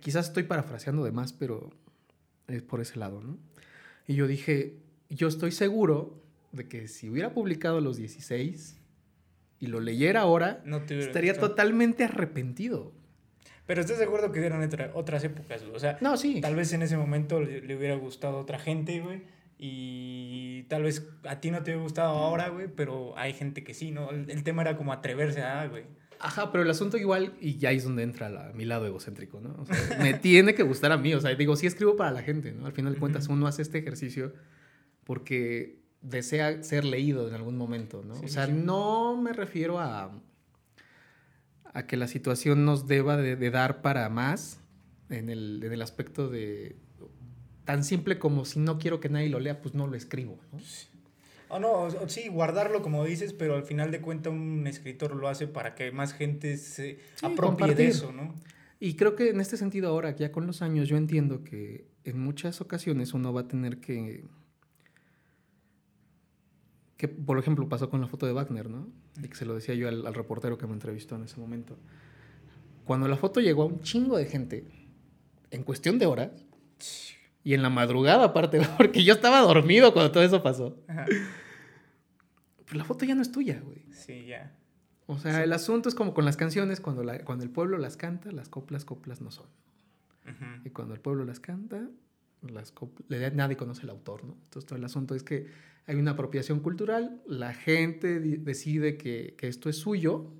Quizás 0.00 0.28
estoy 0.28 0.44
parafraseando 0.44 1.04
de 1.04 1.12
más, 1.12 1.32
pero 1.32 1.70
es 2.46 2.62
por 2.62 2.80
ese 2.80 2.98
lado, 2.98 3.20
¿no? 3.22 3.38
Y 4.06 4.14
yo 4.14 4.26
dije, 4.26 4.76
yo 5.08 5.28
estoy 5.28 5.52
seguro 5.52 6.22
de 6.52 6.68
que 6.68 6.88
si 6.88 7.08
hubiera 7.08 7.32
publicado 7.32 7.78
a 7.78 7.80
los 7.80 7.96
16 7.96 8.80
y 9.60 9.66
lo 9.66 9.80
leyera 9.80 10.20
ahora, 10.20 10.62
estaría 10.88 11.38
totalmente 11.38 12.04
arrepentido. 12.04 12.92
Pero 13.66 13.80
estoy 13.80 13.96
de 13.96 14.04
acuerdo 14.04 14.30
que 14.30 14.44
eran 14.44 14.68
otras 14.92 15.24
épocas, 15.24 15.62
O 15.72 15.78
sea, 15.78 15.96
no, 16.02 16.16
sí. 16.18 16.40
tal 16.40 16.54
vez 16.54 16.72
en 16.74 16.82
ese 16.82 16.98
momento 16.98 17.40
le, 17.40 17.62
le 17.62 17.76
hubiera 17.76 17.94
gustado 17.96 18.36
a 18.36 18.40
otra 18.40 18.58
gente, 18.58 19.00
güey 19.00 19.22
y 19.58 20.64
tal 20.64 20.82
vez 20.82 21.08
a 21.26 21.40
ti 21.40 21.50
no 21.50 21.58
te 21.62 21.70
hubiera 21.70 21.82
gustado 21.82 22.10
ahora, 22.18 22.48
güey, 22.48 22.68
pero 22.68 23.16
hay 23.16 23.32
gente 23.32 23.62
que 23.62 23.72
sí, 23.72 23.92
¿no? 23.92 24.10
El, 24.10 24.42
tema 24.42 24.62
era 24.62 24.76
como 24.76 24.92
atreverse 24.92 25.42
a, 25.42 25.66
güey. 25.68 25.84
Ajá, 26.24 26.50
pero 26.50 26.64
el 26.64 26.70
asunto 26.70 26.96
igual, 26.96 27.34
y 27.38 27.58
ya 27.58 27.70
es 27.70 27.84
donde 27.84 28.02
entra 28.02 28.50
mi 28.54 28.64
lado 28.64 28.86
egocéntrico, 28.86 29.42
¿no? 29.42 29.54
O 29.60 29.66
sea, 29.66 29.98
me 29.98 30.14
tiene 30.18 30.54
que 30.54 30.62
gustar 30.62 30.90
a 30.90 30.96
mí, 30.96 31.12
o 31.12 31.20
sea, 31.20 31.34
digo, 31.34 31.54
sí 31.54 31.66
escribo 31.66 31.96
para 31.96 32.12
la 32.12 32.22
gente, 32.22 32.52
¿no? 32.52 32.64
Al 32.64 32.72
final 32.72 32.94
de 32.94 32.98
cuentas, 32.98 33.28
uno 33.28 33.46
hace 33.46 33.60
este 33.60 33.76
ejercicio 33.76 34.32
porque 35.04 35.82
desea 36.00 36.62
ser 36.62 36.86
leído 36.86 37.28
en 37.28 37.34
algún 37.34 37.58
momento, 37.58 38.02
¿no? 38.02 38.14
o 38.14 38.28
sea, 38.28 38.46
no 38.46 39.20
me 39.20 39.34
refiero 39.34 39.78
a, 39.78 40.18
a 41.74 41.86
que 41.86 41.98
la 41.98 42.08
situación 42.08 42.64
nos 42.64 42.86
deba 42.86 43.18
de, 43.18 43.50
dar 43.50 43.82
para 43.82 44.08
más 44.08 44.60
en 45.10 45.28
el, 45.28 45.62
en 45.62 45.74
el 45.74 45.82
aspecto 45.82 46.30
de, 46.30 46.76
tan 47.66 47.84
simple 47.84 48.18
como 48.18 48.46
si 48.46 48.60
no 48.60 48.78
quiero 48.78 48.98
que 48.98 49.10
nadie 49.10 49.28
lo 49.28 49.40
lea, 49.40 49.60
pues 49.60 49.74
no 49.74 49.86
lo 49.86 49.94
escribo. 49.94 50.38
¿no? 50.52 50.58
Oh, 51.48 51.58
no, 51.58 51.88
sí, 52.08 52.28
guardarlo 52.28 52.82
como 52.82 53.04
dices, 53.04 53.32
pero 53.32 53.54
al 53.54 53.64
final 53.64 53.90
de 53.90 54.00
cuentas 54.00 54.32
un 54.32 54.66
escritor 54.66 55.14
lo 55.14 55.28
hace 55.28 55.46
para 55.46 55.74
que 55.74 55.92
más 55.92 56.12
gente 56.12 56.56
se 56.56 56.98
apropie 57.22 57.74
de 57.74 57.86
eso, 57.86 58.12
¿no? 58.12 58.34
Y 58.80 58.96
creo 58.96 59.14
que 59.14 59.30
en 59.30 59.40
este 59.40 59.56
sentido 59.56 59.88
ahora, 59.88 60.14
ya 60.16 60.32
con 60.32 60.46
los 60.46 60.62
años, 60.62 60.88
yo 60.88 60.96
entiendo 60.96 61.44
que 61.44 61.86
en 62.04 62.18
muchas 62.18 62.60
ocasiones 62.60 63.14
uno 63.14 63.32
va 63.32 63.42
a 63.42 63.48
tener 63.48 63.78
que... 63.78 64.24
Que, 66.96 67.08
por 67.08 67.38
ejemplo, 67.38 67.68
pasó 67.68 67.90
con 67.90 68.00
la 68.00 68.08
foto 68.08 68.26
de 68.26 68.32
Wagner, 68.32 68.68
¿no? 68.68 68.88
Y 69.22 69.28
que 69.28 69.36
se 69.36 69.44
lo 69.44 69.54
decía 69.54 69.74
yo 69.74 69.88
al, 69.88 70.06
al 70.06 70.14
reportero 70.14 70.58
que 70.58 70.66
me 70.66 70.74
entrevistó 70.74 71.16
en 71.16 71.24
ese 71.24 71.38
momento. 71.38 71.78
Cuando 72.84 73.08
la 73.08 73.16
foto 73.16 73.40
llegó 73.40 73.62
a 73.62 73.66
un 73.66 73.80
chingo 73.80 74.16
de 74.16 74.26
gente, 74.26 74.64
en 75.50 75.62
cuestión 75.62 75.98
de 75.98 76.06
horas, 76.06 76.30
y 77.44 77.52
en 77.52 77.62
la 77.62 77.70
madrugada 77.70 78.24
aparte, 78.24 78.60
porque 78.78 79.04
yo 79.04 79.12
estaba 79.12 79.40
dormido 79.40 79.92
cuando 79.92 80.10
todo 80.10 80.24
eso 80.24 80.42
pasó. 80.42 80.82
Ajá. 80.88 81.04
Pero 82.64 82.78
la 82.78 82.84
foto 82.84 83.04
ya 83.04 83.14
no 83.14 83.22
es 83.22 83.30
tuya, 83.30 83.60
güey. 83.62 83.84
Sí, 83.92 84.26
ya. 84.26 84.56
O 85.06 85.18
sea, 85.18 85.44
el 85.44 85.52
asunto 85.52 85.90
es 85.90 85.94
como 85.94 86.14
con 86.14 86.24
las 86.24 86.38
canciones, 86.38 86.80
cuando, 86.80 87.04
la, 87.04 87.22
cuando 87.24 87.44
el 87.44 87.50
pueblo 87.50 87.76
las 87.76 87.98
canta, 87.98 88.32
las 88.32 88.48
coplas, 88.48 88.86
coplas 88.86 89.20
no 89.20 89.30
son. 89.30 89.46
Y 90.64 90.70
cuando 90.70 90.94
el 90.94 91.00
pueblo 91.00 91.26
las 91.26 91.38
canta, 91.38 91.86
las 92.40 92.72
coplas, 92.72 93.34
nadie 93.34 93.58
conoce 93.58 93.82
el 93.82 93.90
autor, 93.90 94.24
¿no? 94.24 94.38
Entonces 94.44 94.64
todo 94.64 94.78
el 94.78 94.84
asunto 94.84 95.14
es 95.14 95.22
que 95.22 95.48
hay 95.84 95.96
una 95.96 96.12
apropiación 96.12 96.60
cultural, 96.60 97.20
la 97.26 97.52
gente 97.52 98.18
decide 98.18 98.96
que, 98.96 99.34
que 99.36 99.48
esto 99.48 99.68
es 99.68 99.76
suyo, 99.76 100.32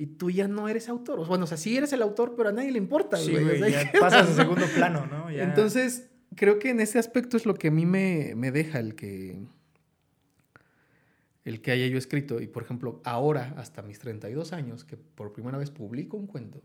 y 0.00 0.06
tú 0.06 0.30
ya 0.30 0.48
no 0.48 0.66
eres 0.68 0.88
autor. 0.88 1.26
Bueno, 1.26 1.44
o 1.44 1.46
sea, 1.46 1.58
sí 1.58 1.76
eres 1.76 1.92
el 1.92 2.00
autor, 2.00 2.34
pero 2.34 2.48
a 2.48 2.52
nadie 2.52 2.72
le 2.72 2.78
importa. 2.78 3.18
Sí, 3.18 3.32
güey, 3.36 3.70
ya 3.70 3.90
pasas 4.00 4.30
a 4.30 4.34
segundo 4.34 4.64
plano, 4.74 5.06
¿no? 5.06 5.28
Entonces, 5.28 6.09
creo 6.36 6.58
que 6.58 6.70
en 6.70 6.80
ese 6.80 6.98
aspecto 6.98 7.36
es 7.36 7.46
lo 7.46 7.54
que 7.54 7.68
a 7.68 7.70
mí 7.70 7.86
me, 7.86 8.34
me, 8.36 8.50
deja 8.50 8.78
el 8.78 8.94
que, 8.94 9.46
el 11.44 11.60
que 11.60 11.70
haya 11.70 11.86
yo 11.86 11.98
escrito. 11.98 12.40
Y, 12.40 12.46
por 12.46 12.62
ejemplo, 12.62 13.00
ahora, 13.04 13.54
hasta 13.56 13.82
mis 13.82 13.98
32 13.98 14.52
años, 14.52 14.84
que 14.84 14.96
por 14.96 15.32
primera 15.32 15.58
vez 15.58 15.70
publico 15.70 16.16
un 16.16 16.26
cuento, 16.26 16.62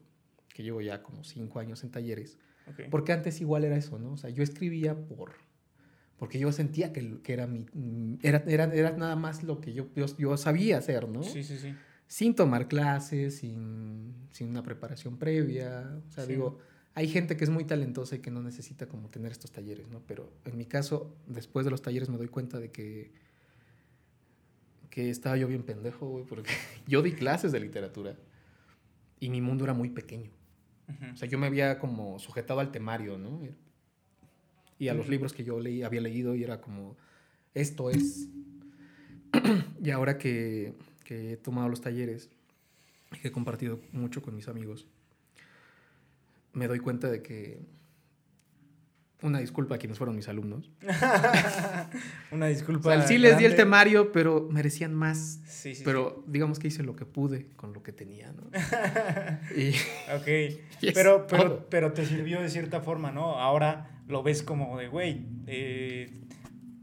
que 0.49 0.63
llevo 0.63 0.81
ya 0.81 1.03
como 1.03 1.23
5 1.23 1.59
años 1.59 1.83
en 1.83 1.91
talleres, 1.91 2.37
porque 2.89 3.13
antes 3.13 3.41
igual 3.41 3.63
era 3.63 3.77
eso, 3.77 3.99
¿no? 3.99 4.13
O 4.13 4.17
sea, 4.17 4.29
yo 4.29 4.43
escribía 4.43 4.95
por... 4.95 5.33
Porque 6.17 6.39
yo 6.39 6.51
sentía 6.53 6.93
que, 6.93 7.21
que 7.21 7.33
era 7.33 7.45
mi... 7.45 7.65
Era, 8.21 8.43
era, 8.47 8.73
era, 8.73 8.91
nada 8.91 9.17
más 9.17 9.43
lo 9.43 9.59
que 9.59 9.73
yo, 9.73 9.89
yo, 9.95 10.05
yo 10.17 10.37
sabía 10.37 10.77
hacer, 10.77 11.09
¿no? 11.09 11.21
Sí, 11.21 11.43
sí, 11.43 11.57
sí 11.57 11.75
sin 12.07 12.35
tomar 12.35 12.67
clases, 12.67 13.37
sin, 13.37 14.13
sin 14.31 14.49
una 14.49 14.63
preparación 14.63 15.17
previa. 15.17 15.99
O 16.07 16.11
sea, 16.11 16.25
digo, 16.25 16.59
hay 16.95 17.07
gente 17.07 17.37
que 17.37 17.43
es 17.43 17.49
muy 17.49 17.65
talentosa 17.65 18.15
y 18.15 18.19
que 18.19 18.31
no 18.31 18.41
necesita 18.41 18.87
como 18.87 19.09
tener 19.09 19.31
estos 19.31 19.51
talleres, 19.51 19.87
¿no? 19.89 20.01
Pero 20.07 20.31
en 20.45 20.57
mi 20.57 20.65
caso, 20.65 21.15
después 21.27 21.65
de 21.65 21.71
los 21.71 21.81
talleres 21.81 22.09
me 22.09 22.17
doy 22.17 22.27
cuenta 22.27 22.59
de 22.59 22.71
que, 22.71 23.11
que 24.89 25.09
estaba 25.09 25.37
yo 25.37 25.47
bien 25.47 25.63
pendejo, 25.63 26.07
güey, 26.07 26.25
porque 26.25 26.49
yo 26.87 27.01
di 27.01 27.11
clases 27.11 27.51
de 27.51 27.59
literatura 27.59 28.15
y 29.19 29.29
mi 29.29 29.41
mundo 29.41 29.65
era 29.65 29.73
muy 29.73 29.89
pequeño. 29.89 30.31
O 31.13 31.17
sea, 31.17 31.27
yo 31.27 31.39
me 31.39 31.47
había 31.47 31.79
como 31.79 32.19
sujetado 32.19 32.59
al 32.59 32.71
temario, 32.71 33.17
¿no? 33.17 33.41
Y 34.77 34.87
a 34.87 34.93
los 34.93 35.09
libros 35.09 35.33
que 35.33 35.43
yo 35.43 35.59
leí, 35.59 35.81
había 35.81 36.01
leído 36.01 36.35
y 36.35 36.43
era 36.43 36.61
como, 36.61 36.95
esto 37.55 37.89
es. 37.89 38.29
y 39.83 39.89
ahora 39.89 40.19
que 40.19 40.75
que 41.05 41.33
he 41.33 41.37
tomado 41.37 41.69
los 41.69 41.79
talleres 41.79 42.29
y 43.13 43.19
que 43.19 43.29
he 43.29 43.31
compartido 43.31 43.79
mucho 43.93 44.21
con 44.21 44.35
mis 44.35 44.49
amigos, 44.49 44.87
me 46.55 46.67
doy 46.67 46.79
cuenta 46.79 47.09
de 47.09 47.21
que 47.21 47.59
una 49.21 49.39
disculpa 49.39 49.75
a 49.75 49.77
quienes 49.77 49.97
fueron 49.97 50.15
mis 50.15 50.27
alumnos. 50.27 50.71
una 52.31 52.47
disculpa. 52.47 52.89
O 52.89 52.91
sea, 52.93 53.07
sí 53.07 53.17
les 53.17 53.37
di 53.37 53.45
el 53.45 53.55
temario, 53.55 54.11
pero 54.11 54.47
merecían 54.51 54.93
más. 54.93 55.41
Sí, 55.47 55.75
sí, 55.75 55.83
pero 55.83 56.23
digamos 56.27 56.59
que 56.59 56.67
hice 56.67 56.83
lo 56.83 56.95
que 56.95 57.05
pude 57.05 57.47
con 57.55 57.73
lo 57.73 57.81
que 57.81 57.91
tenía, 57.91 58.33
¿no? 58.33 58.43
y, 59.55 59.71
ok. 60.15 60.59
pero, 60.93 61.27
pero, 61.27 61.67
pero, 61.69 61.93
te 61.93 62.05
sirvió 62.05 62.41
de 62.41 62.49
cierta 62.49 62.81
forma, 62.81 63.11
¿no? 63.11 63.39
Ahora 63.39 64.01
lo 64.07 64.21
ves 64.21 64.43
como 64.43 64.77
de, 64.77 64.87
güey, 64.87 65.25
eh, 65.47 66.21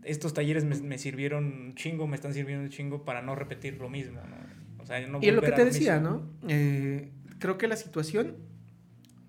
estos 0.02 0.34
talleres 0.34 0.64
me, 0.64 0.98
sirvieron 0.98 1.44
un 1.44 1.74
chingo, 1.74 2.06
me 2.06 2.16
están 2.16 2.34
sirviendo 2.34 2.64
un 2.64 2.70
chingo 2.70 3.04
para 3.04 3.22
no 3.22 3.34
repetir 3.34 3.78
lo 3.78 3.88
mismo, 3.88 4.20
¿no? 4.28 4.82
O 4.82 4.86
sea, 4.86 5.06
no 5.06 5.20
y 5.22 5.30
lo 5.30 5.42
que 5.42 5.52
te 5.52 5.64
decía, 5.64 6.00
¿no? 6.00 6.28
Eh, 6.48 7.12
creo 7.38 7.56
que 7.56 7.68
la 7.68 7.76
situación 7.76 8.36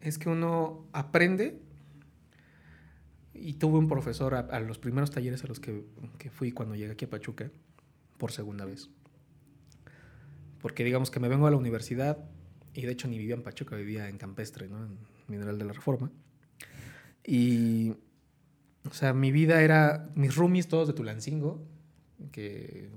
es 0.04 0.18
que 0.18 0.30
uno 0.30 0.86
aprende 0.92 1.62
y 3.34 3.54
tuve 3.54 3.80
un 3.80 3.88
profesor 3.88 4.36
a, 4.36 4.60
los 4.60 4.78
primeros 4.78 5.12
talleres 5.12 5.44
a 5.44 5.48
los 5.48 5.60
que, 5.60 5.86
que, 6.20 6.30
fui 6.30 6.52
cuando 6.52 6.76
llegué 6.76 6.92
aquí 6.92 7.06
a 7.06 7.10
Pachuca 7.10 7.50
por 8.18 8.32
segunda 8.32 8.66
vez. 8.66 8.90
porque 10.62 10.84
digamos 10.84 11.10
que 11.10 11.20
me 11.20 11.30
vengo 11.30 11.48
a 11.48 11.52
la 11.52 11.58
universidad 11.58 12.18
y 12.74 12.82
de 12.82 12.92
hecho 12.92 13.08
ni 13.08 13.18
vivía 13.18 13.36
en 13.36 13.44
Pachuca, 13.44 13.76
vivía 13.76 14.10
en 14.10 14.18
Campestre, 14.18 14.68
¿no? 14.68 14.86
En 14.86 14.98
Mineral 15.28 15.58
de 15.58 15.66
la 15.66 15.74
Reforma. 15.74 16.12
Y, 17.26 17.94
o 18.90 18.94
sea, 18.94 19.14
mi 19.14 19.32
vida 19.32 19.62
era, 19.62 20.10
mis 20.16 20.36
roomies 20.36 20.68
todos 20.68 20.88
de 20.88 20.94
Tulancingo, 20.94 21.66
que... 22.32 22.90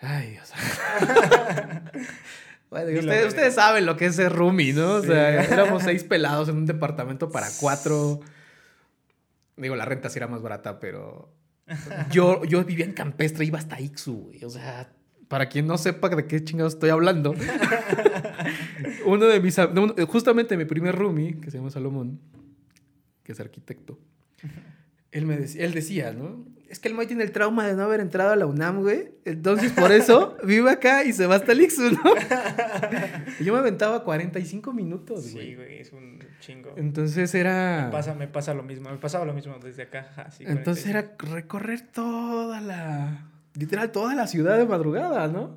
Ay, 0.00 0.30
Dios. 0.30 0.52
bueno, 2.70 2.98
ustedes, 2.98 3.28
ustedes, 3.28 3.54
saben 3.54 3.86
lo 3.86 3.96
que 3.96 4.06
es 4.06 4.16
ser 4.16 4.32
roomie, 4.32 4.72
¿no? 4.72 4.96
O 4.96 5.02
sea, 5.02 5.42
éramos 5.44 5.82
seis 5.82 6.04
pelados 6.04 6.48
en 6.48 6.56
un 6.56 6.66
departamento 6.66 7.30
para 7.30 7.48
cuatro. 7.60 8.20
Digo, 9.56 9.74
la 9.74 9.84
renta 9.84 10.08
sí 10.10 10.18
era 10.18 10.28
más 10.28 10.42
barata, 10.42 10.78
pero 10.78 11.32
yo, 12.10 12.44
yo 12.44 12.64
vivía 12.64 12.84
en 12.84 12.92
Campestre, 12.92 13.44
iba 13.44 13.58
hasta 13.58 13.80
Ixu, 13.80 14.12
güey. 14.12 14.44
O 14.44 14.50
sea, 14.50 14.92
para 15.28 15.48
quien 15.48 15.66
no 15.66 15.78
sepa 15.78 16.08
de 16.08 16.26
qué 16.26 16.42
chingados 16.42 16.74
estoy 16.74 16.90
hablando, 16.90 17.34
uno 19.06 19.26
de 19.26 19.40
mis. 19.40 19.56
justamente 20.08 20.56
mi 20.56 20.64
primer 20.64 20.94
roomie, 20.94 21.38
que 21.40 21.50
se 21.50 21.58
llama 21.58 21.70
Salomón, 21.70 22.20
que 23.22 23.32
es 23.32 23.40
arquitecto, 23.40 23.98
él, 25.10 25.26
me 25.26 25.36
decía, 25.36 25.64
él 25.64 25.72
decía, 25.72 26.12
¿no? 26.12 26.46
Es 26.68 26.78
que 26.78 26.88
el 26.88 26.94
Moy 26.94 27.06
tiene 27.06 27.24
el 27.24 27.32
trauma 27.32 27.66
de 27.66 27.74
no 27.74 27.84
haber 27.84 28.00
entrado 28.00 28.32
a 28.32 28.36
la 28.36 28.46
UNAM, 28.46 28.82
güey. 28.82 29.10
Entonces, 29.24 29.72
por 29.72 29.90
eso, 29.90 30.36
vive 30.44 30.70
acá 30.70 31.02
y 31.04 31.12
se 31.12 31.26
va 31.26 31.36
hasta 31.36 31.52
el 31.52 31.62
Ixu, 31.62 31.90
¿no? 31.92 32.02
y 33.40 33.44
yo 33.44 33.54
me 33.54 33.58
aventaba 33.60 34.04
45 34.04 34.72
minutos, 34.72 35.32
güey. 35.32 35.46
Sí, 35.46 35.54
güey, 35.54 35.80
es 35.80 35.92
un 35.92 36.18
chingo. 36.40 36.74
Entonces 36.76 37.34
era... 37.34 37.84
Me 37.86 37.92
pasa, 37.92 38.14
me 38.14 38.28
pasa 38.28 38.52
lo 38.52 38.62
mismo, 38.62 38.90
me 38.90 38.98
pasaba 38.98 39.24
lo 39.24 39.32
mismo 39.32 39.58
desde 39.58 39.84
acá. 39.84 40.12
Así, 40.16 40.44
Entonces 40.46 40.86
era 40.86 41.14
recorrer 41.18 41.80
toda 41.80 42.60
la 42.60 43.28
literal 43.58 43.90
toda 43.90 44.14
la 44.14 44.26
ciudad 44.26 44.56
de 44.56 44.66
madrugada, 44.66 45.28
¿no? 45.28 45.56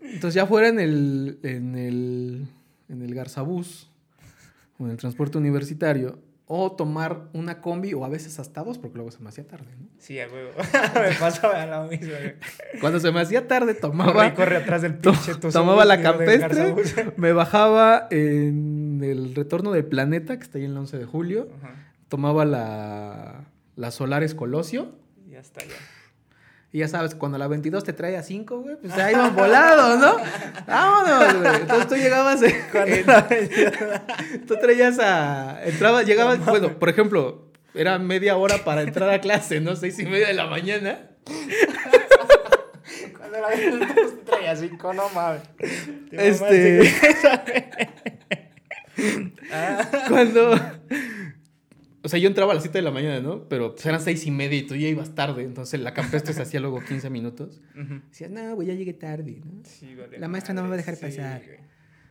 Entonces 0.00 0.34
ya 0.34 0.46
fuera 0.46 0.68
en 0.68 0.78
el, 0.78 1.38
en 1.42 1.76
el, 1.76 2.46
en 2.88 3.02
el 3.02 3.14
Garzabús 3.14 3.90
o 4.78 4.84
en 4.84 4.92
el 4.92 4.96
transporte 4.96 5.38
universitario, 5.38 6.18
o 6.46 6.72
tomar 6.72 7.28
una 7.32 7.60
combi 7.60 7.94
o 7.94 8.04
a 8.04 8.08
veces 8.08 8.38
hasta 8.38 8.62
dos, 8.62 8.78
porque 8.78 8.96
luego 8.96 9.10
se 9.10 9.20
me 9.20 9.28
hacía 9.28 9.46
tarde, 9.46 9.66
¿no? 9.78 9.86
Sí, 9.98 10.20
a 10.20 10.26
huevo. 10.28 10.50
me 10.94 11.14
pasaba 11.18 11.64
lo 11.66 11.88
mismo. 11.88 12.12
Cuando 12.80 13.00
se 13.00 13.10
me 13.12 13.20
hacía 13.20 13.48
tarde, 13.48 13.74
tomaba. 13.74 14.12
Corre, 14.12 14.34
corre 14.34 14.56
atrás 14.56 14.82
del 14.82 14.94
pinche 14.94 15.34
Tomaba 15.36 15.84
la 15.84 16.02
campestre, 16.02 16.74
me 17.16 17.32
bajaba 17.32 18.08
en 18.10 19.00
el 19.02 19.34
retorno 19.34 19.72
del 19.72 19.84
planeta, 19.84 20.36
que 20.36 20.42
está 20.42 20.58
ahí 20.58 20.64
en 20.64 20.72
el 20.72 20.76
11 20.78 20.98
de 20.98 21.04
julio. 21.04 21.48
Tomaba 22.08 22.44
la, 22.44 23.44
la 23.76 23.90
Solares 23.90 24.34
Colosio. 24.34 24.92
Y 25.30 25.36
hasta 25.36 25.62
allá. 25.64 25.76
Y 26.74 26.78
ya 26.78 26.88
sabes, 26.88 27.14
cuando 27.14 27.36
la 27.36 27.48
22 27.48 27.84
te 27.84 27.92
trae 27.92 28.16
a 28.16 28.22
5, 28.22 28.60
güey, 28.60 28.76
pues 28.76 28.94
ahí 28.94 29.12
iban 29.12 29.36
volados, 29.36 29.98
¿no? 30.00 30.16
Vámonos, 30.66 31.34
güey. 31.38 31.56
Entonces 31.56 31.86
tú 31.86 31.96
llegabas. 31.96 32.40
tú 34.48 34.56
traías 34.56 34.98
a. 34.98 35.62
Entraba, 35.66 36.02
llegabas. 36.02 36.42
Bueno, 36.46 36.78
por 36.78 36.88
ejemplo, 36.88 37.52
era 37.74 37.98
media 37.98 38.38
hora 38.38 38.64
para 38.64 38.80
entrar 38.80 39.10
a 39.10 39.20
clase, 39.20 39.60
¿no? 39.60 39.76
Seis 39.76 39.98
y 39.98 40.06
media 40.06 40.28
de 40.28 40.32
la 40.32 40.46
mañana. 40.46 41.10
Cuando 43.18 43.38
la 43.38 43.48
22 43.48 43.90
te 43.90 44.24
traía 44.24 44.52
a 44.52 44.56
5, 44.56 44.94
no 44.94 45.10
mames. 45.10 45.42
Este. 46.10 46.90
Cuando 50.08 50.58
o 52.04 52.08
sea, 52.08 52.18
yo 52.18 52.28
entraba 52.28 52.52
a 52.52 52.54
las 52.54 52.64
7 52.64 52.78
de 52.78 52.82
la 52.82 52.90
mañana, 52.90 53.20
¿no? 53.20 53.48
Pero 53.48 53.74
pues, 53.74 53.86
eran 53.86 54.00
seis 54.00 54.26
y 54.26 54.30
media 54.30 54.58
y 54.58 54.62
tú 54.62 54.74
ya 54.74 54.88
ibas 54.88 55.14
tarde. 55.14 55.44
Entonces 55.44 55.80
la 55.80 55.94
campestre 55.94 56.32
se 56.32 56.42
hacía 56.42 56.58
luego 56.58 56.80
15 56.80 57.10
minutos. 57.10 57.60
Decías, 58.10 58.30
no, 58.30 58.56
güey, 58.56 58.68
ya 58.68 58.74
llegué 58.74 58.92
tarde, 58.92 59.40
¿no? 59.44 59.62
Sí, 59.64 59.94
vale, 59.94 60.18
la 60.18 60.28
maestra 60.28 60.52
no 60.52 60.62
me 60.62 60.68
va 60.68 60.74
a 60.74 60.78
dejar 60.78 60.98
pasar. 60.98 61.42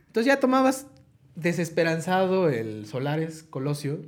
Entonces 0.07 0.25
ya 0.25 0.39
tomabas 0.39 0.87
desesperanzado 1.35 2.49
el 2.49 2.85
Solares 2.85 3.43
Colosio. 3.43 3.99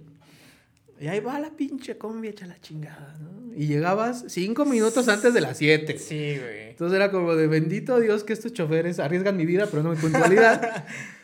Y 1.02 1.08
ahí 1.08 1.20
va 1.20 1.38
la 1.40 1.52
pinche 1.52 1.98
combi 1.98 2.30
hecha 2.30 2.46
la 2.46 2.62
chingada, 2.62 3.18
¿no? 3.20 3.54
Y 3.54 3.68
llegabas 3.68 4.24
cinco 4.30 4.64
minutos 4.64 5.10
antes 5.10 5.34
de 5.34 5.42
las 5.42 5.58
7. 5.58 5.98
Sí, 5.98 6.38
güey. 6.40 6.70
Entonces 6.70 6.96
era 6.96 7.12
como 7.12 7.36
de 7.36 7.48
bendito 7.48 8.00
Dios 8.00 8.24
que 8.24 8.32
estos 8.34 8.54
choferes 8.54 9.00
arriesgan 9.00 9.36
mi 9.36 9.46
vida, 9.46 9.68
pero 9.70 9.84
no 9.84 9.90
mi 9.92 9.98
puntualidad. 9.98 10.86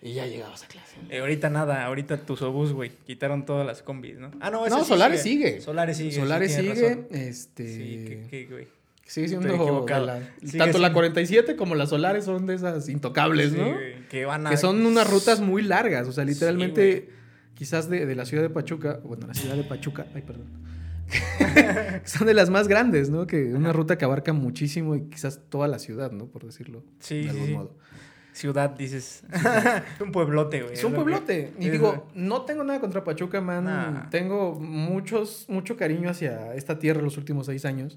y 0.00 0.14
ya 0.14 0.26
llegabas 0.26 0.62
a 0.62 0.68
clase. 0.68 0.96
Eh, 1.10 1.18
ahorita 1.18 1.50
nada, 1.50 1.84
ahorita 1.84 2.18
tus 2.18 2.40
obús, 2.42 2.72
güey. 2.72 2.90
Quitaron 3.06 3.44
todas 3.44 3.66
las 3.66 3.82
combis, 3.82 4.18
¿no? 4.18 4.30
Ah, 4.40 4.50
no, 4.50 4.66
no 4.68 4.84
Solares 4.84 5.22
sigue. 5.22 5.60
Solares 5.60 5.96
sigue. 5.96 6.12
Solares 6.12 6.54
sigue. 6.54 7.06
Este. 7.10 7.66
Sí, 7.66 8.26
¿qué, 8.30 8.46
güey? 8.48 8.68
Sigue 9.04 9.28
siendo. 9.28 9.86
tanto 10.56 10.78
la 10.78 10.92
47 10.92 11.56
como 11.56 11.74
las 11.74 11.88
Solares 11.88 12.24
son 12.24 12.46
de 12.46 12.54
esas 12.54 12.88
intocables, 12.88 13.52
¿no? 13.52 13.74
que 14.08 14.24
van 14.24 14.46
a. 14.46 14.50
Que 14.50 14.56
son 14.56 14.84
unas 14.86 15.10
rutas 15.10 15.40
muy 15.40 15.62
largas. 15.62 16.06
O 16.06 16.12
sea, 16.12 16.24
literalmente, 16.24 17.08
quizás 17.54 17.90
de, 17.90 18.06
de, 18.06 18.14
la 18.14 18.24
ciudad 18.24 18.44
de 18.44 18.50
Pachuca. 18.50 19.00
Bueno, 19.02 19.26
la 19.26 19.34
ciudad 19.34 19.56
de 19.56 19.64
Pachuca. 19.64 20.06
Ay, 20.14 20.22
perdón. 20.22 20.46
son 22.04 22.26
de 22.26 22.34
las 22.34 22.50
más 22.50 22.68
grandes, 22.68 23.10
¿no? 23.10 23.26
Que 23.26 23.54
una 23.54 23.72
ruta 23.72 23.98
que 23.98 24.04
abarca 24.04 24.32
muchísimo 24.32 24.94
y 24.94 25.08
quizás 25.08 25.40
toda 25.48 25.66
la 25.66 25.78
ciudad, 25.78 26.12
¿no? 26.12 26.26
Por 26.26 26.44
decirlo 26.44 26.84
sí, 27.00 27.22
de 27.22 27.30
algún 27.30 27.52
modo 27.52 27.74
ciudad, 28.32 28.70
dices. 28.70 29.22
un 30.00 30.12
pueblote, 30.12 30.62
güey. 30.62 30.74
Es 30.74 30.84
un 30.84 30.94
pueblote. 30.94 31.52
Y 31.58 31.68
digo, 31.68 32.08
no 32.14 32.42
tengo 32.42 32.64
nada 32.64 32.80
contra 32.80 33.04
Pachuca, 33.04 33.40
man. 33.40 34.08
Tengo 34.10 34.54
muchos, 34.54 35.46
mucho 35.48 35.76
cariño 35.76 36.10
hacia 36.10 36.54
esta 36.54 36.78
tierra 36.78 37.02
los 37.02 37.16
últimos 37.16 37.46
seis 37.46 37.64
años. 37.64 37.96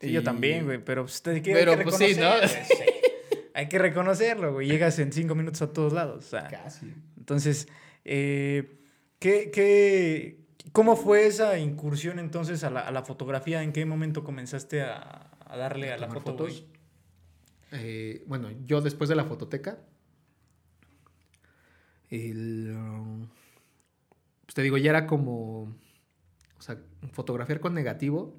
Sí, 0.00 0.12
yo 0.12 0.22
también, 0.22 0.64
güey. 0.64 0.82
Pero, 0.82 1.04
pues, 1.04 1.22
hay 1.26 1.42
que, 1.42 1.52
pero 1.52 1.78
pues 1.82 1.96
sí, 1.96 2.14
¿no? 2.18 2.30
hay 3.54 3.68
que 3.68 3.78
reconocerlo, 3.78 4.54
güey. 4.54 4.68
Llegas 4.68 4.98
en 4.98 5.12
cinco 5.12 5.34
minutos 5.34 5.60
a 5.62 5.72
todos 5.72 5.92
lados. 5.92 6.30
Casi. 6.30 6.94
Entonces, 7.18 7.68
eh, 8.04 8.78
¿qué, 9.18 9.50
qué, 9.52 10.40
cómo 10.72 10.96
fue 10.96 11.26
esa 11.26 11.58
incursión 11.58 12.18
entonces 12.18 12.64
a 12.64 12.70
la, 12.70 12.80
a 12.80 12.90
la 12.90 13.02
fotografía? 13.02 13.62
¿En 13.62 13.72
qué 13.72 13.84
momento 13.84 14.24
comenzaste 14.24 14.82
a, 14.82 15.30
darle 15.48 15.92
a, 15.92 15.98
la 15.98 16.08
foto, 16.08 16.32
fotos? 16.32 16.64
Eh, 17.72 18.24
bueno, 18.26 18.50
yo 18.66 18.80
después 18.80 19.08
de 19.08 19.16
la 19.16 19.24
fototeca, 19.24 19.78
el, 22.08 22.74
um, 22.76 23.28
pues 24.44 24.54
te 24.54 24.62
digo, 24.62 24.76
ya 24.78 24.90
era 24.90 25.06
como, 25.06 25.62
o 26.58 26.62
sea, 26.62 26.78
fotografiar 27.12 27.60
con 27.60 27.74
negativo. 27.74 28.36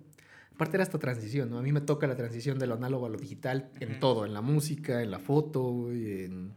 Aparte 0.54 0.78
era 0.78 0.84
esta 0.84 1.00
transición, 1.00 1.50
¿no? 1.50 1.58
A 1.58 1.62
mí 1.62 1.72
me 1.72 1.82
toca 1.82 2.06
la 2.08 2.16
transición 2.16 2.60
de 2.60 2.68
lo 2.68 2.76
análogo 2.76 3.06
a 3.06 3.10
lo 3.10 3.18
digital 3.18 3.72
en 3.80 4.00
todo, 4.00 4.26
en 4.26 4.34
la 4.34 4.42
música, 4.42 5.02
en 5.02 5.10
la 5.10 5.20
foto, 5.20 5.92
y 5.94 6.26
en 6.26 6.54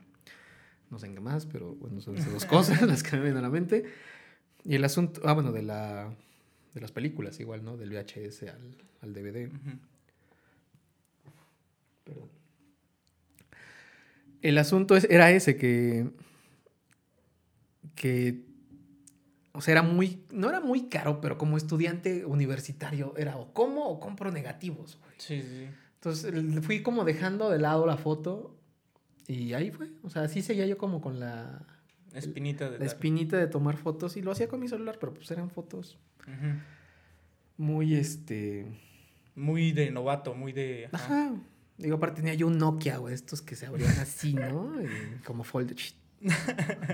no 0.91 0.99
sé 0.99 1.07
en 1.07 1.15
qué 1.15 1.21
más, 1.21 1.47
pero 1.47 1.75
bueno, 1.75 2.01
son 2.01 2.17
esas 2.17 2.33
dos 2.33 2.45
cosas 2.45 2.83
las 2.87 3.03
que 3.03 3.17
me 3.17 3.23
vienen 3.23 3.39
a 3.39 3.43
la 3.43 3.51
mente. 3.51 3.85
Y 4.65 4.75
el 4.75 4.85
asunto, 4.85 5.21
ah, 5.25 5.33
bueno, 5.33 5.53
de, 5.53 5.63
la, 5.63 6.15
de 6.73 6.81
las 6.81 6.93
películas 6.93 7.39
igual, 7.41 7.65
¿no? 7.65 7.77
Del 7.77 7.91
VHS 7.91 8.45
al, 8.45 8.77
al 9.03 9.13
DVD. 9.13 9.51
Perdón. 12.05 12.44
El 14.45 14.59
asunto 14.59 14.95
era 14.95 15.31
ese, 15.31 15.57
que, 15.57 16.11
que, 17.95 18.45
o 19.53 19.63
sea, 19.63 19.73
era 19.73 19.83
muy, 19.83 20.23
no 20.31 20.51
era 20.51 20.61
muy 20.61 20.91
caro, 20.91 21.23
pero 21.23 21.39
como 21.39 21.57
estudiante 21.57 22.27
universitario 22.27 23.15
era 23.17 23.39
o 23.39 23.55
como 23.55 23.89
o 23.89 23.99
compro 23.99 24.31
negativos. 24.31 24.99
Sí, 25.17 25.41
sí. 25.41 25.67
Entonces 25.95 26.63
fui 26.63 26.83
como 26.83 27.05
dejando 27.05 27.49
de 27.49 27.59
lado 27.59 27.87
la 27.87 27.97
foto 27.97 28.55
y 29.27 29.55
ahí 29.55 29.71
fue. 29.71 29.89
O 30.03 30.11
sea, 30.11 30.25
así 30.25 30.43
seguía 30.43 30.67
yo 30.67 30.77
como 30.77 31.01
con 31.01 31.21
la... 31.21 31.67
Espinita 32.13 32.69
de... 32.69 32.79
La 32.79 32.85
espinita 32.85 33.39
de 33.39 33.47
tomar 33.47 33.79
fotos 33.79 34.19
y 34.19 34.21
lo 34.21 34.31
hacía 34.31 34.47
con 34.47 34.61
mi 34.61 34.69
celular, 34.69 34.99
pero 35.01 35.15
pues 35.15 35.31
eran 35.31 35.49
fotos 35.49 35.97
muy, 37.57 37.95
este... 37.95 38.67
Muy 39.37 39.73
de 39.73 39.91
novato, 39.91 40.35
muy 40.35 40.53
de... 40.53 40.91
ajá. 40.93 41.35
Digo, 41.77 41.97
aparte 41.97 42.21
tenía 42.21 42.35
yo 42.35 42.47
un 42.47 42.59
Nokia, 42.59 42.99
güey, 42.99 43.15
estos 43.15 43.43
que 43.43 43.57
se 43.57 43.67
abrían 43.67 43.99
así, 43.99 44.35
¿no? 44.35 44.73
como 45.25 45.45
fold. 45.45 45.77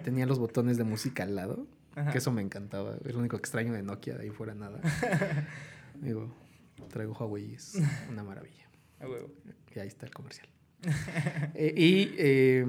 tenía 0.04 0.26
los 0.26 0.38
botones 0.38 0.78
de 0.78 0.84
música 0.84 1.22
al 1.22 1.36
lado. 1.36 1.66
Que 2.12 2.18
eso 2.18 2.32
me 2.32 2.40
encantaba. 2.40 2.96
Es 3.04 3.12
lo 3.12 3.18
único 3.18 3.36
extraño 3.36 3.72
de 3.72 3.82
Nokia, 3.82 4.16
de 4.16 4.22
ahí 4.22 4.30
fuera 4.30 4.54
nada. 4.54 4.80
Digo, 6.00 6.34
traigo 6.88 7.12
Huawei, 7.12 7.54
es 7.54 7.76
una 8.08 8.22
maravilla. 8.22 8.68
Y 9.74 9.78
ahí 9.78 9.88
está 9.88 10.06
el 10.06 10.14
comercial. 10.14 10.48
Eh, 11.54 11.74
y 11.76 12.14
eh, 12.16 12.66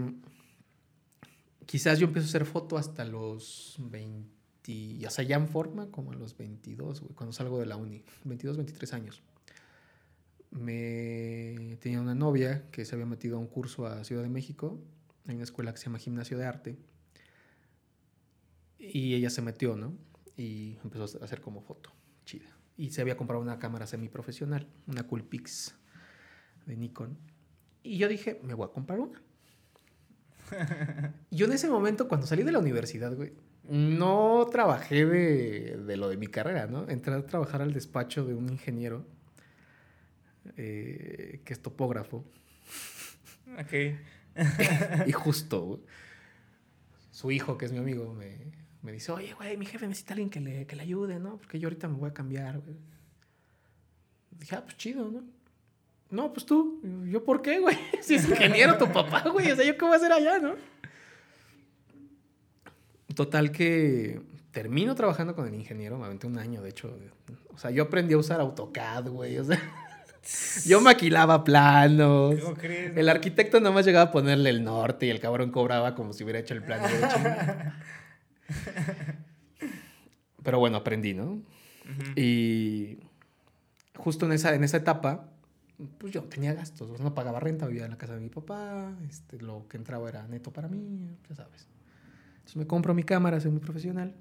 quizás 1.65 1.97
yo 1.97 2.07
empiezo 2.07 2.27
a 2.27 2.29
hacer 2.29 2.45
foto 2.45 2.77
hasta 2.77 3.05
los 3.05 3.77
20, 3.79 5.07
o 5.07 5.09
sea, 5.09 5.23
ya 5.23 5.37
en 5.37 5.47
forma, 5.47 5.87
como 5.91 6.11
a 6.11 6.15
los 6.15 6.35
22, 6.35 7.01
güey, 7.01 7.13
cuando 7.13 7.31
salgo 7.31 7.59
de 7.59 7.67
la 7.67 7.77
uni. 7.77 8.03
22, 8.25 8.57
23 8.57 8.93
años 8.93 9.21
me 10.51 11.77
tenía 11.79 12.01
una 12.01 12.13
novia 12.13 12.69
que 12.71 12.85
se 12.85 12.95
había 12.95 13.05
metido 13.05 13.37
a 13.37 13.39
un 13.39 13.47
curso 13.47 13.87
a 13.87 14.03
Ciudad 14.03 14.21
de 14.21 14.29
México, 14.29 14.79
en 15.25 15.35
una 15.35 15.43
escuela 15.43 15.71
que 15.71 15.77
se 15.77 15.85
llama 15.85 15.97
Gimnasio 15.97 16.37
de 16.37 16.45
Arte. 16.45 16.77
Y 18.77 19.15
ella 19.15 19.29
se 19.29 19.41
metió, 19.41 19.75
¿no? 19.75 19.93
Y 20.35 20.77
empezó 20.83 21.03
a 21.19 21.23
hacer 21.23 21.41
como 21.41 21.61
foto, 21.61 21.91
chida. 22.25 22.49
Y 22.77 22.91
se 22.91 23.01
había 23.01 23.15
comprado 23.15 23.41
una 23.41 23.59
cámara 23.59 23.87
semiprofesional, 23.87 24.67
una 24.87 25.07
Coolpix 25.07 25.75
de 26.65 26.75
Nikon. 26.75 27.17
Y 27.83 27.97
yo 27.97 28.07
dije, 28.07 28.39
me 28.43 28.53
voy 28.53 28.65
a 28.65 28.73
comprar 28.73 28.99
una. 28.99 29.21
yo 31.31 31.45
en 31.45 31.51
ese 31.53 31.69
momento, 31.69 32.07
cuando 32.07 32.27
salí 32.27 32.43
de 32.43 32.51
la 32.51 32.59
universidad, 32.59 33.15
güey, 33.15 33.33
no 33.69 34.47
trabajé 34.51 35.05
de, 35.05 35.77
de 35.77 35.97
lo 35.97 36.09
de 36.09 36.17
mi 36.17 36.27
carrera, 36.27 36.67
¿no? 36.67 36.89
Entré 36.89 37.13
a 37.13 37.25
trabajar 37.25 37.61
al 37.61 37.71
despacho 37.71 38.25
de 38.25 38.33
un 38.33 38.49
ingeniero 38.49 39.05
eh, 40.57 41.41
que 41.43 41.53
es 41.53 41.61
topógrafo. 41.61 42.25
Ok. 43.59 43.73
y 45.07 45.11
justo, 45.11 45.81
su 47.11 47.31
hijo, 47.31 47.57
que 47.57 47.65
es 47.65 47.71
mi 47.71 47.79
amigo, 47.79 48.13
me, 48.13 48.37
me 48.81 48.91
dice, 48.91 49.11
oye, 49.11 49.33
güey, 49.33 49.57
mi 49.57 49.65
jefe 49.65 49.87
necesita 49.87 50.13
alguien 50.13 50.29
que 50.29 50.39
le, 50.39 50.65
que 50.65 50.75
le 50.75 50.83
ayude, 50.83 51.19
¿no? 51.19 51.37
Porque 51.37 51.59
yo 51.59 51.67
ahorita 51.67 51.87
me 51.87 51.97
voy 51.97 52.09
a 52.09 52.13
cambiar, 52.13 52.59
güey. 52.59 52.77
Dije, 54.31 54.55
ah, 54.55 54.63
pues 54.63 54.77
chido, 54.77 55.09
¿no? 55.09 55.23
No, 56.09 56.33
pues 56.33 56.45
tú. 56.45 56.81
¿Yo 57.09 57.23
por 57.23 57.41
qué, 57.41 57.59
güey? 57.59 57.77
Si 58.01 58.15
es 58.15 58.27
ingeniero 58.27 58.77
tu 58.77 58.91
papá, 58.91 59.23
güey. 59.29 59.51
O 59.51 59.55
sea, 59.55 59.65
¿yo 59.65 59.77
qué 59.77 59.85
voy 59.85 59.93
a 59.93 59.97
hacer 59.97 60.11
allá, 60.11 60.39
no? 60.39 60.55
Total 63.15 63.51
que 63.51 64.21
termino 64.51 64.95
trabajando 64.95 65.35
con 65.35 65.47
el 65.47 65.55
ingeniero, 65.55 65.97
me 65.97 66.05
aventé 66.05 66.27
un 66.27 66.37
año, 66.37 66.61
de 66.61 66.69
hecho. 66.69 66.97
O 67.53 67.57
sea, 67.57 67.71
yo 67.71 67.83
aprendí 67.83 68.13
a 68.13 68.17
usar 68.17 68.41
AutoCAD, 68.41 69.09
güey. 69.09 69.37
O 69.37 69.43
sea, 69.43 69.59
yo 70.65 70.81
maquilaba 70.81 71.43
planos. 71.43 72.35
¿Cómo 72.39 72.55
crees? 72.55 72.95
El 72.95 73.09
arquitecto 73.09 73.59
nada 73.59 73.73
más 73.73 73.85
llegaba 73.85 74.09
a 74.09 74.11
ponerle 74.11 74.49
el 74.49 74.63
norte 74.63 75.07
y 75.07 75.09
el 75.09 75.19
cabrón 75.19 75.51
cobraba 75.51 75.95
como 75.95 76.13
si 76.13 76.23
hubiera 76.23 76.39
hecho 76.39 76.53
el 76.53 76.63
plan 76.63 76.81
de 76.81 76.97
hecho. 76.97 77.19
Pero 80.43 80.59
bueno, 80.59 80.77
aprendí, 80.77 81.13
¿no? 81.13 81.25
Ujú. 81.33 82.11
Y 82.15 82.99
justo 83.95 84.25
en 84.25 84.33
esa, 84.33 84.55
en 84.55 84.63
esa 84.63 84.77
etapa, 84.77 85.29
pues 85.97 86.13
yo 86.13 86.23
tenía 86.23 86.53
gastos, 86.53 86.99
no 86.99 87.13
pagaba 87.13 87.39
renta, 87.39 87.67
vivía 87.67 87.85
en 87.85 87.91
la 87.91 87.97
casa 87.97 88.15
de 88.15 88.21
mi 88.21 88.29
papá, 88.29 88.91
este, 89.09 89.39
lo 89.39 89.67
que 89.67 89.77
entraba 89.77 90.09
era 90.09 90.27
neto 90.27 90.51
para 90.51 90.67
mí, 90.67 91.17
ya 91.29 91.35
sabes. 91.35 91.67
Entonces 92.37 92.55
me 92.55 92.67
compro 92.67 92.93
mi 92.93 93.03
cámara 93.03 93.39
semiprofesional. 93.39 94.13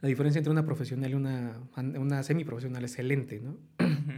La 0.00 0.08
diferencia 0.08 0.38
entre 0.38 0.50
una 0.50 0.64
profesional 0.64 1.10
y 1.10 1.14
una, 1.14 1.60
una 1.76 2.22
semiprofesional 2.22 2.84
es 2.84 2.98
el 2.98 3.08
lente, 3.08 3.40
¿no? 3.40 3.50
Ujú. 3.84 4.12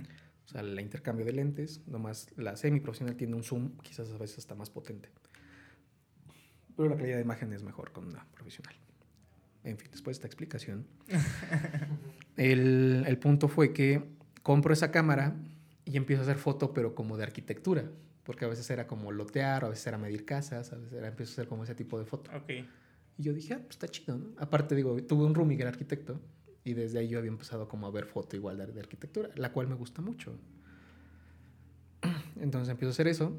O 0.47 0.49
sea, 0.49 0.61
el 0.61 0.79
intercambio 0.81 1.25
de 1.25 1.33
lentes, 1.33 1.81
nomás 1.87 2.29
la 2.37 2.57
semiprofesional 2.57 3.17
tiene 3.17 3.35
un 3.35 3.43
zoom, 3.43 3.77
quizás 3.79 4.11
a 4.11 4.19
veces 4.19 4.39
hasta 4.39 4.55
más 4.55 4.71
potente. 4.71 5.09
Pero 6.77 6.89
la 6.89 6.97
calidad 6.97 7.17
de 7.17 7.23
imagen 7.23 7.53
es 7.53 7.63
mejor 7.63 7.93
con 7.93 8.07
una 8.07 8.27
profesional. 8.33 8.75
En 9.65 9.79
fin, 9.79 9.89
después 9.93 10.17
de 10.17 10.19
esta 10.19 10.27
explicación, 10.27 10.87
el, 12.37 13.05
el 13.07 13.19
punto 13.19 13.49
fue 13.49 13.73
que 13.73 14.03
compro 14.43 14.73
esa 14.73 14.91
cámara 14.91 15.37
y 15.85 15.97
empiezo 15.97 16.23
a 16.23 16.25
hacer 16.25 16.39
foto, 16.39 16.73
pero 16.73 16.95
como 16.95 17.17
de 17.17 17.25
arquitectura. 17.25 17.91
Porque 18.25 18.45
a 18.45 18.49
veces 18.49 18.69
era 18.71 18.87
como 18.87 19.11
lotear, 19.11 19.65
a 19.65 19.69
veces 19.69 19.87
era 19.87 19.99
medir 19.99 20.25
casas, 20.25 20.73
a 20.73 20.77
veces 20.77 20.93
era, 20.93 21.09
empiezo 21.09 21.33
a 21.33 21.35
hacer 21.35 21.49
como 21.49 21.65
ese 21.65 21.75
tipo 21.75 21.99
de 21.99 22.05
foto. 22.05 22.31
Ok. 22.37 22.51
Y 23.19 23.23
yo 23.23 23.33
dije, 23.33 23.55
ah, 23.55 23.59
pues 23.59 23.71
está 23.71 23.89
chido, 23.89 24.17
¿no? 24.17 24.31
Aparte, 24.39 24.75
digo, 24.75 24.97
tuve 25.05 25.25
un 25.25 25.35
roomie 25.35 25.57
que 25.57 25.63
era 25.63 25.71
arquitecto 25.71 26.21
y 26.65 26.75
desde 26.75 27.01
ahí 27.01 27.09
yo 27.09 27.19
había 27.19 27.31
empezado 27.31 27.69
como 27.69 27.87
a 27.87 27.91
ver 27.91 28.07
foto 28.07 28.37
igual 28.37 28.57
de, 28.57 28.81
arquitectura, 28.81 29.31
la 29.35 29.53
cual 29.53 29.69
me 29.69 29.75
gusta 29.75 30.01
mucho. 30.01 30.37
Entonces 32.41 32.69
empiezo 32.69 32.91
a 32.91 32.93
hacer 32.93 33.09
eso 33.09 33.37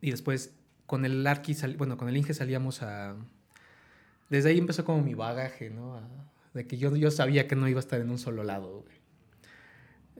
y 0.00 0.10
después 0.10 0.54
con 0.86 1.04
el 1.04 1.26
arqui, 1.26 1.56
bueno, 1.78 1.96
con 1.96 2.08
el 2.08 2.16
Inge 2.16 2.34
salíamos 2.34 2.82
a... 2.82 3.16
Desde 4.28 4.50
ahí 4.50 4.58
empezó 4.58 4.84
como 4.84 5.02
mi 5.02 5.14
bagaje, 5.14 5.70
¿no? 5.70 6.00
De 6.52 6.66
que 6.66 6.76
yo, 6.76 6.94
yo 6.96 7.10
sabía 7.10 7.46
que 7.46 7.56
no 7.56 7.68
iba 7.68 7.78
a 7.78 7.80
estar 7.80 8.00
en 8.00 8.10
un 8.10 8.18
solo 8.18 8.42
lado. 8.42 8.84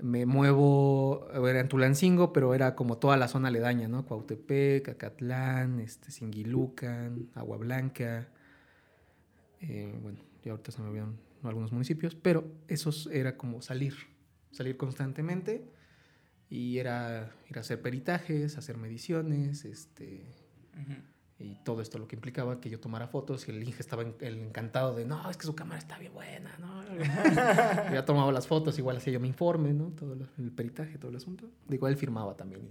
Me 0.01 0.27
muevo, 0.27 1.29
era 1.33 1.61
en 1.61 1.68
Tulancingo, 1.68 2.33
pero 2.33 2.55
era 2.55 2.75
como 2.75 2.99
toda 2.99 3.16
la 3.16 3.29
zona 3.29 3.49
aledaña, 3.49 3.89
¿no? 3.89 4.05
Cuautepec, 4.05 4.89
Acatlán, 4.89 5.81
este, 5.81 6.11
Singilucan, 6.11 7.29
Agua 7.35 7.57
Blanca. 7.57 8.29
eh, 9.61 9.99
bueno, 10.03 10.20
ya 10.43 10.53
ahorita 10.53 10.72
se 10.72 10.83
me 10.83 10.89
olvidaron 11.45 11.49
algunos 11.51 11.73
municipios, 11.73 12.15
pero 12.15 12.45
esos 12.69 13.07
era 13.13 13.37
como 13.37 13.61
salir, 13.63 13.95
salir 14.51 14.77
constantemente 14.77 15.65
y 16.49 16.79
era 16.79 17.31
ir 17.51 17.59
a 17.59 17.61
hacer 17.61 17.81
peritajes, 17.83 18.57
hacer 18.59 18.77
mediciones, 18.77 19.65
este, 19.65 20.25
Ujú. 20.81 20.95
y 21.39 21.55
todo 21.65 21.83
esto 21.83 21.99
lo 21.99 22.07
que 22.07 22.17
implicaba 22.17 22.61
que 22.61 22.71
yo 22.71 22.79
tomara 22.81 23.09
fotos 23.09 23.47
y 23.49 23.51
el 23.51 23.63
Inge 23.63 23.81
estaba 23.81 24.03
en- 24.03 24.15
el 24.21 24.39
encantado 24.39 24.95
de, 24.95 25.05
no, 25.05 25.29
es 25.31 25.37
que 25.37 25.47
su 25.47 25.55
cámara 25.55 25.79
está 25.79 25.99
bien 25.99 26.13
buena, 26.13 26.57
¿no? 26.59 26.83
ya 27.93 28.05
tomaba 28.05 28.31
las 28.33 28.47
fotos, 28.47 28.79
igual 28.79 28.97
hacía 28.99 29.13
yo 29.15 29.21
mi 29.21 29.29
informe, 29.29 29.73
¿no? 29.73 29.87
Todo 29.91 30.15
lo- 30.15 30.29
el 30.39 30.51
peritaje, 30.53 30.99
todo 30.99 31.11
el 31.11 31.17
asunto. 31.17 31.51
Digo, 31.69 31.89
él 31.89 31.97
firmaba 31.97 32.37
también. 32.37 32.63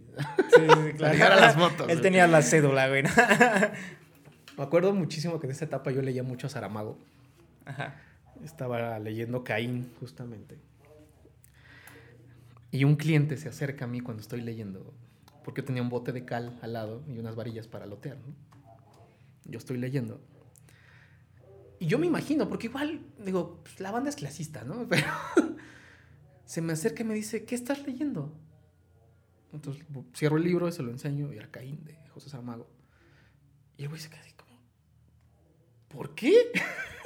Sí, 0.50 0.62
sí, 0.62 0.94
claro. 0.98 1.14
llegar 1.14 1.32
a 1.34 1.40
las 1.40 1.56
fotos, 1.56 1.90
Él 1.90 2.02
tenía 2.02 2.28
la 2.28 2.42
cédula, 2.42 2.88
güey. 2.88 3.04
Me 4.58 4.64
acuerdo 4.64 4.94
muchísimo 4.94 5.40
que 5.40 5.48
en 5.48 5.52
esa 5.52 5.66
etapa 5.66 5.90
yo 5.92 6.02
leía 6.04 6.22
mucho 6.24 6.46
a 6.48 6.50
Saramago. 6.50 6.98
Ajá. 7.66 7.96
Estaba 8.44 8.98
leyendo 9.00 9.44
Caín, 9.44 9.92
justamente. 10.00 10.58
Y 12.72 12.86
un 12.86 12.96
cliente 12.96 13.38
se 13.38 13.50
acerca 13.50 13.86
a 13.86 13.88
mí 13.88 14.00
cuando 14.00 14.22
estoy 14.22 14.42
leyendo, 14.42 14.94
porque 15.44 15.62
tenía 15.62 15.82
un 15.82 15.90
bote 15.90 16.12
de 16.12 16.26
cal 16.26 16.58
al 16.62 16.74
lado 16.74 17.04
y 17.08 17.20
unas 17.20 17.36
varillas 17.36 17.68
para 17.68 17.86
lotear. 17.86 18.18
Yo 19.46 19.60
estoy 19.60 19.78
leyendo. 19.78 20.20
Y 21.80 21.86
yo 21.86 22.00
me 22.00 22.08
imagino, 22.08 22.50
porque 22.50 22.68
igual, 22.68 23.02
digo, 23.24 23.60
pues, 23.62 23.80
la 23.80 23.92
banda 23.92 24.10
es 24.10 24.16
clasista, 24.16 24.64
¿no? 24.64 24.88
Pero 24.90 25.06
se 26.46 26.62
me 26.62 26.74
acerca 26.74 27.04
y 27.04 27.06
me 27.06 27.14
dice, 27.14 27.46
¿qué 27.46 27.56
estás 27.56 27.86
leyendo? 27.86 28.34
Entonces 29.52 29.86
cierro 30.16 30.38
el 30.38 30.44
libro 30.44 30.72
se 30.72 30.82
lo 30.82 30.92
enseño, 30.92 31.32
y 31.32 31.38
era 31.38 31.52
Caín 31.52 31.84
de 31.84 31.96
José 32.10 32.30
Saramago. 32.30 32.68
Y 33.78 33.84
el 33.84 33.90
güey 33.90 34.02
se 34.02 34.10
queda 34.10 34.22
así 34.22 34.34
como, 34.34 34.60
¿por 35.90 36.16
qué? 36.16 36.34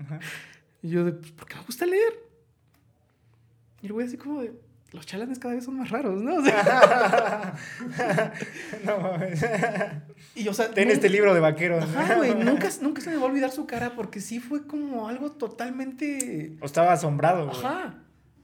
Ajá. 0.00 0.20
Y 0.82 0.90
yo 0.90 1.04
de, 1.04 1.12
pues, 1.12 1.32
porque 1.32 1.54
me 1.54 1.62
gusta 1.62 1.86
leer. 1.86 2.14
Y 3.82 3.86
el 3.86 3.92
güey 3.92 4.06
así 4.06 4.16
como 4.16 4.42
de, 4.42 4.52
los 4.92 5.06
chalanes 5.06 5.38
cada 5.38 5.54
vez 5.54 5.64
son 5.64 5.78
más 5.78 5.90
raros, 5.90 6.22
¿no? 6.22 6.36
O 6.38 6.44
sea, 6.44 7.54
no 8.84 8.98
mames. 8.98 9.44
y 10.34 10.48
o 10.48 10.54
sea, 10.54 10.70
Ten 10.70 10.90
este 10.90 11.08
libro 11.08 11.34
de 11.34 11.40
vaqueros. 11.40 11.84
Ajá, 11.96 12.16
güey, 12.16 12.34
nunca, 12.34 12.68
nunca 12.80 13.00
se 13.00 13.10
me 13.10 13.16
va 13.16 13.22
a 13.22 13.26
olvidar 13.26 13.50
su 13.50 13.66
cara 13.66 13.94
porque 13.94 14.20
sí 14.20 14.40
fue 14.40 14.66
como 14.66 15.08
algo 15.08 15.32
totalmente... 15.32 16.56
O 16.60 16.66
estaba 16.66 16.92
asombrado, 16.92 17.46
güey. 17.46 17.58
Ajá. 17.58 17.94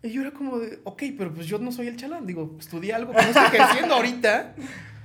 Y 0.02 0.10
yo 0.10 0.22
era 0.22 0.30
como 0.30 0.58
de, 0.58 0.80
ok, 0.84 1.02
pero 1.16 1.34
pues 1.34 1.46
yo 1.46 1.58
no 1.58 1.72
soy 1.72 1.88
el 1.88 1.96
chalán. 1.96 2.26
Digo, 2.26 2.56
estudié 2.58 2.94
algo 2.94 3.12
que 3.12 3.22
no 3.22 3.28
estoy 3.28 3.44
ejerciendo 3.46 3.94
ahorita. 3.94 4.54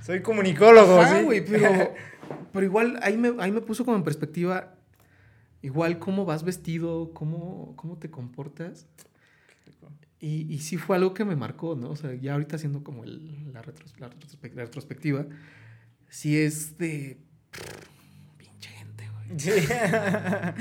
Soy 0.02 0.22
comunicólogo, 0.22 1.00
Ajá, 1.00 1.18
sí. 1.18 1.24
güey, 1.24 1.44
pero, 1.44 1.94
pero 2.52 2.64
igual 2.64 2.98
ahí 3.02 3.16
me, 3.16 3.34
ahí 3.40 3.50
me 3.50 3.60
puso 3.60 3.84
como 3.84 3.96
en 3.96 4.04
perspectiva, 4.04 4.74
igual 5.64 5.98
cómo 5.98 6.24
vas 6.24 6.44
vestido, 6.44 7.12
cómo, 7.14 7.74
cómo 7.76 7.98
te 7.98 8.10
comportas. 8.10 8.86
Y, 10.20 10.52
y 10.52 10.60
sí 10.60 10.78
fue 10.78 10.96
algo 10.96 11.12
que 11.12 11.24
me 11.24 11.36
marcó, 11.36 11.76
¿no? 11.76 11.90
O 11.90 11.96
sea, 11.96 12.14
ya 12.14 12.32
ahorita 12.34 12.56
haciendo 12.56 12.82
como 12.82 13.04
el- 13.04 13.52
la, 13.52 13.62
retros- 13.62 13.98
la 13.98 14.08
retrospec- 14.08 14.54
la 14.54 14.64
retrospectiva, 14.64 15.26
sí 16.08 16.38
es 16.38 16.78
de... 16.78 17.18
Pinche 18.38 18.70
gente, 18.70 19.08
güey. 19.10 19.38
Sí. 19.38 19.50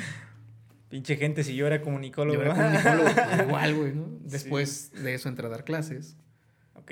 Pinche 0.90 1.16
gente, 1.16 1.44
si 1.44 1.56
yo 1.56 1.66
era 1.66 1.82
comunicólogo. 1.82 2.36
Yo 2.36 2.42
era 2.46 2.56
comunicólogo, 2.56 3.44
igual, 3.48 3.76
güey, 3.76 3.94
¿no? 3.96 4.08
Después 4.22 4.92
de 4.92 5.14
eso 5.14 5.30
entré 5.30 5.48
a 5.48 5.50
dar 5.50 5.64
clases 5.64 6.18
ok. 6.76 6.92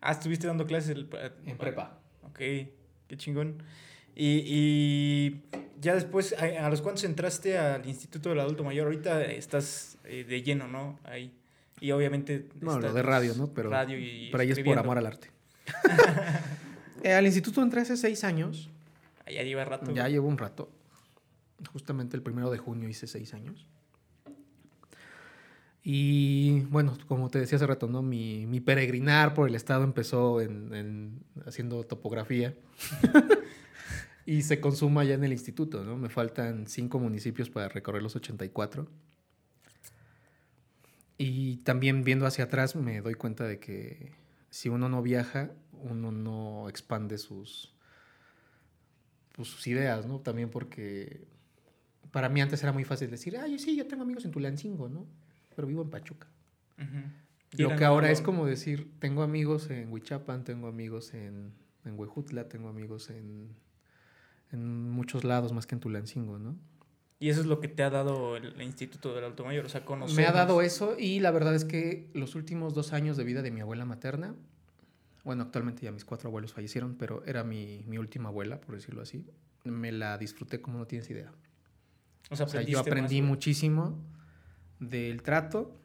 Ah, 0.00 0.12
estuviste 0.12 0.46
dando 0.46 0.66
clases 0.66 0.90
el- 0.90 1.10
en 1.44 1.58
prepa. 1.58 2.00
Ok, 2.22 2.38
qué 2.38 3.16
chingón. 3.16 3.62
Y, 4.14 4.42
y 4.46 5.42
ya 5.80 5.94
después, 5.94 6.34
¿a, 6.38 6.66
a 6.66 6.70
los 6.70 6.82
cuántos 6.82 7.04
entraste 7.04 7.58
al 7.58 7.86
Instituto 7.86 8.30
del 8.30 8.40
Adulto 8.40 8.64
Mayor? 8.64 8.86
Ahorita 8.86 9.24
estás 9.24 9.98
eh, 10.04 10.24
de 10.24 10.42
lleno, 10.42 10.68
¿no? 10.68 10.98
Ahí. 11.04 11.32
Y 11.80 11.92
obviamente... 11.92 12.48
No, 12.60 12.78
lo 12.78 12.92
de 12.92 13.02
radio, 13.02 13.34
¿no? 13.34 13.48
Pero, 13.48 13.70
radio 13.70 13.98
y 13.98 14.28
pero 14.30 14.42
ahí 14.42 14.50
es 14.50 14.58
por 14.60 14.78
amor 14.78 14.98
al 14.98 15.06
arte. 15.06 15.30
Eh, 17.04 17.12
al 17.12 17.24
instituto 17.26 17.62
entré 17.62 17.82
hace 17.82 17.96
seis 17.96 18.24
años. 18.24 18.70
Ah, 19.24 19.30
Ya 19.30 19.44
lleva 19.44 19.64
rato. 19.64 19.92
Ya 19.92 20.08
llevo 20.08 20.26
un 20.26 20.36
rato. 20.36 20.68
Justamente 21.72 22.16
el 22.16 22.24
primero 22.24 22.50
de 22.50 22.58
junio 22.58 22.88
hice 22.88 23.06
seis 23.06 23.34
años. 23.34 23.68
Y 25.84 26.62
bueno, 26.70 26.98
como 27.06 27.30
te 27.30 27.38
decía 27.38 27.54
hace 27.54 27.68
rato, 27.68 27.86
¿no? 27.86 28.02
Mi, 28.02 28.46
mi 28.46 28.58
peregrinar 28.58 29.32
por 29.32 29.48
el 29.48 29.54
estado 29.54 29.84
empezó 29.84 30.40
en, 30.40 30.74
en 30.74 31.20
haciendo 31.46 31.84
topografía. 31.84 32.54
y 34.28 34.42
se 34.42 34.60
consuma 34.60 35.04
ya 35.04 35.14
en 35.14 35.24
el 35.24 35.32
instituto, 35.32 35.82
¿no? 35.84 35.96
Me 35.96 36.10
faltan 36.10 36.66
cinco 36.66 36.98
municipios 36.98 37.48
para 37.48 37.70
recorrer 37.70 38.02
los 38.02 38.14
84. 38.14 38.86
Y 41.16 41.56
también 41.64 42.04
viendo 42.04 42.26
hacia 42.26 42.44
atrás 42.44 42.76
me 42.76 43.00
doy 43.00 43.14
cuenta 43.14 43.44
de 43.44 43.58
que 43.58 44.12
si 44.50 44.68
uno 44.68 44.90
no 44.90 45.00
viaja, 45.00 45.52
uno 45.72 46.12
no 46.12 46.68
expande 46.68 47.16
sus, 47.16 47.74
pues, 49.34 49.48
sus 49.48 49.66
ideas, 49.66 50.04
¿no? 50.04 50.20
También 50.20 50.50
porque 50.50 51.26
para 52.10 52.28
mí 52.28 52.42
antes 52.42 52.62
era 52.62 52.72
muy 52.72 52.84
fácil 52.84 53.10
decir, 53.10 53.38
ay, 53.38 53.58
sí, 53.58 53.76
yo 53.76 53.86
tengo 53.86 54.02
amigos 54.02 54.26
en 54.26 54.30
Tulancingo, 54.30 54.90
¿no? 54.90 55.06
Pero 55.56 55.66
vivo 55.66 55.80
en 55.80 55.88
Pachuca. 55.88 56.28
Lo 57.52 57.74
que 57.76 57.84
ahora 57.86 58.10
es 58.10 58.20
como 58.20 58.44
decir, 58.44 58.92
tengo 58.98 59.22
amigos 59.22 59.70
en 59.70 59.90
Huichapan, 59.90 60.44
tengo 60.44 60.68
amigos 60.68 61.14
en, 61.14 61.54
en 61.86 61.98
Huejutla, 61.98 62.46
tengo 62.50 62.68
amigos 62.68 63.08
en, 63.08 63.56
en 64.52 64.90
muchos 64.90 65.24
lados 65.24 65.52
más 65.52 65.66
que 65.66 65.74
en 65.74 65.80
Tulancingo, 65.80 66.38
¿no? 66.38 66.56
Y 67.20 67.30
eso 67.30 67.40
es 67.40 67.46
lo 67.46 67.58
que 67.58 67.66
te 67.66 67.82
ha 67.82 67.90
dado 67.90 68.36
el, 68.36 68.60
Instituto 68.62 69.14
del 69.14 69.24
Alto 69.24 69.44
Mayor, 69.44 69.66
o 69.66 69.68
sea, 69.68 69.84
conocer. 69.84 70.16
Me 70.16 70.26
ha 70.26 70.32
dado 70.32 70.62
eso 70.62 70.96
y 70.96 71.18
la 71.18 71.32
verdad 71.32 71.54
es 71.54 71.64
que 71.64 72.08
los 72.14 72.36
últimos 72.36 72.74
dos 72.74 72.92
años 72.92 73.16
de 73.16 73.24
vida 73.24 73.42
de 73.42 73.50
mi 73.50 73.60
abuela 73.60 73.84
materna, 73.84 74.36
bueno, 75.24 75.42
actualmente 75.42 75.82
ya 75.82 75.90
mis 75.90 76.04
cuatro 76.04 76.28
abuelos 76.28 76.52
fallecieron, 76.52 76.94
pero 76.94 77.24
era 77.26 77.42
mi, 77.42 77.82
mi 77.88 77.98
última 77.98 78.28
abuela, 78.28 78.60
por 78.60 78.76
decirlo 78.76 79.02
así, 79.02 79.26
me 79.64 79.90
la 79.90 80.16
disfruté 80.16 80.60
como 80.60 80.78
no 80.78 80.86
tienes 80.86 81.10
idea. 81.10 81.32
O 82.30 82.36
sea, 82.36 82.46
O 82.46 82.48
sea, 82.48 82.62
yo 82.62 82.78
aprendí 82.78 83.20
más, 83.20 83.28
muchísimo 83.28 83.98
del 84.78 85.22
trato 85.22 85.76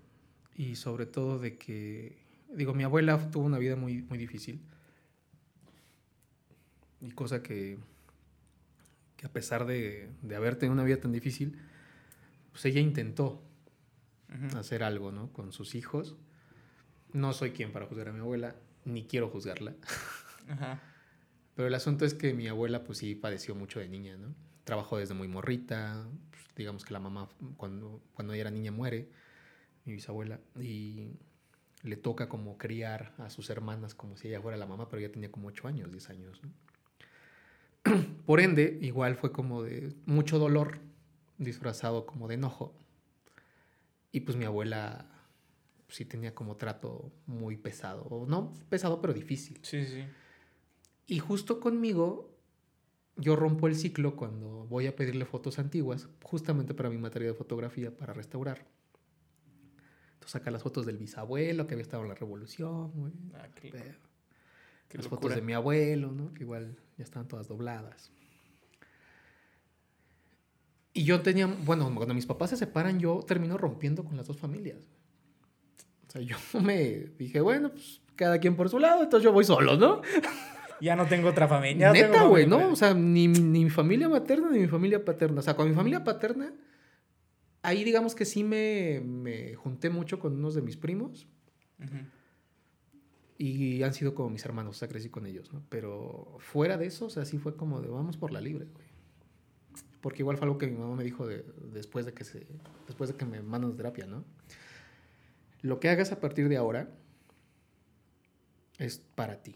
y 0.55 0.75
sobre 0.75 1.07
todo 1.07 1.39
de 1.39 1.57
que, 1.57 2.17
digo, 2.53 2.73
mi 2.73 2.83
abuela 2.83 3.31
tuvo 3.31 3.45
una 3.45 3.57
vida 3.57 3.75
muy, 3.75 4.03
muy 4.03 4.19
difícil. 4.19 4.61
Y 7.01 7.11
cosa 7.11 7.41
que, 7.41 7.79
que 9.23 9.27
a 9.27 9.31
pesar 9.31 9.65
de, 9.65 10.09
de 10.21 10.35
haber 10.35 10.57
tenido 10.57 10.73
una 10.73 10.83
vida 10.83 10.97
tan 10.97 11.13
difícil, 11.13 11.57
pues 12.51 12.65
ella 12.65 12.81
intentó 12.81 13.41
hacer 14.57 14.83
algo, 14.83 15.13
¿no? 15.13 15.31
Con 15.31 15.53
sus 15.53 15.75
hijos. 15.75 16.17
No 17.13 17.31
soy 17.31 17.51
quien 17.51 17.71
para 17.71 17.85
juzgar 17.85 18.09
a 18.09 18.11
mi 18.11 18.19
abuela, 18.19 18.57
ni 18.83 19.05
quiero 19.05 19.29
juzgarla. 19.29 19.75
Ajá. 20.49 20.81
Pero 21.55 21.69
el 21.69 21.73
asunto 21.73 22.03
es 22.03 22.13
que 22.13 22.33
mi 22.33 22.49
abuela, 22.49 22.83
pues 22.83 22.97
sí, 22.97 23.15
padeció 23.15 23.55
mucho 23.55 23.79
de 23.79 23.87
niña, 23.87 24.17
¿no? 24.17 24.35
Trabajó 24.65 24.97
desde 24.97 25.13
muy 25.13 25.29
morrita. 25.29 26.05
pues, 26.29 26.43
digamos 26.57 26.83
que 26.83 26.91
la 26.91 26.99
mamá, 26.99 27.29
cuando, 27.55 28.03
cuando 28.15 28.33
ella 28.33 28.41
era 28.41 28.51
niña, 28.51 28.73
muere, 28.73 29.07
mi 29.85 29.93
bisabuela, 29.93 30.41
y 30.59 31.11
le 31.81 31.95
toca 31.95 32.27
como 32.27 32.57
criar 32.57 33.13
a 33.19 33.29
sus 33.29 33.49
hermanas 33.49 33.95
como 33.95 34.17
si 34.17 34.27
ella 34.27 34.41
fuera 34.41 34.57
la 34.57 34.65
mamá, 34.65 34.89
pero 34.89 34.99
ella 34.99 35.13
tenía 35.13 35.31
como 35.31 35.47
8 35.47 35.65
años, 35.69 35.91
10 35.91 36.09
años, 36.09 36.43
¿no? 36.43 36.49
Por 38.25 38.39
ende, 38.39 38.77
igual 38.81 39.15
fue 39.15 39.31
como 39.31 39.63
de 39.63 39.93
mucho 40.05 40.39
dolor, 40.39 40.79
disfrazado 41.37 42.05
como 42.05 42.27
de 42.27 42.35
enojo. 42.35 42.73
Y 44.11 44.21
pues 44.21 44.37
mi 44.37 44.45
abuela 44.45 45.09
sí 45.89 46.05
tenía 46.05 46.33
como 46.33 46.55
trato 46.55 47.11
muy 47.25 47.57
pesado, 47.57 48.03
o 48.03 48.25
no 48.25 48.53
pesado, 48.69 49.01
pero 49.01 49.13
difícil. 49.13 49.59
Sí, 49.63 49.85
sí. 49.85 50.03
Y 51.07 51.19
justo 51.19 51.59
conmigo, 51.59 52.33
yo 53.17 53.35
rompo 53.35 53.67
el 53.67 53.75
ciclo 53.75 54.15
cuando 54.15 54.65
voy 54.65 54.87
a 54.87 54.95
pedirle 54.95 55.25
fotos 55.25 55.59
antiguas, 55.59 56.07
justamente 56.23 56.73
para 56.73 56.89
mi 56.89 56.97
materia 56.97 57.27
de 57.27 57.33
fotografía, 57.33 57.95
para 57.95 58.13
restaurar. 58.13 58.65
Entonces 60.13 60.31
saca 60.31 60.51
las 60.51 60.63
fotos 60.63 60.85
del 60.85 60.97
bisabuelo 60.97 61.67
que 61.67 61.73
había 61.73 61.83
estado 61.83 62.03
en 62.03 62.09
la 62.09 62.15
revolución. 62.15 63.31
Ah, 63.33 63.49
qué, 63.53 63.71
qué 64.89 64.97
las 64.97 65.05
locura. 65.05 65.21
fotos 65.21 65.35
de 65.35 65.41
mi 65.41 65.53
abuelo, 65.53 66.11
¿no? 66.11 66.33
Que 66.33 66.43
igual 66.43 66.75
ya 66.97 67.03
estaban 67.03 67.27
todas 67.27 67.47
dobladas. 67.47 68.11
Y 70.93 71.05
yo 71.05 71.21
tenía, 71.21 71.47
bueno, 71.47 71.91
cuando 71.95 72.13
mis 72.13 72.25
papás 72.25 72.51
se 72.51 72.57
separan, 72.57 72.99
yo 72.99 73.23
termino 73.27 73.57
rompiendo 73.57 74.03
con 74.03 74.15
las 74.15 74.27
dos 74.27 74.37
familias. 74.37 74.87
O 76.07 76.11
sea, 76.11 76.21
yo 76.21 76.37
me 76.61 77.07
dije, 77.17 77.41
bueno, 77.41 77.71
pues 77.71 78.01
cada 78.15 78.37
quien 78.39 78.55
por 78.55 78.69
su 78.69 78.77
lado, 78.79 79.03
entonces 79.03 79.23
yo 79.23 79.31
voy 79.33 79.43
solo, 79.43 79.77
¿no? 79.77 80.01
Ya 80.81 80.97
no 80.97 81.05
tengo 81.07 81.29
otra 81.29 81.47
familia. 81.47 81.93
Neta, 81.93 82.23
güey. 82.25 82.45
¿no? 82.45 82.71
O 82.71 82.75
sea, 82.75 82.93
ni, 82.93 83.29
mi- 83.29 83.39
ni 83.39 83.63
mi 83.63 83.69
familia 83.69 84.09
materna 84.09 84.49
ni 84.51 84.59
mi 84.59 84.67
familia 84.67 85.05
paterna. 85.05 85.39
O 85.39 85.41
sea, 85.41 85.55
con 85.55 85.69
mi 85.69 85.73
familia 85.73 86.03
paterna, 86.03 86.51
ahí 87.61 87.85
digamos 87.85 88.15
que 88.15 88.25
sí 88.25 88.43
me, 88.43 88.99
me 88.99 89.53
junté 89.55 89.89
mucho 89.89 90.19
con 90.19 90.33
unos 90.33 90.55
de 90.55 90.61
mis 90.61 90.75
primos 90.75 91.25
Ujú. 91.79 91.95
Y 93.49 93.83
han 93.83 93.93
sido 93.93 94.13
como 94.15 94.29
mis 94.29 94.45
hermanos, 94.45 94.75
o 94.75 94.79
sea, 94.79 94.87
crecí 94.87 95.09
con 95.09 95.25
ellos, 95.25 95.51
¿no? 95.53 95.63
Pero 95.69 96.37
fuera 96.39 96.77
de 96.77 96.85
eso, 96.87 97.05
o 97.05 97.09
sea, 97.09 97.25
sí 97.25 97.37
fue 97.37 97.55
como 97.55 97.81
de 97.81 97.89
vamos 97.89 98.15
por 98.17 98.31
la 98.31 98.39
libre, 98.41 98.65
güey. 98.65 98.87
Porque 100.01 100.21
igual 100.21 100.37
fue 100.37 100.45
algo 100.45 100.57
que 100.57 100.67
mi 100.67 100.77
mamá 100.77 100.95
me 100.95 101.03
dijo 101.03 101.25
de- 101.27 101.43
después, 101.71 102.05
de 102.05 102.13
que 102.13 102.23
se, 102.23 102.45
después 102.87 103.09
de 103.09 103.15
que 103.15 103.25
me 103.25 103.41
mandan 103.41 103.71
a 103.71 103.75
terapia, 103.75 104.05
¿no? 104.05 104.23
Lo 105.61 105.79
que 105.79 105.89
hagas 105.89 106.11
a 106.11 106.19
partir 106.19 106.49
de 106.49 106.57
ahora 106.57 106.89
es 108.79 108.97
para 109.15 109.41
ti. 109.41 109.55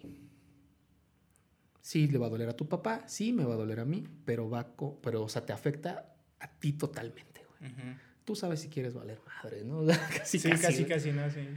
Sí, 1.82 2.08
le 2.08 2.18
va 2.18 2.28
a 2.28 2.30
doler 2.30 2.50
a 2.50 2.56
tu 2.56 2.68
papá, 2.68 3.04
sí, 3.08 3.32
me 3.34 3.46
va 3.46 3.54
a 3.54 3.58
doler 3.58 3.80
a 3.80 3.86
mí, 3.86 4.04
pero 4.26 4.50
va, 4.50 4.76
co- 4.76 5.00
pero, 5.02 5.24
o 5.24 5.30
sea, 5.30 5.46
te 5.46 5.54
afecta 5.54 6.14
a 6.40 6.48
ti 6.60 6.74
totalmente, 6.74 7.46
güey. 7.60 7.72
Ujú. 7.72 7.82
Tú 8.26 8.36
sabes 8.36 8.60
si 8.60 8.68
quieres 8.68 8.94
valer 8.94 9.22
madre, 9.26 9.64
¿no? 9.64 9.86
casi, 10.18 10.40
Sí, 10.40 10.50
casi, 10.50 10.74
güey. 10.84 10.88
casi, 10.88 11.12
¿no? 11.14 11.30
Sí. 11.30 11.48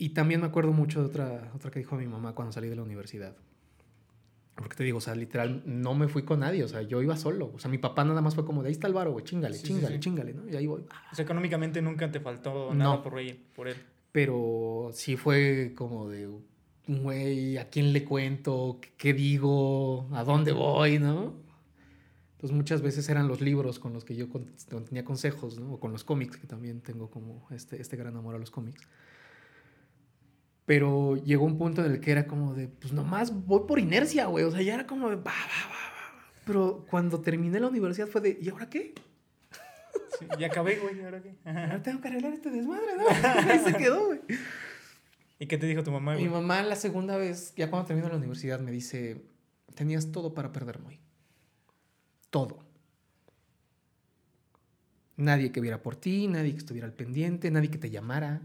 Y 0.00 0.10
también 0.10 0.40
me 0.40 0.46
acuerdo 0.46 0.72
mucho 0.72 1.00
de 1.00 1.06
otra, 1.06 1.52
otra 1.54 1.70
que 1.70 1.78
dijo 1.78 1.94
mi 1.96 2.06
mamá 2.06 2.34
cuando 2.34 2.52
salí 2.52 2.68
de 2.68 2.76
la 2.76 2.82
universidad. 2.82 3.36
Porque 4.54 4.74
te 4.76 4.82
digo, 4.84 4.96
o 4.98 5.00
sea, 5.00 5.14
literal, 5.14 5.62
no 5.66 5.94
me 5.94 6.08
fui 6.08 6.22
con 6.22 6.40
nadie, 6.40 6.64
o 6.64 6.68
sea, 6.68 6.80
yo 6.82 7.02
iba 7.02 7.16
solo. 7.18 7.50
O 7.54 7.58
sea, 7.58 7.70
mi 7.70 7.76
papá 7.78 8.02
nada 8.04 8.22
más 8.22 8.34
fue 8.34 8.44
como 8.46 8.62
de 8.62 8.68
ahí 8.68 8.72
está 8.72 8.86
el 8.86 8.94
varo, 8.94 9.12
güey, 9.12 9.24
chingale, 9.26 9.54
Sí, 9.56 9.60
sí, 9.60 9.66
chingale, 9.74 9.94
sí. 9.96 10.00
chingale, 10.00 10.32
¿no? 10.32 10.48
Y 10.48 10.56
ahí 10.56 10.66
voy. 10.66 10.84
O 11.12 11.14
sea, 11.14 11.22
económicamente 11.24 11.82
nunca 11.82 12.10
te 12.10 12.18
faltó 12.20 12.68
No. 12.70 12.74
nada 12.74 13.02
por 13.02 13.18
él. 13.18 13.40
Por 13.54 13.68
él. 13.68 13.76
Pero 14.12 14.88
sí 14.94 15.16
fue 15.16 15.72
como 15.76 16.08
de, 16.08 16.28
güey, 16.88 17.58
¿a 17.58 17.68
quién 17.68 17.92
le 17.92 18.02
cuento? 18.04 18.78
¿Qué, 18.80 18.90
qué 18.96 19.12
digo? 19.14 20.08
¿A 20.12 20.24
dónde 20.24 20.52
voy? 20.52 20.98
¿No? 20.98 21.34
Entonces 22.36 22.56
muchas 22.56 22.80
veces 22.80 23.06
eran 23.10 23.28
los 23.28 23.42
libros 23.42 23.78
con 23.78 23.92
los 23.92 24.04
que 24.06 24.16
yo 24.16 24.28
con- 24.30 24.46
tenía 24.86 25.04
consejos, 25.04 25.58
¿no? 25.58 25.74
O 25.74 25.80
con 25.80 25.92
los 25.92 26.04
cómics, 26.04 26.38
que 26.38 26.46
también 26.46 26.80
tengo 26.80 27.10
como 27.10 27.46
este, 27.50 27.80
este 27.82 27.96
gran 27.98 28.16
amor 28.16 28.34
a 28.34 28.38
los 28.38 28.50
cómics. 28.50 28.80
Pero 30.70 31.16
llegó 31.16 31.46
un 31.46 31.58
punto 31.58 31.84
en 31.84 31.90
el 31.90 32.00
que 32.00 32.12
era 32.12 32.28
como 32.28 32.54
de, 32.54 32.68
pues 32.68 32.92
nomás 32.92 33.44
voy 33.44 33.62
por 33.66 33.80
inercia, 33.80 34.26
güey. 34.26 34.44
O 34.44 34.52
sea, 34.52 34.62
ya 34.62 34.74
era 34.74 34.86
como 34.86 35.10
de, 35.10 35.16
va, 35.16 35.22
va, 35.24 35.68
va, 35.68 35.74
va. 35.74 36.30
Pero 36.46 36.86
cuando 36.88 37.20
terminé 37.20 37.58
la 37.58 37.66
universidad 37.66 38.06
fue 38.06 38.20
de, 38.20 38.38
¿y 38.40 38.48
ahora 38.50 38.70
qué? 38.70 38.94
Sí, 40.16 40.26
ya 40.38 40.46
acabé, 40.46 40.76
güey. 40.76 41.02
¿Ahora 41.02 41.20
qué? 41.20 41.34
Ahora 41.44 41.82
tengo 41.82 42.00
que 42.00 42.06
arreglar 42.06 42.34
este 42.34 42.50
desmadre, 42.50 42.86
¿no? 42.96 43.02
Ahí 43.50 43.58
se 43.58 43.74
quedó, 43.74 44.06
güey. 44.06 44.20
¿Y 45.40 45.46
qué 45.46 45.58
te 45.58 45.66
dijo 45.66 45.82
tu 45.82 45.90
mamá, 45.90 46.14
Mi 46.14 46.28
güey? 46.28 46.40
mamá 46.40 46.62
la 46.62 46.76
segunda 46.76 47.16
vez, 47.16 47.52
ya 47.56 47.68
cuando 47.68 47.88
terminó 47.88 48.08
la 48.08 48.18
universidad, 48.18 48.60
me 48.60 48.70
dice, 48.70 49.24
tenías 49.74 50.12
todo 50.12 50.34
para 50.34 50.52
perder 50.52 50.78
muy. 50.78 51.00
Todo. 52.30 52.64
Nadie 55.16 55.50
que 55.50 55.60
viera 55.60 55.82
por 55.82 55.96
ti, 55.96 56.28
nadie 56.28 56.52
que 56.52 56.58
estuviera 56.58 56.86
al 56.86 56.94
pendiente, 56.94 57.50
nadie 57.50 57.72
que 57.72 57.78
te 57.78 57.90
llamara. 57.90 58.40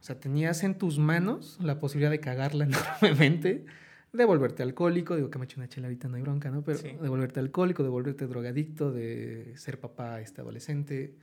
O 0.00 0.04
sea, 0.06 0.20
tenías 0.20 0.62
en 0.62 0.76
tus 0.78 0.98
manos 0.98 1.58
la 1.60 1.78
posibilidad 1.78 2.10
de 2.10 2.20
cagarla 2.20 2.64
enormemente, 3.00 3.64
de 4.12 4.24
volverte 4.24 4.62
alcohólico, 4.62 5.16
digo 5.16 5.30
que 5.30 5.38
me 5.38 5.44
eché 5.44 5.58
una 5.58 5.68
chela 5.68 5.88
ahorita, 5.88 6.08
no 6.08 6.16
hay 6.16 6.22
bronca, 6.22 6.50
¿no? 6.50 6.62
Pero 6.62 6.78
Sí. 6.78 6.88
de 7.00 7.08
volverte 7.08 7.40
alcohólico, 7.40 7.82
de 7.82 7.88
volverte 7.88 8.26
drogadicto, 8.26 8.92
de 8.92 9.52
ser 9.56 9.78
papá 9.80 10.20
este 10.20 10.40
adolescente. 10.40 11.14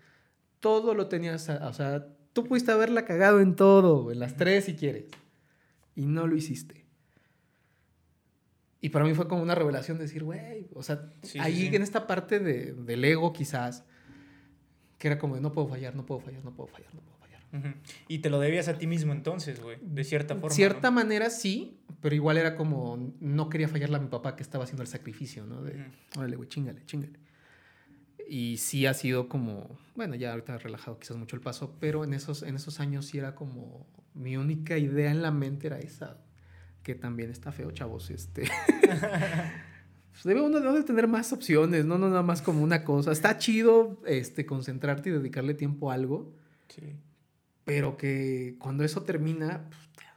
Todo 0.60 0.94
lo 0.94 1.08
tenías, 1.08 1.50
a- 1.50 1.68
o 1.68 1.74
sea, 1.74 2.06
tú 2.34 2.44
pudiste 2.44 2.72
haberla 2.72 3.06
cagado 3.06 3.40
en 3.40 3.56
todo, 3.56 4.12
en 4.12 4.20
las 4.20 4.36
tres 4.36 4.66
si 4.66 4.76
quieres. 4.76 5.06
Y 5.96 6.06
no 6.06 6.28
lo 6.28 6.36
hiciste. 6.36 6.86
Y 8.82 8.90
para 8.90 9.06
mí 9.06 9.14
fue 9.14 9.28
como 9.28 9.42
una 9.42 9.56
revelación 9.56 9.98
decir, 9.98 10.24
güey, 10.24 10.68
o 10.74 10.84
sea, 10.84 11.10
sí, 11.22 11.40
ahí 11.40 11.70
sí. 11.70 11.76
en 11.76 11.82
esta 11.84 12.06
parte 12.06 12.40
de- 12.40 12.74
del 12.74 13.04
ego 13.06 13.32
quizás, 13.32 13.86
que 14.98 15.08
era 15.08 15.18
como 15.18 15.36
de 15.36 15.42
no 15.42 15.52
puedo 15.54 15.68
fallar, 15.70 15.96
no 15.96 16.06
puedo 16.06 16.20
fallar, 16.20 16.44
no 16.44 16.54
puedo 16.54 16.68
fallar, 16.68 16.94
no 16.94 17.02
puedo 17.02 17.12
Y 18.08 18.20
te 18.20 18.30
lo 18.30 18.39
debías 18.39 18.68
a 18.68 18.78
ti 18.78 18.88
mismo 18.88 19.14
entonces, 19.14 19.62
güey. 19.62 19.78
De 19.82 20.04
cierta 20.04 20.36
forma. 20.36 20.56
cierta 20.56 20.89
¿no? 20.89 20.95
manera 20.95 21.30
sí, 21.30 21.80
pero 22.01 22.16
igual 22.16 22.38
era 22.38 22.56
como, 22.56 23.14
no 23.20 23.49
quería 23.49 23.68
fallarle 23.68 23.97
a 23.97 23.99
mi 23.99 24.08
papá 24.08 24.36
que 24.36 24.43
estaba 24.43 24.64
haciendo 24.64 24.82
el 24.82 24.88
sacrificio, 24.88 25.45
¿no? 25.45 25.62
De, 25.62 25.86
órale, 26.18 26.36
güey, 26.36 26.49
chingale, 26.49 26.84
chingale. 26.86 27.20
Y 28.28 28.58
sí 28.58 28.86
ha 28.86 28.93
sido 28.93 29.30
como, 29.30 29.78
bueno, 29.95 30.16
ya 30.16 30.32
ahorita 30.32 30.58
relajado 30.58 30.97
quizás 30.97 31.18
mucho 31.18 31.36
el 31.36 31.41
paso, 31.41 31.78
pero 31.80 32.04
en 32.04 32.14
esos, 32.14 32.41
en 32.41 32.56
esos 32.56 32.80
años 32.80 33.06
sí 33.06 33.20
era 33.20 33.36
como, 33.36 33.86
mi 34.14 34.38
única 34.38 34.78
idea 34.78 35.12
en 35.12 35.22
la 35.22 35.32
mente 35.32 35.68
era 35.68 35.80
esa, 35.80 36.18
que 36.82 36.95
también 36.95 37.30
está 37.30 37.51
feo, 37.51 37.72
chavos, 37.72 38.10
este... 38.10 38.43
Pues 40.14 40.26
debe 40.26 40.41
uno 40.41 40.60
debe 40.60 40.84
tener 40.84 41.08
más 41.08 41.34
opciones, 41.34 41.86
no, 41.86 41.97
no 41.97 42.08
nada 42.08 42.22
más 42.22 42.43
como 42.43 42.62
una 42.62 42.84
cosa. 42.84 43.12
Está 43.12 43.39
chido 43.39 43.99
este, 44.06 44.45
concentrarte 44.45 45.10
y 45.10 45.12
dedicarle 45.12 45.56
tiempo 45.56 45.89
a 45.89 45.95
algo, 45.95 46.32
Sí. 46.68 46.95
Pero 47.66 47.97
que 47.97 48.55
cuando 48.59 48.84
eso 48.84 49.03
termina, 49.03 49.70
puta, 49.70 50.16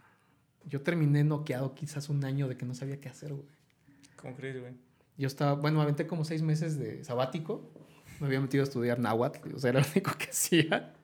yo 0.64 0.82
terminé 0.82 1.24
noqueado 1.24 1.74
quizás 1.74 2.08
un 2.08 2.24
año 2.24 2.48
de 2.48 2.56
que 2.56 2.66
no 2.66 2.74
sabía 2.74 3.00
qué 3.00 3.08
hacer, 3.08 3.32
güey. 3.32 3.46
¿Cómo 4.16 4.34
crees, 4.36 4.60
güey? 4.60 4.74
Yo 5.16 5.26
estaba, 5.26 5.54
bueno, 5.54 5.78
me 5.78 5.84
aventé 5.84 6.06
como 6.06 6.24
seis 6.24 6.42
meses 6.42 6.78
de 6.78 7.04
sabático. 7.04 7.72
Me 8.20 8.26
había 8.26 8.40
metido 8.40 8.62
a 8.62 8.66
estudiar 8.66 8.98
náhuatl, 8.98 9.54
o 9.54 9.58
sea, 9.58 9.70
era 9.70 9.80
lo 9.80 9.86
único 9.92 10.16
que 10.16 10.30
hacía. 10.30 10.94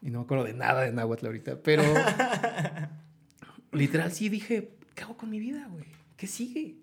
Y 0.00 0.10
no 0.10 0.20
me 0.20 0.24
acuerdo 0.24 0.44
de 0.44 0.54
nada 0.54 0.82
de 0.82 0.92
náhuatl 0.92 1.26
ahorita, 1.26 1.62
pero 1.62 1.82
literal 3.72 4.12
sí 4.12 4.28
dije, 4.28 4.76
¿qué 4.94 5.02
hago 5.02 5.16
con 5.16 5.28
mi 5.30 5.40
vida, 5.40 5.66
güey? 5.68 5.84
¿Qué 6.16 6.26
sigue? 6.26 6.76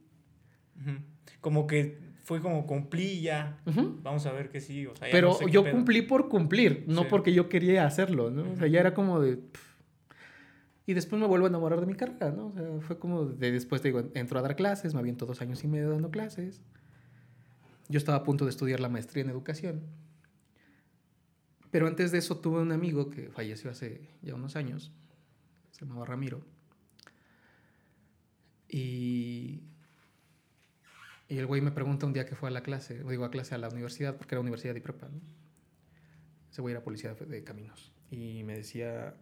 Como 1.39 1.66
que 1.66 1.97
fue 2.24 2.42
como 2.42 2.66
cumplí 2.66 3.22
ya. 3.22 3.60
Vamos 4.02 4.26
a 4.26 4.32
ver 4.32 4.50
que 4.50 4.62
sí. 4.62 4.88
O 4.88 4.96
sea, 4.96 5.08
ya 5.08 5.12
Pero 5.12 5.30
no 5.30 5.34
sé 5.36 5.46
qué 5.46 5.52
yo 5.52 5.70
cumplí 5.70 6.02
por 6.02 6.30
cumplir, 6.30 6.86
no 6.88 7.02
Sí. 7.02 7.08
porque 7.10 7.34
yo 7.34 7.50
quería 7.50 7.86
hacerlo, 7.86 8.32
¿no? 8.32 8.52
O 8.52 8.56
sea, 8.56 8.68
ya 8.68 8.80
era 8.80 8.94
como 8.94 9.20
de... 9.20 9.38
pff. 9.38 9.74
Y 10.86 10.94
después 10.94 11.22
me 11.22 11.28
vuelvo 11.28 11.46
a 11.46 11.50
enamorar 11.50 11.80
de 11.80 11.86
mi 11.86 11.94
carrera, 11.96 12.32
¿no? 12.32 12.48
O 12.48 12.54
sea, 12.54 12.64
fue 12.82 13.00
como 13.00 13.26
de 13.26 13.52
después, 13.52 13.82
te 13.82 13.90
digo, 13.90 14.04
entro 14.16 14.40
a 14.40 14.42
dar 14.42 14.56
clases, 14.56 14.94
me 14.94 15.00
aviento 15.00 15.26
dos 15.26 15.42
años 15.42 15.64
y 15.64 15.68
medio 15.68 15.90
dando 15.92 16.12
clases. 16.12 16.62
Yo 17.90 17.98
estaba 17.98 18.18
a 18.20 18.24
punto 18.24 18.44
de 18.46 18.52
estudiar 18.52 18.80
la 18.80 18.90
maestría 18.90 19.24
en 19.24 19.30
educación. 19.30 19.82
Pero 21.72 21.88
antes 21.88 22.12
de 22.12 22.18
eso 22.20 22.38
tuve 22.38 22.62
un 22.62 22.72
amigo 22.72 23.10
que 23.10 23.30
falleció 23.30 23.72
hace 23.72 24.10
ya 24.22 24.36
unos 24.36 24.56
años, 24.56 24.92
se 25.72 25.86
llamaba 25.86 26.06
Ramiro. 26.06 26.42
Y, 28.70 29.62
y 31.30 31.38
el 31.38 31.46
güey 31.46 31.62
me 31.62 31.72
pregunta 31.72 32.06
un 32.06 32.14
día 32.14 32.26
que 32.26 32.36
fue 32.36 32.50
a 32.50 32.52
la 32.52 32.62
clase, 32.62 33.04
digo 33.04 33.26
a 33.26 33.32
clase 33.32 33.56
a 33.56 33.58
la 33.58 33.70
universidad, 33.70 34.18
porque 34.18 34.36
era 34.36 34.42
universidad 34.42 34.76
y 34.76 34.82
prepa, 34.82 35.08
¿no? 35.08 35.22
Ese 36.52 36.62
güey 36.62 36.74
era 36.74 36.84
policía 36.84 37.16
de, 37.16 37.44
caminos. 37.44 37.92
Y 38.12 38.44
me 38.44 38.58
decía, 38.58 39.16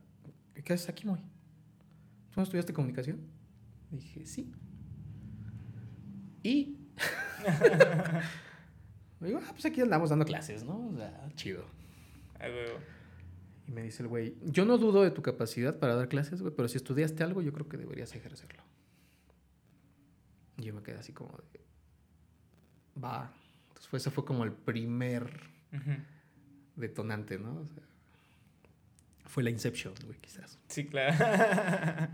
¿qué 0.65 0.73
haces 0.73 0.89
aquí, 0.89 1.07
Moy? 1.07 1.19
¿Tú 1.19 2.37
no 2.37 2.43
estudiaste 2.43 2.73
comunicación? 2.73 3.21
Dije, 3.89 4.25
sí. 4.25 4.51
Y... 6.43 6.77
digo, 9.21 9.39
ah, 9.41 9.51
pues 9.51 9.65
aquí 9.65 9.79
andamos 9.79 10.09
dando 10.09 10.25
clases, 10.25 10.65
¿no? 10.65 10.89
O 10.89 10.97
sea, 10.97 11.29
chido. 11.35 11.63
Huevo. 12.39 12.79
Y 13.67 13.71
me 13.71 13.83
dice 13.83 14.03
el 14.03 14.09
güey, 14.09 14.35
yo 14.43 14.65
no 14.65 14.77
dudo 14.77 15.03
de 15.03 15.11
tu 15.11 15.21
capacidad 15.21 15.79
para 15.79 15.95
dar 15.95 16.09
clases, 16.09 16.41
güey, 16.41 16.53
pero 16.53 16.67
si 16.67 16.75
estudiaste 16.77 17.23
algo, 17.23 17.41
yo 17.41 17.53
creo 17.53 17.69
que 17.69 17.77
deberías 17.77 18.13
ejercerlo. 18.15 18.63
Y 20.57 20.63
yo 20.63 20.73
me 20.73 20.83
quedé 20.83 20.97
así 20.97 21.13
como 21.13 21.37
de, 21.53 21.61
va. 23.01 23.31
Entonces 23.69 23.87
fue, 23.87 23.97
ese 23.97 24.11
fue 24.11 24.25
como 24.25 24.43
el 24.43 24.51
primer 24.51 25.29
detonante, 26.75 27.37
¿no? 27.37 27.61
O 27.61 27.65
sea, 27.65 27.83
fue 29.25 29.43
la 29.43 29.49
Inception, 29.49 29.93
güey, 30.05 30.17
quizás. 30.19 30.59
Sí, 30.67 30.85
claro. 30.85 31.15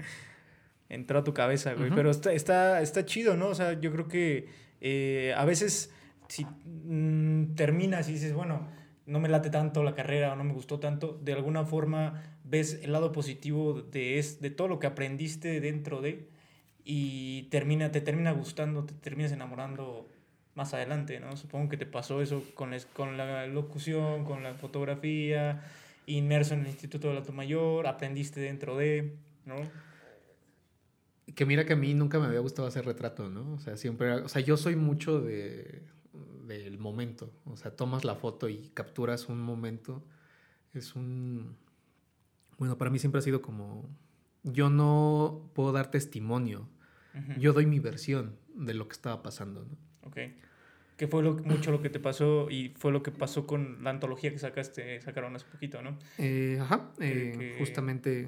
Entró 0.90 1.20
a 1.20 1.24
tu 1.24 1.34
cabeza, 1.34 1.74
güey. 1.74 1.92
Pero 1.94 2.12
está, 2.12 2.32
está, 2.32 2.82
está 2.82 3.06
chido, 3.06 3.36
¿no? 3.36 3.48
O 3.48 3.56
sea, 3.56 3.74
yo 3.80 3.92
creo 3.92 4.08
que 4.08 4.48
eh, 4.82 5.34
a 5.36 5.44
veces 5.44 5.92
si 6.28 6.46
mm, 6.46 7.56
terminas 7.56 8.10
y 8.10 8.14
dices, 8.14 8.34
bueno, 8.34 8.68
no 9.06 9.20
me 9.20 9.30
late 9.30 9.50
tanto 9.50 9.84
la 9.84 9.96
carrera 9.96 10.34
o 10.34 10.36
no 10.36 10.44
me 10.44 10.54
gustó 10.54 10.80
tanto, 10.80 11.20
de 11.24 11.34
alguna 11.34 11.66
forma 11.66 12.22
ves 12.44 12.80
el 12.84 12.92
lado 12.92 13.12
positivo 13.12 13.82
de, 13.82 14.20
es, 14.20 14.42
de 14.42 14.50
todo 14.50 14.68
lo 14.68 14.80
que 14.80 14.88
aprendiste 14.88 15.60
dentro 15.62 16.02
de 16.02 16.30
y 16.84 17.44
termina, 17.44 17.92
te 17.92 18.02
termina 18.02 18.32
gustando, 18.32 18.86
te 18.86 18.94
terminas 18.94 19.32
enamorando 19.32 20.10
más 20.58 20.74
adelante, 20.74 21.20
¿no? 21.20 21.38
Supongo 21.38 21.70
que 21.70 21.78
te 21.78 21.86
pasó 21.86 22.22
eso 22.22 22.44
con 22.56 22.72
la, 22.72 22.80
con 22.94 23.16
la 23.16 23.46
locución, 23.46 24.26
con 24.26 24.42
la 24.42 24.56
fotografía, 24.56 25.64
inmerso 26.08 26.56
en 26.56 26.62
el 26.62 26.68
Instituto 26.68 27.08
del 27.08 27.18
Alto 27.18 27.32
Mayor, 27.32 27.86
aprendiste 27.86 28.42
dentro 28.42 28.76
de, 28.76 29.16
¿no? 29.46 29.56
Que 31.36 31.46
mira 31.46 31.66
que 31.66 31.74
a 31.74 31.76
mí 31.76 31.94
nunca 31.94 32.20
me 32.20 32.26
había 32.26 32.40
gustado 32.40 32.68
hacer 32.68 32.86
retrato, 32.86 33.30
¿no? 33.30 33.54
O 33.54 33.60
sea, 33.60 33.78
siempre, 33.78 34.12
o 34.14 34.28
sea, 34.28 34.42
yo 34.42 34.58
soy 34.58 34.76
mucho 34.76 35.22
de 35.22 35.84
del 36.48 36.80
momento, 36.80 37.30
o 37.46 37.58
sea, 37.58 37.76
tomas 37.76 38.06
la 38.06 38.16
foto 38.16 38.48
y 38.48 38.72
capturas 38.74 39.28
un 39.28 39.42
momento, 39.42 40.02
es 40.74 40.96
un, 40.96 41.58
bueno, 42.58 42.78
para 42.78 42.90
mí 42.90 43.00
siempre 43.00 43.20
ha 43.20 43.22
sido 43.22 43.42
como, 43.42 43.88
yo 44.44 44.70
no 44.70 45.52
puedo 45.54 45.74
dar 45.74 45.92
testimonio, 45.92 46.68
yo 47.38 47.52
doy 47.52 47.66
mi 47.66 47.80
versión 47.80 48.38
de 48.54 48.76
lo 48.76 48.88
que 48.88 48.94
estaba 48.94 49.24
pasando, 49.24 49.66
¿no? 49.66 50.08
Ok. 50.08 50.18
¿Qué 50.98 51.08
fue 51.08 51.22
lo, 51.24 51.36
mucho 51.36 51.72
lo 51.72 51.82
que 51.82 51.90
te 51.92 52.00
pasó 52.00 52.50
y 52.50 52.70
fue 52.76 52.92
lo 52.92 53.04
que 53.04 53.12
pasó 53.12 53.46
con 53.46 53.84
la 53.84 53.92
antología 53.92 54.32
que 54.32 54.40
sacaste, 54.40 55.00
sacaron 55.02 55.36
hace 55.36 55.46
poquito, 55.46 55.82
¿no? 55.84 55.98
Eh, 56.18 56.58
ajá, 56.60 56.92
Que- 56.98 57.30
eh, 57.30 57.38
que- 57.38 57.56
justamente 57.60 58.28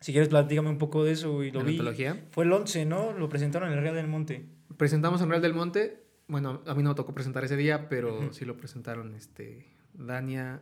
Si 0.00 0.12
quieres, 0.12 0.28
platícame 0.28 0.70
un 0.70 0.78
poco 0.78 1.02
de 1.04 1.10
eso 1.12 1.42
y 1.42 1.50
lo 1.50 1.58
la 1.60 1.64
vi. 1.66 1.72
antología. 1.72 2.24
Fue 2.30 2.44
el 2.44 2.52
11, 2.52 2.84
¿no? 2.86 3.12
Lo 3.12 3.28
presentaron 3.28 3.70
en 3.72 3.78
el 3.78 3.82
Real 3.82 3.96
del 3.96 4.06
Monte. 4.06 4.46
Presentamos 4.76 5.20
en 5.22 5.28
Real 5.30 5.42
del 5.42 5.54
Monte. 5.54 6.04
Bueno, 6.28 6.62
a 6.66 6.74
mí 6.74 6.82
no 6.84 6.90
me 6.90 6.94
tocó 6.94 7.14
presentar 7.14 7.42
ese 7.44 7.56
día, 7.56 7.88
pero 7.88 8.32
sí 8.32 8.44
lo 8.44 8.56
presentaron 8.56 9.14
este, 9.16 9.66
Dania, 9.94 10.60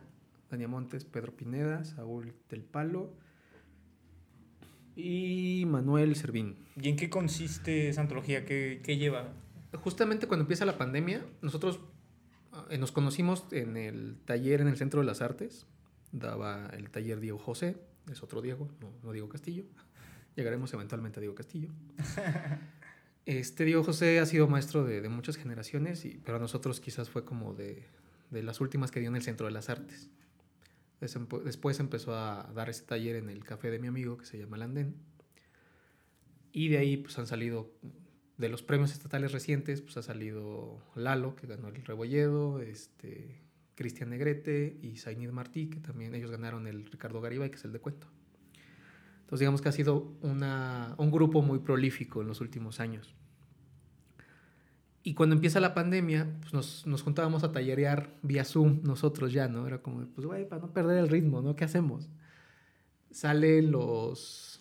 Dania 0.49 0.67
Montes, 0.67 1.05
Pedro 1.05 1.33
Pineda, 1.35 1.83
Saúl 1.85 2.33
Del 2.49 2.63
Palo 2.63 3.13
y 4.95 5.65
Manuel 5.67 6.15
Servín. 6.15 6.55
¿Y 6.81 6.89
en 6.89 6.95
qué 6.95 7.09
consiste 7.09 7.89
esa 7.89 8.01
antología? 8.01 8.45
¿Qué, 8.45 8.81
qué 8.83 8.97
lleva? 8.97 9.33
Justamente 9.73 10.27
cuando 10.27 10.43
empieza 10.43 10.65
la 10.65 10.77
pandemia, 10.77 11.25
nosotros 11.41 11.79
eh, 12.69 12.77
nos 12.77 12.91
conocimos 12.91 13.45
en 13.51 13.77
el 13.77 14.17
taller 14.25 14.61
en 14.61 14.67
el 14.67 14.77
Centro 14.77 15.01
de 15.01 15.05
las 15.05 15.21
Artes. 15.21 15.65
Daba 16.11 16.67
el 16.67 16.89
taller 16.89 17.19
Diego 17.19 17.37
José, 17.37 17.77
es 18.09 18.23
otro 18.23 18.41
Diego, 18.41 18.69
no, 18.79 18.91
no 19.03 19.11
Diego 19.11 19.29
Castillo. 19.29 19.65
Llegaremos 20.35 20.73
eventualmente 20.73 21.19
a 21.19 21.21
Diego 21.21 21.35
Castillo. 21.35 21.69
Este 23.25 23.65
Diego 23.65 23.83
José 23.83 24.21
ha 24.21 24.25
sido 24.25 24.47
maestro 24.47 24.85
de, 24.85 25.01
de 25.01 25.09
muchas 25.09 25.35
generaciones, 25.35 26.05
y, 26.05 26.21
pero 26.23 26.37
a 26.37 26.39
nosotros 26.39 26.79
quizás 26.79 27.09
fue 27.09 27.25
como 27.25 27.53
de, 27.53 27.83
de 28.31 28.43
las 28.43 28.61
últimas 28.61 28.91
que 28.91 28.99
dio 28.99 29.09
en 29.09 29.15
el 29.15 29.21
Centro 29.21 29.47
de 29.47 29.51
las 29.51 29.69
Artes. 29.69 30.09
Después 30.99 31.79
empezó 31.79 32.15
a 32.15 32.49
dar 32.55 32.69
ese 32.69 32.83
taller 32.83 33.17
en 33.17 33.29
el 33.29 33.43
café 33.43 33.69
de 33.69 33.79
mi 33.79 33.87
amigo 33.87 34.17
que 34.17 34.25
se 34.25 34.37
llama 34.37 34.57
El 34.57 34.63
Andén. 34.63 34.95
Y 36.51 36.69
de 36.69 36.79
ahí 36.79 36.97
pues 36.97 37.19
han 37.19 37.27
salido, 37.27 37.71
de 38.37 38.49
los 38.49 38.61
premios 38.61 38.91
estatales 38.91 39.31
recientes, 39.31 39.81
pues 39.81 39.97
ha 39.97 40.03
salido 40.03 40.79
Lalo, 40.95 41.35
que 41.35 41.47
ganó 41.47 41.69
el 41.69 41.83
Rebolledo, 41.83 42.61
este, 42.61 43.41
Cristian 43.75 44.11
Negrete 44.11 44.77
y 44.81 44.97
Zainid 44.97 45.29
Martí, 45.31 45.69
que 45.69 45.79
también 45.79 46.13
ellos 46.13 46.31
ganaron 46.31 46.67
el 46.67 46.85
Ricardo 46.85 47.19
Garibay, 47.19 47.49
que 47.49 47.57
es 47.57 47.65
el 47.65 47.73
de 47.73 47.79
cuento. 47.79 48.07
Entonces 49.21 49.39
digamos 49.39 49.61
que 49.61 49.69
ha 49.69 49.73
sido 49.73 50.13
una, 50.21 50.95
un 50.97 51.11
grupo 51.11 51.41
muy 51.41 51.59
prolífico 51.59 52.21
en 52.21 52.27
los 52.27 52.39
últimos 52.39 52.79
años. 52.79 53.13
Y 55.03 55.13
cuando 55.13 55.35
empieza 55.35 55.59
la 55.59 55.73
pandemia, 55.73 56.27
pues 56.41 56.53
nos, 56.53 56.85
nos 56.85 57.01
juntábamos 57.01 57.43
a 57.43 57.51
tallerear 57.51 58.13
vía 58.21 58.43
Zoom 58.43 58.81
nosotros 58.83 59.33
ya, 59.33 59.47
¿no? 59.47 59.65
Era 59.65 59.81
como, 59.81 60.05
pues 60.07 60.27
güey, 60.27 60.47
para 60.47 60.61
no 60.61 60.73
perder 60.73 60.97
el 60.97 61.09
ritmo, 61.09 61.41
¿no? 61.41 61.55
¿Qué 61.55 61.63
hacemos? 61.63 62.09
Salen 63.11 63.71
los, 63.71 64.56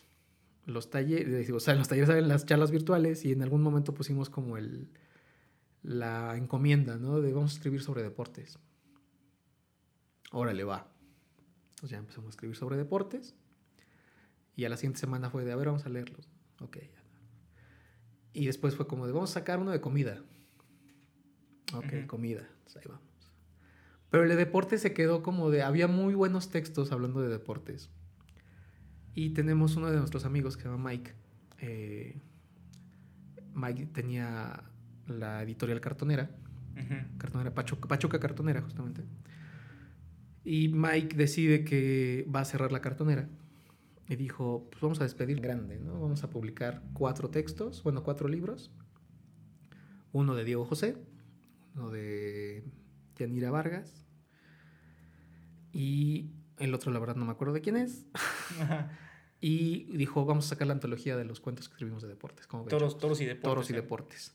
los 0.66 0.90
talleres, 0.90 1.46
digo, 1.46 1.60
salen 1.60 1.78
los 1.78 1.88
talleres, 1.88 2.08
salen 2.08 2.28
las 2.28 2.44
charlas 2.44 2.72
virtuales 2.72 3.24
y 3.24 3.32
en 3.32 3.42
algún 3.42 3.62
momento 3.62 3.94
pusimos 3.94 4.28
como 4.28 4.58
el, 4.58 4.90
la 5.82 6.36
encomienda, 6.36 6.96
¿no? 6.96 7.20
De 7.20 7.32
vamos 7.32 7.52
a 7.52 7.54
escribir 7.54 7.80
sobre 7.80 8.02
deportes. 8.02 8.58
Órale, 10.32 10.64
va. 10.64 10.90
Entonces 11.70 11.90
ya 11.90 11.98
empezamos 11.98 12.28
a 12.28 12.30
escribir 12.30 12.56
sobre 12.56 12.76
deportes. 12.76 13.36
Y 14.56 14.64
a 14.64 14.68
la 14.68 14.76
siguiente 14.76 14.98
semana 14.98 15.30
fue 15.30 15.44
de, 15.44 15.52
a 15.52 15.56
ver, 15.56 15.68
vamos 15.68 15.86
a 15.86 15.88
leerlos. 15.88 16.28
Ok, 16.60 16.78
ya. 16.78 17.02
Y 18.32 18.46
después 18.46 18.74
fue 18.74 18.88
como 18.88 19.06
de, 19.06 19.12
vamos 19.12 19.30
a 19.30 19.34
sacar 19.34 19.60
uno 19.60 19.70
de 19.70 19.80
comida. 19.80 20.22
Ok, 21.74 22.06
comida. 22.06 22.40
Entonces 22.40 22.76
ahí 22.76 22.88
vamos. 22.88 23.06
Pero 24.10 24.24
el 24.24 24.28
de 24.28 24.36
deportes 24.36 24.80
se 24.80 24.92
quedó 24.92 25.22
como 25.22 25.50
de, 25.50 25.62
había 25.62 25.86
muy 25.86 26.14
buenos 26.14 26.50
textos 26.50 26.90
hablando 26.90 27.20
de 27.20 27.28
deportes. 27.28 27.90
Y 29.16 29.30
tenemos 29.30 29.76
uno 29.76 29.90
de 29.90 29.96
nuestros 29.96 30.26
amigos 30.26 30.58
que 30.58 30.64
se 30.64 30.68
llama 30.68 30.90
Mike. 30.90 31.10
Eh, 31.60 32.20
Mike 33.54 33.86
tenía 33.86 34.62
la 35.06 35.42
editorial 35.42 35.80
cartonera. 35.80 36.30
Cartonera 37.16 37.54
Pachuca, 37.54 37.88
Pachuca 37.88 38.20
Cartonera, 38.20 38.60
justamente. 38.60 39.02
Y 40.44 40.68
Mike 40.68 41.16
decide 41.16 41.64
que 41.64 42.28
va 42.32 42.40
a 42.40 42.44
cerrar 42.44 42.72
la 42.72 42.82
cartonera. 42.82 43.26
Y 44.06 44.16
dijo, 44.16 44.68
pues 44.70 44.82
vamos 44.82 45.00
a 45.00 45.04
despedir 45.04 45.40
grande, 45.40 45.78
¿no? 45.78 45.98
Vamos 45.98 46.22
a 46.22 46.28
publicar 46.28 46.82
cuatro 46.92 47.30
textos, 47.30 47.82
bueno, 47.82 48.02
cuatro 48.02 48.28
libros. 48.28 48.70
Uno 50.12 50.34
de 50.34 50.44
Diego 50.44 50.66
José, 50.66 50.98
uno 51.74 51.88
de 51.88 52.64
Yanira 53.18 53.50
Vargas. 53.50 54.06
Y 55.72 56.32
el 56.58 56.74
otro, 56.74 56.92
la 56.92 56.98
verdad, 56.98 57.16
no 57.16 57.24
me 57.24 57.32
acuerdo 57.32 57.54
de 57.54 57.62
quién 57.62 57.78
es. 57.78 58.04
Ajá. 58.60 58.90
Y 59.40 59.96
dijo, 59.96 60.24
vamos 60.24 60.46
a 60.46 60.48
sacar 60.50 60.66
la 60.66 60.74
antología 60.74 61.16
de 61.16 61.24
los 61.24 61.40
cuentos 61.40 61.68
que 61.68 61.74
escribimos 61.74 62.02
de 62.02 62.08
deportes. 62.08 62.46
¿cómo 62.46 62.64
Toros, 62.64 62.98
toros 62.98 63.20
y 63.20 63.26
deportes. 63.26 63.44
Toros 63.44 63.70
y 63.70 63.72
¿eh? 63.72 63.76
deportes. 63.76 64.34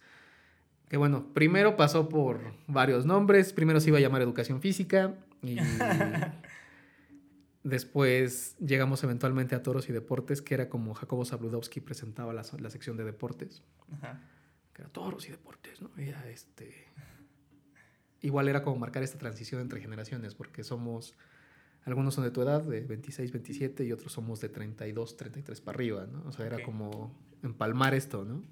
Que 0.89 0.97
bueno, 0.97 1.34
primero 1.34 1.78
pasó 1.78 2.10
por 2.10 2.54
varios 2.68 3.06
nombres. 3.06 3.54
Primero 3.54 3.80
se 3.80 3.89
iba 3.89 3.97
a 3.97 4.02
llamar 4.02 4.22
Educación 4.22 4.62
Física 4.62 5.16
y 5.41 5.58
después 7.64 8.58
llegamos 8.60 9.04
eventualmente 9.04 9.56
a 9.56 9.64
Toros 9.64 9.89
y 9.89 9.93
Deportes, 9.93 10.41
que 10.41 10.54
era 10.54 10.70
como 10.70 10.93
Jacobo 10.93 11.26
Zabludowski 11.26 11.80
presentaba 11.80 12.34
la, 12.34 12.43
la 12.60 12.70
sección 12.70 12.97
de 12.97 13.06
deportes, 13.06 13.64
Ajá. 13.93 14.20
que 14.74 14.82
era 14.82 14.91
Toros 14.91 15.28
y 15.28 15.32
Deportes, 15.32 15.82
¿no? 15.82 15.89
Y 15.97 16.10
era 16.10 16.30
este... 16.30 16.88
Igual 18.20 18.49
era 18.49 18.62
como 18.62 18.78
marcar 18.78 19.02
esta 19.02 19.18
transición 19.18 19.62
entre 19.62 19.80
generaciones, 19.80 20.36
porque 20.36 20.64
somos... 20.64 21.16
Algunos 21.84 22.14
son 22.14 22.24
de 22.24 22.32
tu 22.32 22.42
edad, 22.42 22.62
de 22.62 22.82
26, 22.82 23.32
27, 23.32 23.84
y 23.86 23.92
otros 23.92 24.12
somos 24.12 24.40
de 24.40 24.50
32, 24.50 25.18
33 25.18 25.62
para 25.62 25.76
arriba, 25.76 26.06
¿no? 26.06 26.24
O 26.28 26.32
sea, 26.32 26.46
era 26.46 26.64
como 26.64 27.12
empalmar 27.42 27.96
esto, 27.96 28.24
¿no? 28.24 28.44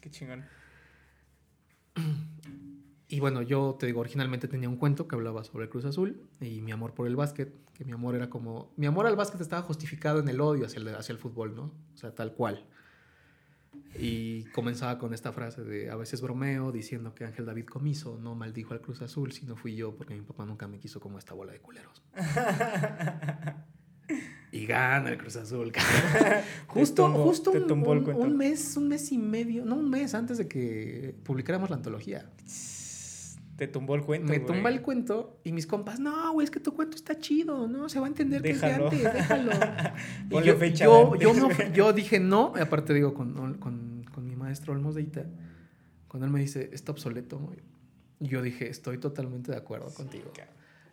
Qué 0.00 0.10
chingón. 0.10 0.44
Y 3.10 3.20
bueno, 3.20 3.40
yo 3.40 3.76
te 3.80 3.86
digo, 3.86 4.00
originalmente 4.00 4.48
tenía 4.48 4.68
un 4.68 4.76
cuento 4.76 5.08
que 5.08 5.16
hablaba 5.16 5.42
sobre 5.42 5.64
el 5.64 5.70
Cruz 5.70 5.86
Azul 5.86 6.20
y 6.42 6.60
mi 6.60 6.72
amor 6.72 6.92
por 6.92 7.06
el 7.06 7.16
básquet, 7.16 7.54
que 7.72 7.84
mi 7.86 7.92
amor 7.92 8.14
era 8.14 8.28
como... 8.28 8.70
Mi 8.76 8.86
amor 8.86 9.06
al 9.06 9.16
básquet 9.16 9.40
estaba 9.40 9.62
justificado 9.62 10.20
en 10.20 10.28
el 10.28 10.38
odio 10.42 10.66
hacia 10.66 10.78
el, 10.78 10.88
hacia 10.88 11.14
el 11.14 11.18
fútbol, 11.18 11.56
¿no? 11.56 11.72
O 11.94 11.96
sea, 11.96 12.14
tal 12.14 12.34
cual. 12.34 12.66
Y 13.94 14.44
comenzaba 14.46 14.98
con 14.98 15.14
esta 15.14 15.32
frase 15.32 15.64
de 15.64 15.90
a 15.90 15.96
veces 15.96 16.20
bromeo 16.20 16.72
diciendo 16.72 17.14
que 17.14 17.24
Ángel 17.24 17.46
David 17.46 17.66
Comiso 17.66 18.18
no 18.20 18.34
maldijo 18.34 18.74
al 18.74 18.80
Cruz 18.80 19.02
Azul, 19.02 19.32
sino 19.32 19.56
fui 19.56 19.74
yo 19.74 19.96
porque 19.96 20.14
mi 20.14 20.22
papá 20.22 20.44
nunca 20.44 20.68
me 20.68 20.78
quiso 20.78 21.00
como 21.00 21.18
esta 21.18 21.34
bola 21.34 21.52
de 21.52 21.60
culeros. 21.60 22.02
y 24.52 24.66
gana 24.66 25.10
el 25.10 25.18
Cruz 25.18 25.36
Azul. 25.36 25.72
justo 26.66 27.10
justo 27.12 27.50
un, 27.50 27.72
un 27.72 28.36
mes, 28.36 28.76
un 28.76 28.88
mes 28.88 29.12
y 29.12 29.18
medio, 29.18 29.64
no 29.64 29.76
un 29.76 29.90
mes 29.90 30.14
antes 30.14 30.38
de 30.38 30.48
que 30.48 31.14
publicáramos 31.24 31.70
la 31.70 31.76
antología. 31.76 32.30
Te 33.58 33.66
tumbó 33.66 33.96
el 33.96 34.02
cuento. 34.02 34.28
me 34.30 34.38
güey. 34.38 34.46
tumba 34.46 34.70
el 34.70 34.82
cuento 34.82 35.40
y 35.42 35.50
mis 35.50 35.66
compas, 35.66 35.98
no, 35.98 36.32
güey, 36.32 36.44
es 36.44 36.50
que 36.50 36.60
tu 36.60 36.74
cuento 36.74 36.96
está 36.96 37.18
chido, 37.18 37.66
¿no? 37.66 37.88
Se 37.88 37.98
va 37.98 38.06
a 38.06 38.08
entender 38.08 38.40
Déjalo. 38.40 38.88
que 38.88 38.96
es 38.96 39.02
de 39.02 39.08
antes, 39.08 39.28
déjalo. 39.28 39.50
y 40.26 40.30
Ponle 40.30 40.46
yo, 40.46 40.56
fecha 40.56 40.84
yo, 40.84 41.12
antes, 41.12 41.58
yo, 41.58 41.72
yo 41.74 41.92
dije 41.92 42.20
no, 42.20 42.52
y 42.56 42.60
aparte 42.60 42.94
digo 42.94 43.14
con, 43.14 43.58
con, 43.58 44.04
con 44.14 44.26
mi 44.28 44.36
maestro 44.36 44.74
Olmos 44.74 44.94
de 44.94 45.02
Ita, 45.02 45.26
cuando 46.06 46.26
él 46.26 46.32
me 46.32 46.38
dice, 46.38 46.70
está 46.72 46.92
obsoleto, 46.92 47.36
güey. 47.36 47.58
Y 48.20 48.28
yo 48.28 48.42
dije, 48.42 48.68
estoy 48.68 48.98
totalmente 48.98 49.50
de 49.50 49.58
acuerdo 49.58 49.92
contigo. 49.92 50.32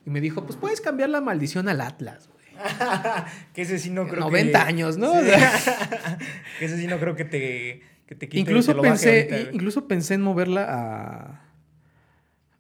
Y 0.03 0.09
me 0.09 0.19
dijo, 0.19 0.43
pues 0.43 0.57
puedes 0.57 0.81
cambiar 0.81 1.09
la 1.09 1.21
maldición 1.21 1.69
al 1.69 1.81
Atlas, 1.81 2.29
güey. 2.29 2.45
que 3.53 3.61
ese 3.61 3.77
sí 3.77 3.91
no 3.91 4.07
creo 4.07 4.21
90 4.21 4.51
que... 4.51 4.67
años, 4.67 4.97
¿no? 4.97 5.13
Sí. 5.13 5.19
O 5.29 5.59
sea, 5.59 6.17
que 6.57 6.65
ese 6.65 6.77
sí 6.77 6.87
no 6.87 6.99
creo 6.99 7.15
que 7.15 7.25
te, 7.25 7.81
que 8.07 8.15
te 8.15 8.27
quite, 8.27 8.39
incluso, 8.39 8.71
te 8.71 8.77
lo 8.77 8.81
pensé, 8.81 9.29
ahorita, 9.31 9.51
incluso 9.53 9.87
pensé 9.87 10.13
en 10.15 10.21
moverla 10.21 10.65
a, 10.67 11.44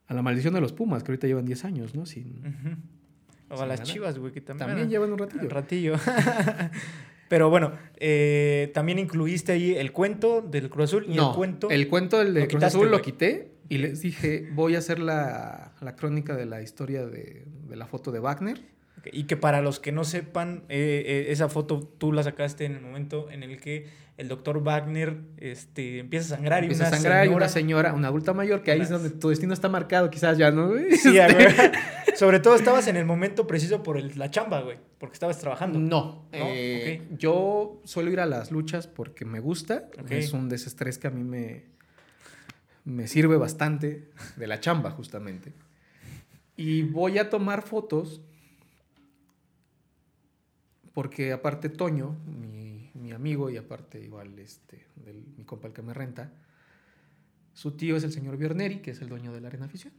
a 0.07 0.13
la 0.13 0.21
maldición 0.21 0.53
de 0.53 0.61
los 0.61 0.73
Pumas, 0.73 1.03
que 1.03 1.11
ahorita 1.11 1.27
llevan 1.27 1.45
10 1.45 1.65
años, 1.65 1.95
¿no? 1.95 2.05
Sin. 2.05 2.41
O 3.49 3.53
a 3.61 3.65
las 3.65 3.79
ganar. 3.79 3.83
chivas, 3.93 4.17
güey, 4.17 4.31
que 4.31 4.41
también... 4.41 4.67
también 4.69 4.89
llevan 4.89 5.13
un 5.13 5.21
Un 5.21 5.27
ratillo. 5.27 5.49
ratillo. 5.49 5.95
Pero 7.27 7.49
bueno, 7.49 7.71
eh, 7.97 8.71
también 8.73 8.99
incluiste 8.99 9.51
ahí 9.51 9.73
el 9.75 9.91
cuento 9.91 10.41
del 10.41 10.69
Cruz 10.69 10.85
Azul 10.85 11.05
y 11.09 11.15
no, 11.15 11.29
el 11.29 11.35
cuento... 11.35 11.69
el 11.69 11.87
cuento 11.87 12.19
del 12.19 12.33
de 12.33 12.41
Cruz 12.41 12.49
quitaste, 12.59 12.77
Azul 12.77 12.91
lo 12.91 13.01
quité 13.01 13.51
y 13.67 13.79
les 13.79 14.01
dije, 14.01 14.47
voy 14.53 14.75
a 14.75 14.77
hacer 14.79 14.99
la, 14.99 15.73
la 15.81 15.95
crónica 15.95 16.35
de 16.35 16.45
la 16.45 16.61
historia 16.61 17.05
de, 17.07 17.45
de 17.67 17.75
la 17.75 17.87
foto 17.87 18.11
de 18.11 18.19
Wagner. 18.19 18.61
Y 19.13 19.25
que 19.25 19.37
para 19.37 19.61
los 19.61 19.79
que 19.79 19.91
no 19.91 20.03
sepan, 20.03 20.63
eh, 20.69 21.03
eh, 21.05 21.25
esa 21.29 21.49
foto 21.49 21.79
tú 21.97 22.11
la 22.11 22.23
sacaste 22.23 22.65
en 22.65 22.73
el 22.75 22.81
momento 22.81 23.29
en 23.31 23.43
el 23.43 23.59
que 23.59 23.87
el 24.17 24.29
doctor 24.29 24.63
Wagner 24.63 25.17
este, 25.37 25.99
empieza 25.99 26.33
a 26.33 26.37
sangrar 26.37 26.63
y 26.63 26.67
Empieza 26.67 26.85
a 26.85 26.87
una 26.87 26.95
sangrar 26.97 27.23
y 27.25 27.27
señora... 27.27 27.35
una 27.37 27.49
señora, 27.49 27.93
una 27.93 28.07
adulta 28.07 28.33
mayor, 28.33 28.63
que 28.63 28.71
ahí 28.71 28.79
es 28.81 28.89
donde 28.89 29.09
tu 29.09 29.29
destino 29.29 29.53
está 29.53 29.67
marcado, 29.67 30.09
quizás 30.09 30.37
ya, 30.37 30.51
¿no? 30.51 30.71
Sí, 31.01 31.17
Este. 31.17 31.71
Sobre 32.15 32.39
todo 32.39 32.55
estabas 32.55 32.87
en 32.87 32.95
el 32.95 33.03
momento 33.05 33.45
preciso 33.45 33.83
por 33.83 33.97
el- 33.97 34.17
la 34.17 34.31
chamba, 34.31 34.61
güey, 34.61 34.77
porque 34.99 35.15
estabas 35.15 35.37
trabajando. 35.37 35.77
No, 35.79 35.87
¿No? 35.89 36.27
eh, 36.31 37.01
yo 37.17 37.81
suelo 37.83 38.09
ir 38.09 38.21
a 38.21 38.25
las 38.25 38.51
luchas 38.51 38.87
porque 38.87 39.25
me 39.25 39.41
gusta, 39.41 39.89
es 40.09 40.31
un 40.31 40.47
desestrés 40.47 40.97
que 40.97 41.07
a 41.07 41.11
mí 41.11 41.25
me, 41.25 41.65
me 42.85 43.07
sirve 43.09 43.35
bastante 43.35 44.07
de 44.37 44.47
la 44.47 44.61
chamba 44.61 44.91
justamente. 44.91 45.51
Y 46.55 46.83
voy 46.83 47.17
a 47.17 47.29
tomar 47.29 47.63
fotos 47.63 48.21
porque 50.95 51.33
aparte 51.33 51.67
Toño, 51.67 52.15
mi, 52.25 52.89
mi 52.93 53.11
amigo 53.11 53.49
y 53.49 53.57
aparte 53.57 54.01
igual 54.01 54.39
este, 54.39 54.87
del, 54.95 55.25
mi 55.37 55.43
compa 55.43 55.67
el 55.67 55.73
que 55.73 55.81
me 55.81 55.93
renta, 55.93 56.31
su 57.53 57.71
tío 57.71 57.97
es 57.97 58.05
el 58.05 58.13
señor 58.13 58.37
Bierneri, 58.37 58.79
que 58.79 58.91
es 58.91 59.01
el 59.01 59.09
dueño 59.09 59.33
de 59.33 59.41
la 59.41 59.49
Arena 59.49 59.65
Afición. 59.65 59.93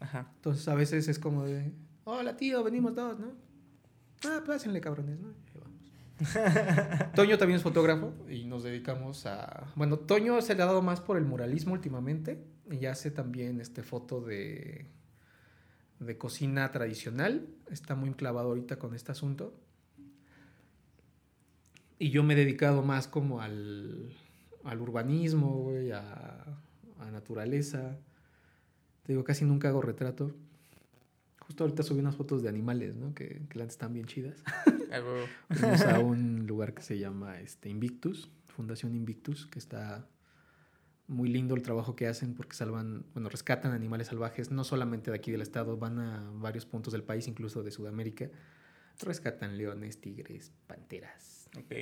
Ajá. 0.00 0.32
Entonces 0.34 0.66
a 0.66 0.74
veces 0.74 1.06
es 1.06 1.20
como 1.20 1.44
de, 1.44 1.72
hola 2.02 2.36
tío, 2.36 2.64
venimos 2.64 2.96
todos, 2.96 3.20
¿no? 3.20 3.32
Ah, 4.24 4.42
pásenle 4.44 4.80
cabrones, 4.80 5.20
¿no? 5.20 5.28
Toño 7.14 7.38
también 7.38 7.58
es 7.58 7.62
fotógrafo 7.62 8.12
y 8.28 8.44
nos 8.44 8.64
dedicamos 8.64 9.26
a... 9.26 9.72
Bueno, 9.76 10.00
Toño 10.00 10.40
se 10.42 10.56
le 10.56 10.64
ha 10.64 10.66
dado 10.66 10.82
más 10.82 11.00
por 11.00 11.16
el 11.16 11.24
muralismo 11.24 11.74
últimamente 11.74 12.44
y 12.72 12.86
hace 12.86 13.12
también 13.12 13.60
este 13.60 13.84
foto 13.84 14.20
de, 14.20 14.86
de 16.00 16.18
cocina 16.18 16.72
tradicional. 16.72 17.46
Está 17.70 17.94
muy 17.94 18.12
clavado 18.14 18.48
ahorita 18.48 18.80
con 18.80 18.96
este 18.96 19.12
asunto. 19.12 19.54
Y 21.98 22.10
yo 22.10 22.22
me 22.22 22.34
he 22.34 22.36
dedicado 22.36 22.82
más 22.82 23.08
como 23.08 23.40
al, 23.40 24.12
al 24.64 24.80
urbanismo, 24.80 25.62
güey, 25.62 25.92
a, 25.92 26.44
a 27.00 27.10
naturaleza. 27.10 27.96
Te 29.04 29.12
digo, 29.12 29.24
casi 29.24 29.44
nunca 29.44 29.68
hago 29.68 29.82
retrato. 29.82 30.34
Justo 31.40 31.64
ahorita 31.64 31.82
subí 31.82 32.00
unas 32.00 32.16
fotos 32.16 32.42
de 32.42 32.48
animales, 32.48 32.96
¿no? 32.96 33.14
Que, 33.14 33.42
que 33.48 33.58
neta 33.58 33.70
están 33.70 33.92
bien 33.92 34.06
chidas. 34.06 34.42
Fuimos 35.50 35.82
a 35.82 35.98
un 35.98 36.46
lugar 36.46 36.72
que 36.72 36.82
se 36.82 36.98
llama 36.98 37.40
este, 37.40 37.68
Invictus, 37.68 38.30
Fundación 38.48 38.94
Invictus, 38.94 39.46
que 39.46 39.58
está 39.58 40.06
muy 41.06 41.28
lindo 41.28 41.54
el 41.54 41.62
trabajo 41.62 41.96
que 41.96 42.06
hacen 42.06 42.34
porque 42.34 42.56
salvan, 42.56 43.04
bueno, 43.12 43.28
rescatan 43.28 43.72
animales 43.72 44.06
salvajes, 44.06 44.50
no 44.50 44.64
solamente 44.64 45.10
de 45.10 45.16
aquí 45.16 45.30
del 45.30 45.42
estado, 45.42 45.76
van 45.76 45.98
a 45.98 46.30
varios 46.34 46.64
puntos 46.64 46.92
del 46.92 47.02
país, 47.02 47.28
incluso 47.28 47.62
de 47.62 47.70
Sudamérica. 47.70 48.30
Rescatan 49.00 49.58
leones, 49.58 50.00
tigres, 50.00 50.52
panteras. 50.66 51.43
Ok. 51.58 51.72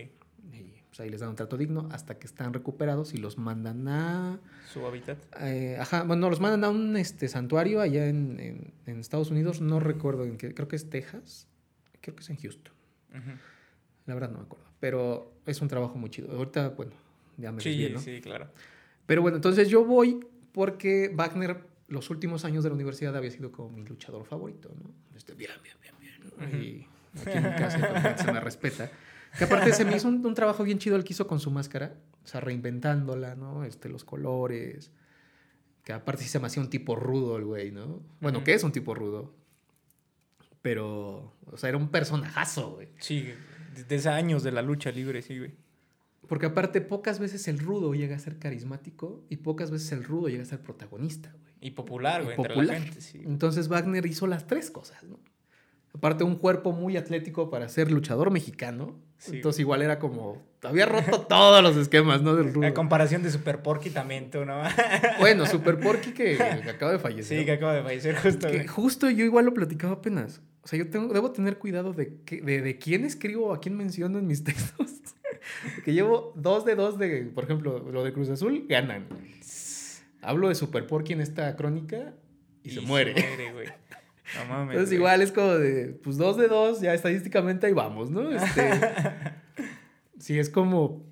Y 0.53 0.83
pues 0.89 1.01
ahí 1.01 1.09
les 1.11 1.21
dan 1.21 1.31
un 1.31 1.37
trato 1.37 1.57
digno 1.57 1.89
hasta 1.93 2.19
que 2.19 2.27
están 2.27 2.53
recuperados 2.53 3.15
y 3.15 3.19
los 3.19 3.39
mandan 3.39 3.87
a 3.89 4.41
Su 4.67 4.85
hábitat. 4.87 5.19
eh, 5.41 5.77
ajá, 5.81 6.03
bueno, 6.03 6.29
los 6.29 6.41
mandan 6.41 6.65
a 6.65 6.69
un 6.71 6.97
este, 6.97 7.29
santuario 7.29 7.81
allá 7.81 8.07
en, 8.09 8.39
en- 8.41 8.75
en 8.87 9.01
Estados 9.01 9.31
Unidos, 9.31 9.61
no 9.61 9.81
recuerdo 9.81 10.25
en 10.25 10.37
qué, 10.37 10.53
creo 10.55 10.69
que 10.69 10.77
es 10.77 10.91
Texas, 10.91 11.47
creo 12.01 12.15
que 12.17 12.23
es 12.23 12.31
en 12.31 12.37
Houston, 12.37 12.73
la 14.07 14.15
verdad 14.15 14.31
no 14.31 14.39
me 14.39 14.45
acuerdo, 14.45 14.67
pero 14.81 15.33
es 15.47 15.61
un 15.61 15.69
trabajo 15.69 15.95
muy 15.97 16.11
chido. 16.11 16.33
Ahorita, 16.33 16.71
bueno, 16.71 16.93
ya 17.39 17.53
me 17.53 17.63
Sí, 17.63 17.71
desvié, 17.71 17.91
¿no? 17.91 18.01
sí, 18.01 18.21
claro. 18.21 18.49
Pero 19.07 19.23
bueno, 19.23 19.37
entonces 19.37 19.69
yo 19.69 19.85
voy 19.85 20.21
porque 20.53 21.11
Wagner 21.15 21.65
los 21.89 22.11
últimos 22.11 22.45
años 22.45 22.65
de 22.65 22.71
la 22.71 22.75
universidad 22.75 23.17
había 23.17 23.31
sido 23.31 23.53
como 23.53 23.71
mi 23.71 23.85
luchador 23.85 24.25
favorito, 24.25 24.75
¿no? 24.83 24.91
Este, 25.17 25.35
bien, 25.35 25.53
bien, 25.63 25.77
bien, 25.81 25.95
bien. 26.01 26.53
Y 26.53 26.87
aquí 27.21 27.39
en 27.39 27.45
mi 27.45 27.57
casa 27.57 27.79
también 27.87 28.19
se 28.19 28.31
me 28.33 28.41
respeta. 28.41 28.91
Que 29.39 29.45
aparte 29.45 29.73
se 29.73 29.85
me 29.85 29.97
hizo 29.97 30.09
un, 30.09 30.25
un 30.25 30.35
trabajo 30.35 30.63
bien 30.63 30.79
chido 30.79 30.97
el 30.97 31.05
que 31.05 31.13
hizo 31.15 31.27
con 31.27 31.41
su 31.41 31.51
máscara, 31.51 31.95
o 32.25 32.27
sea, 32.27 32.41
reinventándola, 32.41 33.35
¿no? 33.35 33.65
Este, 33.65 33.89
los 33.89 34.05
colores. 34.05 34.91
Que 35.85 35.93
aparte 35.93 36.23
sí 36.23 36.29
se 36.29 36.39
me 36.39 36.47
hacía 36.47 36.63
un 36.63 36.71
tipo 36.71 36.95
rudo 36.97 37.37
el 37.37 37.45
güey, 37.45 37.73
¿no? 37.73 38.01
Bueno, 38.21 38.39
Ujú. 38.39 38.45
que 38.45 38.55
es 38.55 38.63
un 38.63 38.73
tipo 38.73 38.95
rudo. 38.95 39.35
Pero, 40.61 41.33
o 41.51 41.57
sea, 41.57 41.71
era 41.71 41.79
un 41.79 41.89
personajazo, 41.89 42.75
güey. 42.75 42.89
Sí, 42.99 43.33
desde 43.89 44.11
años 44.11 44.43
de 44.43 44.53
la 44.53 44.63
lucha 44.63 44.91
libre, 44.93 45.23
sí, 45.23 45.39
güey. 45.39 45.55
Porque 46.29 46.47
aparte 46.47 46.81
pocas 46.81 47.19
veces 47.19 47.49
el 47.49 47.59
rudo 47.59 47.95
llega 47.95 48.15
a 48.15 48.19
ser 48.19 48.39
carismático 48.39 49.25
y 49.29 49.37
pocas 49.39 49.71
veces 49.71 49.91
el 49.93 50.05
rudo 50.05 50.29
llega 50.29 50.43
a 50.43 50.47
ser 50.47 50.61
protagonista, 50.61 51.31
güey. 51.33 51.53
Y 51.61 51.71
popular, 51.73 52.23
güey, 52.23 52.37
entre 52.37 52.57
la 52.57 52.75
gente, 52.81 53.01
sí. 53.01 53.23
Entonces 53.25 53.69
Wagner 53.69 54.07
hizo 54.07 54.27
las 54.27 54.47
tres 54.47 54.71
cosas, 54.71 55.03
¿no? 55.05 55.19
Aparte 55.95 56.25
un 56.25 56.37
cuerpo 56.37 56.73
muy 56.73 56.97
atlético 56.97 57.51
para 57.51 57.69
ser 57.69 57.91
luchador 57.91 58.31
mexicano. 58.31 58.99
Sí, 59.19 59.37
Entonces 59.37 59.61
igual 59.61 59.83
era 59.83 59.99
como... 59.99 60.43
Había 60.63 60.87
roto 60.87 61.21
todos 61.29 61.63
los 61.63 61.77
esquemas, 61.77 62.23
¿no? 62.23 62.35
Del 62.35 62.55
rudo. 62.55 62.67
A 62.67 62.75
comparación 62.75 63.23
de 63.23 63.31
Super 63.31 63.63
Porky 63.63 63.91
también, 63.91 64.31
tú, 64.31 64.45
¿no? 64.45 64.63
Bueno, 65.21 65.47
Super 65.47 65.79
Porky 65.79 66.13
que, 66.13 66.37
que 66.37 66.43
acaba 66.71 66.93
de 66.93 66.99
fallecer. 66.99 67.41
Sí, 67.41 67.45
que 67.45 67.53
acaba 67.53 67.75
de 67.75 67.83
fallecer 67.83 68.17
justo, 68.17 68.49
Que 68.49 68.67
justo 68.67 69.11
yo 69.11 69.25
igual 69.25 69.45
lo 69.45 69.55
platicaba 69.55 69.95
apenas. 69.95 70.41
O 70.63 70.69
sea, 70.69 70.79
yo 70.79 70.89
tengo, 70.89 71.13
debo 71.13 71.33
tener 71.33 71.59
cuidado 71.59 71.93
de, 71.93 72.21
que, 72.25 72.41
de, 72.41 72.63
de 72.63 72.79
quién 72.79 73.05
escribo, 73.05 73.53
a 73.53 73.61
quién 73.61 73.77
menciono 73.77 74.19
en 74.19 74.27
mis 74.27 74.45
textos. 74.45 75.03
Porque 75.75 75.93
llevo 75.93 76.33
dos 76.37 76.65
de 76.65 76.75
dos 76.75 76.99
de, 76.99 77.31
por 77.35 77.45
ejemplo, 77.45 77.79
lo 77.79 78.05
de 78.05 78.13
Cruz 78.13 78.29
Azul, 78.29 78.67
ganan. 78.69 79.07
Hablo 80.21 80.49
de 80.49 80.55
Super 80.55 80.87
Porky 80.87 81.13
en 81.13 81.21
esta 81.21 81.57
crónica 81.57 82.15
y, 82.63 82.71
se 82.71 82.81
muere. 82.81 83.15
Se 83.15 83.27
muere, 83.27 83.53
güey. 83.53 83.69
No 84.39 84.45
mames. 84.47 84.71
Entonces 84.71 84.89
güey. 84.91 84.97
igual 84.99 85.23
es 85.23 85.33
como 85.33 85.55
de, 85.55 85.99
pues 86.03 86.17
dos 86.17 86.37
de 86.37 86.49
dos, 86.49 86.81
ya 86.81 86.95
estadísticamente 86.95 87.67
ahí 87.67 87.73
vamos, 87.73 88.11
¿no? 88.11 88.31
Este, 88.31 88.71
sí, 90.19 90.39
es 90.39 90.49
como, 90.51 91.05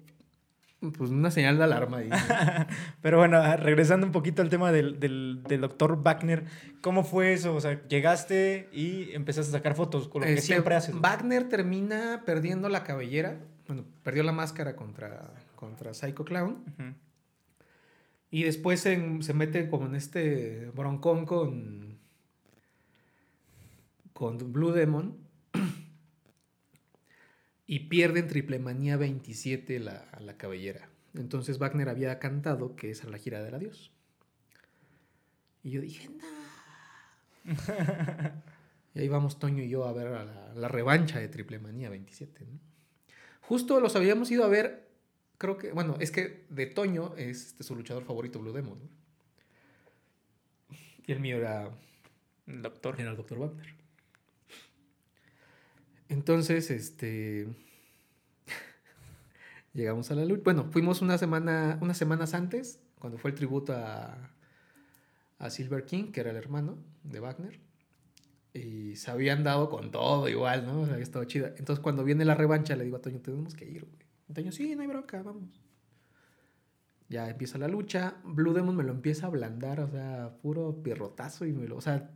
pues 0.97 1.11
una 1.11 1.31
señal 1.31 1.59
de 1.59 1.64
alarma 1.64 1.99
ahí. 1.99 2.09
¿no? 2.09 2.16
Pero 3.03 3.18
bueno, 3.18 3.39
ah, 3.39 3.57
regresando 3.57 4.07
un 4.07 4.12
poquito 4.12 4.41
al 4.43 4.49
tema 4.49 4.73
del, 4.73 4.99
del, 4.99 5.43
del 5.47 5.61
doctor 5.61 6.03
Wagner, 6.03 6.45
¿cómo 6.81 7.05
fue 7.05 7.33
eso? 7.33 7.55
O 7.55 7.61
sea, 7.61 7.87
llegaste 7.89 8.68
y 8.73 9.12
empezaste 9.12 9.51
a 9.51 9.59
sacar 9.59 9.75
fotos, 9.75 10.09
con 10.09 10.23
lo 10.23 10.27
que 10.27 10.35
Este, 10.35 10.47
siempre 10.47 10.75
haces. 10.75 10.95
¿no? 10.95 11.01
Wagner 11.01 11.49
termina 11.49 12.23
perdiendo 12.25 12.68
la 12.68 12.85
cabellera, 12.85 13.39
bueno, 13.66 13.85
perdió 14.03 14.23
la 14.23 14.33
máscara 14.33 14.75
contra, 14.77 15.35
contra 15.55 15.93
Psycho 15.93 16.25
Clown. 16.25 16.64
Y 18.31 18.45
después 18.45 18.81
se, 18.81 19.23
se 19.23 19.35
mete 19.35 19.68
como 19.68 19.87
en 19.87 19.97
este 19.97 20.71
broncón 20.75 21.27
con, 21.27 21.89
con 24.21 24.53
Blue 24.53 24.73
Demon. 24.73 25.16
Y 27.66 27.89
pierde 27.89 28.21
en 28.21 28.29
Triple 28.29 28.59
Manía 28.59 28.99
27 28.99 29.81
la, 29.81 30.07
la 30.21 30.37
cabellera. 30.37 30.91
Entonces 31.14 31.57
Wagner 31.57 31.89
había 31.89 32.18
cantado 32.18 32.77
que 32.77 32.91
esa 32.91 33.05
era 33.05 33.12
la 33.12 33.18
gira 33.18 33.43
del 33.43 33.55
adiós. 33.55 33.93
Y 35.62 35.71
yo 35.71 35.81
dije, 35.81 36.11
no. 36.11 37.55
y 38.95 39.01
ahí 39.01 39.09
vamos 39.09 39.39
Toño 39.39 39.62
y 39.62 39.71
yo 39.71 39.87
a 39.87 39.93
ver 39.95 40.09
a 40.09 40.25
la, 40.27 40.53
la 40.53 40.68
revancha 40.68 41.18
de 41.18 41.29
Triple 41.29 41.59
Manía 41.59 41.89
27. 41.89 42.45
¿no? 42.45 42.61
Justo 43.41 43.81
los 43.81 43.97
habíamos 43.97 44.31
ido 44.31 44.45
a 44.45 44.49
ver, 44.49 44.91
creo 45.39 45.57
que, 45.57 45.73
bueno, 45.73 45.97
es 45.99 46.11
que 46.11 46.45
de 46.51 46.66
Toño 46.66 47.14
es 47.16 47.47
este, 47.47 47.64
su 47.64 47.75
luchador 47.75 48.05
favorito, 48.05 48.39
Blue 48.39 48.53
Demon. 48.53 48.81
¿no? 48.81 48.89
Y 51.07 51.12
el 51.12 51.21
mío 51.21 51.39
era, 51.39 51.71
El 52.47 52.61
doctor. 52.61 53.01
era 53.01 53.12
el 53.12 53.16
Dr. 53.16 53.39
Wagner. 53.39 53.80
Entonces, 56.11 56.71
este. 56.71 57.47
Llegamos 59.73 60.11
a 60.11 60.17
la 60.17 60.25
lucha. 60.25 60.43
Bueno, 60.45 60.67
fuimos 60.71 61.01
una 61.03 61.17
semana, 61.17 61.79
unas 61.81 61.97
semanas 61.97 62.35
antes, 62.35 62.81
cuando 62.99 63.17
fue 63.17 63.31
el 63.31 63.37
tributo 63.37 63.73
a, 63.73 64.33
a 65.39 65.51
Silver 65.51 65.87
King, 65.87 66.11
que 66.13 66.21
era 66.21 66.31
el 66.31 66.37
hermano 66.37 66.79
de 67.05 67.21
Wagner. 67.21 67.61
Y 68.53 68.97
se 68.97 69.13
habían 69.13 69.45
dado 69.45 69.71
con 69.71 69.93
todo 69.93 70.29
igual, 70.29 70.67
¿no? 70.67 70.81
O 70.81 70.85
sea, 70.85 70.95
había 70.95 71.05
estado 71.05 71.25
chida. 71.25 71.55
Entonces, 71.57 71.81
cuando 71.81 72.03
viene 72.03 72.25
la 72.25 72.35
revancha, 72.35 72.75
le 72.75 72.85
digo 72.85 72.97
a 72.97 73.03
Toño, 73.03 73.21
tenemos 73.21 73.55
que 73.55 73.65
ir, 73.65 73.85
güey. 73.85 74.35
Toño, 74.35 74.51
sí, 74.51 74.75
no 74.75 74.83
hay 74.83 74.89
bronca, 74.89 75.23
vamos. 75.23 75.61
Ya 77.09 77.31
empieza 77.31 77.57
la 77.57 77.69
lucha. 77.69 78.17
Blue 78.25 78.53
Demon 78.53 78.77
me 78.77 78.83
lo 78.83 78.91
empieza 78.91 79.27
a 79.27 79.29
ablandar, 79.29 79.79
o 79.81 79.89
sea, 79.89 80.37
puro 80.43 80.83
pierrotazo 80.83 81.47
y 81.47 81.53
me 81.53 81.69
lo. 81.69 81.77
O 81.77 81.81
sea, 81.81 82.11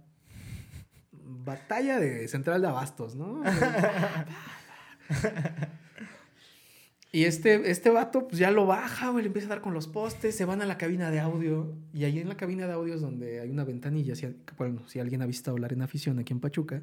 batalla 1.24 1.98
de 1.98 2.26
central 2.28 2.62
de 2.62 2.68
abastos, 2.68 3.14
¿no? 3.14 3.42
Y 7.14 7.26
este, 7.26 7.70
este 7.70 7.90
vato, 7.90 8.26
pues 8.26 8.40
ya 8.40 8.50
lo 8.50 8.66
baja, 8.66 9.10
güey, 9.10 9.22
le 9.22 9.28
empieza 9.28 9.46
a 9.46 9.50
dar 9.50 9.60
con 9.60 9.72
los 9.72 9.86
postes, 9.86 10.34
se 10.34 10.44
van 10.44 10.62
a 10.62 10.66
la 10.66 10.76
cabina 10.76 11.12
de 11.12 11.20
audio. 11.20 11.72
Y 11.92 12.02
ahí 12.02 12.18
en 12.18 12.28
la 12.28 12.36
cabina 12.36 12.66
de 12.66 12.72
audio 12.72 12.92
es 12.92 13.00
donde 13.00 13.38
hay 13.38 13.50
una 13.50 13.62
ventanilla. 13.62 14.16
Si, 14.16 14.26
bueno, 14.58 14.82
si 14.88 14.98
alguien 14.98 15.22
ha 15.22 15.26
visto 15.26 15.52
hablar 15.52 15.72
en 15.72 15.82
afición 15.82 16.18
aquí 16.18 16.32
en 16.32 16.40
Pachuca, 16.40 16.82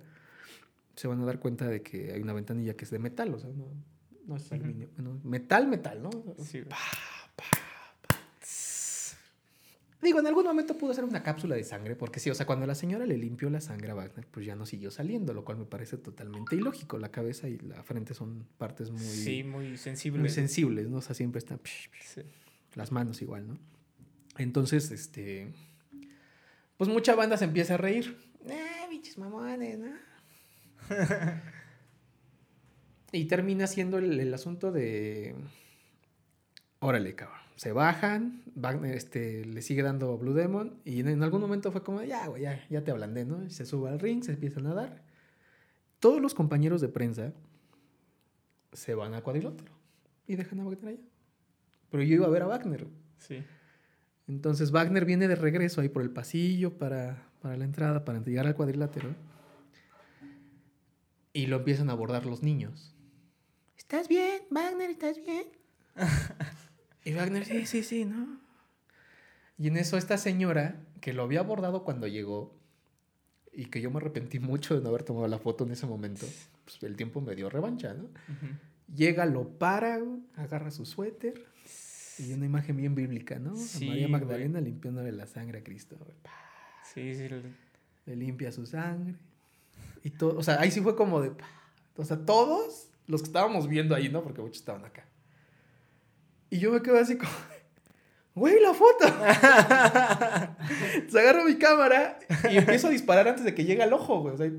se 0.96 1.10
van 1.10 1.20
a 1.20 1.26
dar 1.26 1.40
cuenta 1.40 1.68
de 1.68 1.82
que 1.82 2.14
hay 2.14 2.22
una 2.22 2.32
ventanilla 2.32 2.78
que 2.78 2.86
es 2.86 2.92
de 2.92 3.00
metal, 3.00 3.34
o 3.34 3.40
sea, 3.40 3.50
no, 3.50 3.68
no 4.26 4.38
es 4.38 4.50
aluminio. 4.54 4.88
Bueno, 4.96 5.20
metal, 5.26 5.68
metal, 5.68 6.02
¿no? 6.02 6.12
Sí. 6.42 6.64
Digo, 10.02 10.20
en 10.20 10.26
algún 10.26 10.46
momento 10.46 10.76
pudo 10.78 10.94
ser 10.96 11.04
una 11.04 11.22
cápsula 11.22 11.56
de 11.56 11.64
sangre, 11.64 11.96
porque 11.96 12.20
sí, 12.20 12.30
o 12.32 12.34
sea, 12.36 12.48
cuando 12.48 12.66
la 12.66 12.74
señora 12.74 13.06
le 13.06 13.18
limpió 13.18 13.50
la 13.52 13.62
sangre 13.62 13.92
a 13.92 13.94
Wagner, 13.94 14.26
pues 14.32 14.46
ya 14.46 14.56
no 14.56 14.66
siguió 14.66 14.90
saliendo, 14.90 15.32
lo 15.34 15.46
cual 15.46 15.60
me 15.60 15.66
parece 15.66 15.98
totalmente 15.98 16.56
ilógico. 16.56 16.98
La 16.98 17.12
cabeza 17.12 17.48
y 17.48 17.58
la 17.60 17.84
frente 17.84 18.14
son 18.16 18.48
partes 18.58 18.90
muy, 18.90 19.00
Sí, 19.02 19.44
muy 19.44 19.78
sensible. 19.78 20.20
muy 20.20 20.30
sensibles, 20.30 20.90
¿no? 20.90 20.98
O 20.98 21.02
sea, 21.02 21.14
siempre 21.14 21.38
están 21.40 21.60
Sí. 21.64 22.22
las 22.74 22.92
manos 22.92 23.22
igual, 23.22 23.48
¿no? 23.48 23.58
Entonces, 24.38 24.90
este, 24.90 25.54
pues 26.78 26.90
mucha 26.90 27.14
banda 27.16 27.38
se 27.38 27.46
empieza 27.46 27.76
a 27.76 27.78
reír. 27.78 28.18
Eh, 28.48 28.88
bichos 28.90 29.20
mamones, 29.20 29.78
¿no? 29.78 29.92
y 33.12 33.26
termina 33.26 33.68
siendo 33.68 33.98
el, 34.00 34.20
el 34.20 34.34
asunto 34.34 34.72
de, 34.72 35.36
órale, 36.80 37.14
cabrón. 37.14 37.41
Se 37.62 37.74
bajan, 37.74 38.42
Wagner 38.56 38.96
este, 38.96 39.46
le 39.46 39.62
sigue 39.62 39.84
dando 39.84 40.18
Blue 40.18 40.34
Demon 40.34 40.82
y 40.84 41.02
en, 41.02 41.10
en 41.10 41.22
algún 41.22 41.42
momento 41.42 41.72
fue 41.72 41.84
como, 41.84 42.02
ya, 42.02 42.26
güey, 42.26 42.42
ya, 42.42 42.60
ya 42.72 42.84
te 42.84 42.90
ablandé, 42.90 43.24
¿no? 43.24 43.48
Se 43.52 43.68
sube 43.68 43.88
al 43.88 44.00
ring, 44.00 44.24
se 44.24 44.32
empiezan 44.32 44.66
a 44.66 44.74
dar. 44.74 45.04
Todos 46.00 46.20
los 46.20 46.34
compañeros 46.34 46.82
de 46.82 46.88
prensa 46.88 47.34
se 48.74 48.96
van 48.96 49.14
a 49.14 49.22
cuadrilátero 49.22 49.72
y 50.26 50.38
dejan 50.38 50.60
a 50.60 50.64
Wagner 50.64 50.88
allá. 50.88 51.04
Pero 51.92 52.02
yo 52.02 52.16
iba 52.16 52.26
a 52.26 52.32
ver 52.32 52.42
a 52.42 52.48
Wagner. 52.48 52.88
Sí. 53.20 53.44
Entonces 54.28 54.72
Wagner 54.72 55.06
viene 55.06 55.28
de 55.28 55.36
regreso 55.36 55.82
ahí 55.82 55.90
por 55.90 56.02
el 56.02 56.10
pasillo 56.10 56.80
para, 56.80 57.28
para 57.44 57.58
la 57.58 57.66
entrada, 57.66 58.04
para 58.06 58.24
llegar 58.24 58.48
al 58.48 58.56
cuadrilátero. 58.56 59.14
Y 61.32 61.46
lo 61.46 61.58
empiezan 61.58 61.92
a 61.92 61.92
abordar 61.92 62.26
los 62.26 62.42
niños. 62.42 62.96
¿Estás 63.78 64.08
bien, 64.08 64.42
Wagner? 64.50 64.90
¿Estás 64.90 65.18
bien? 65.24 65.46
y 67.04 67.14
Wagner, 67.14 67.46
sí, 67.46 67.66
sí, 67.66 67.84
sí, 67.84 68.06
¿no? 68.06 68.40
Y 69.58 69.68
en 69.68 69.78
eso 69.78 69.98
esta 69.98 70.18
señora, 70.18 70.82
que 71.02 71.14
lo 71.14 71.24
había 71.24 71.40
abordado 71.40 71.84
cuando 71.84 72.08
llegó, 72.08 72.56
y 73.54 73.66
que 73.66 73.82
yo 73.82 73.92
me 73.92 73.98
arrepentí 73.98 74.40
mucho 74.40 74.76
de 74.76 74.82
no 74.82 74.90
haber 74.90 75.04
tomado 75.04 75.28
la 75.28 75.38
foto 75.38 75.66
en 75.66 75.72
ese 75.72 75.86
momento, 75.86 76.26
pues 76.66 76.82
el 76.84 76.96
tiempo 76.96 77.22
me 77.22 77.36
dio 77.36 77.50
revancha, 77.50 77.94
¿no? 77.94 78.10
Llega, 78.96 79.26
lo 79.26 79.48
para, 79.58 80.00
agarra 80.36 80.72
su 80.72 80.86
suéter. 80.86 81.46
Y 82.18 82.34
una 82.34 82.46
imagen 82.46 82.78
bien 82.78 82.94
bíblica, 82.94 83.40
¿no? 83.40 83.56
Sí, 83.56 83.86
a 83.86 83.90
María 83.90 84.08
Magdalena 84.08 84.62
limpiándole 84.62 85.12
la 85.12 85.26
sangre 85.28 85.60
a 85.60 85.64
Cristo. 85.64 85.98
Sí, 86.94 87.16
sí. 87.16 87.24
el- 87.24 87.56
Le 88.06 88.16
limpia 88.16 88.52
su 88.52 88.66
sangre. 88.66 89.16
Y 90.04 90.10
todo, 90.12 90.38
o 90.38 90.44
sea, 90.44 90.60
ahí 90.60 90.72
sí 90.72 90.82
fue 90.82 90.96
como 90.96 91.22
de... 91.22 91.32
O 91.98 92.06
sea, 92.06 92.18
todos 92.26 92.90
los 93.08 93.22
que 93.22 93.28
estábamos 93.28 93.68
viendo 93.68 93.96
ahí, 93.96 94.10
¿no? 94.10 94.24
Porque 94.24 94.42
muchos 94.42 94.58
estaban 94.58 94.84
acá. 94.86 95.06
Y 96.52 96.60
yo 96.60 96.72
me 96.72 96.82
quedo 96.84 97.00
así 97.00 97.18
como... 97.18 97.32
¡Güey, 98.36 98.62
la 98.62 98.74
foto! 98.74 99.08
Se 101.10 101.20
agarro 101.20 101.44
mi 101.46 101.58
cámara 101.58 102.18
y 102.50 102.58
empiezo 102.58 102.88
a 102.88 102.90
disparar 102.92 103.28
antes 103.28 103.44
de 103.44 103.54
que 103.56 103.66
llegue 103.66 103.82
al 103.84 103.92
ojo, 103.92 104.20
güey. 104.22 104.36
O 104.36 104.38
sea, 104.38 104.46
y. 104.46 104.56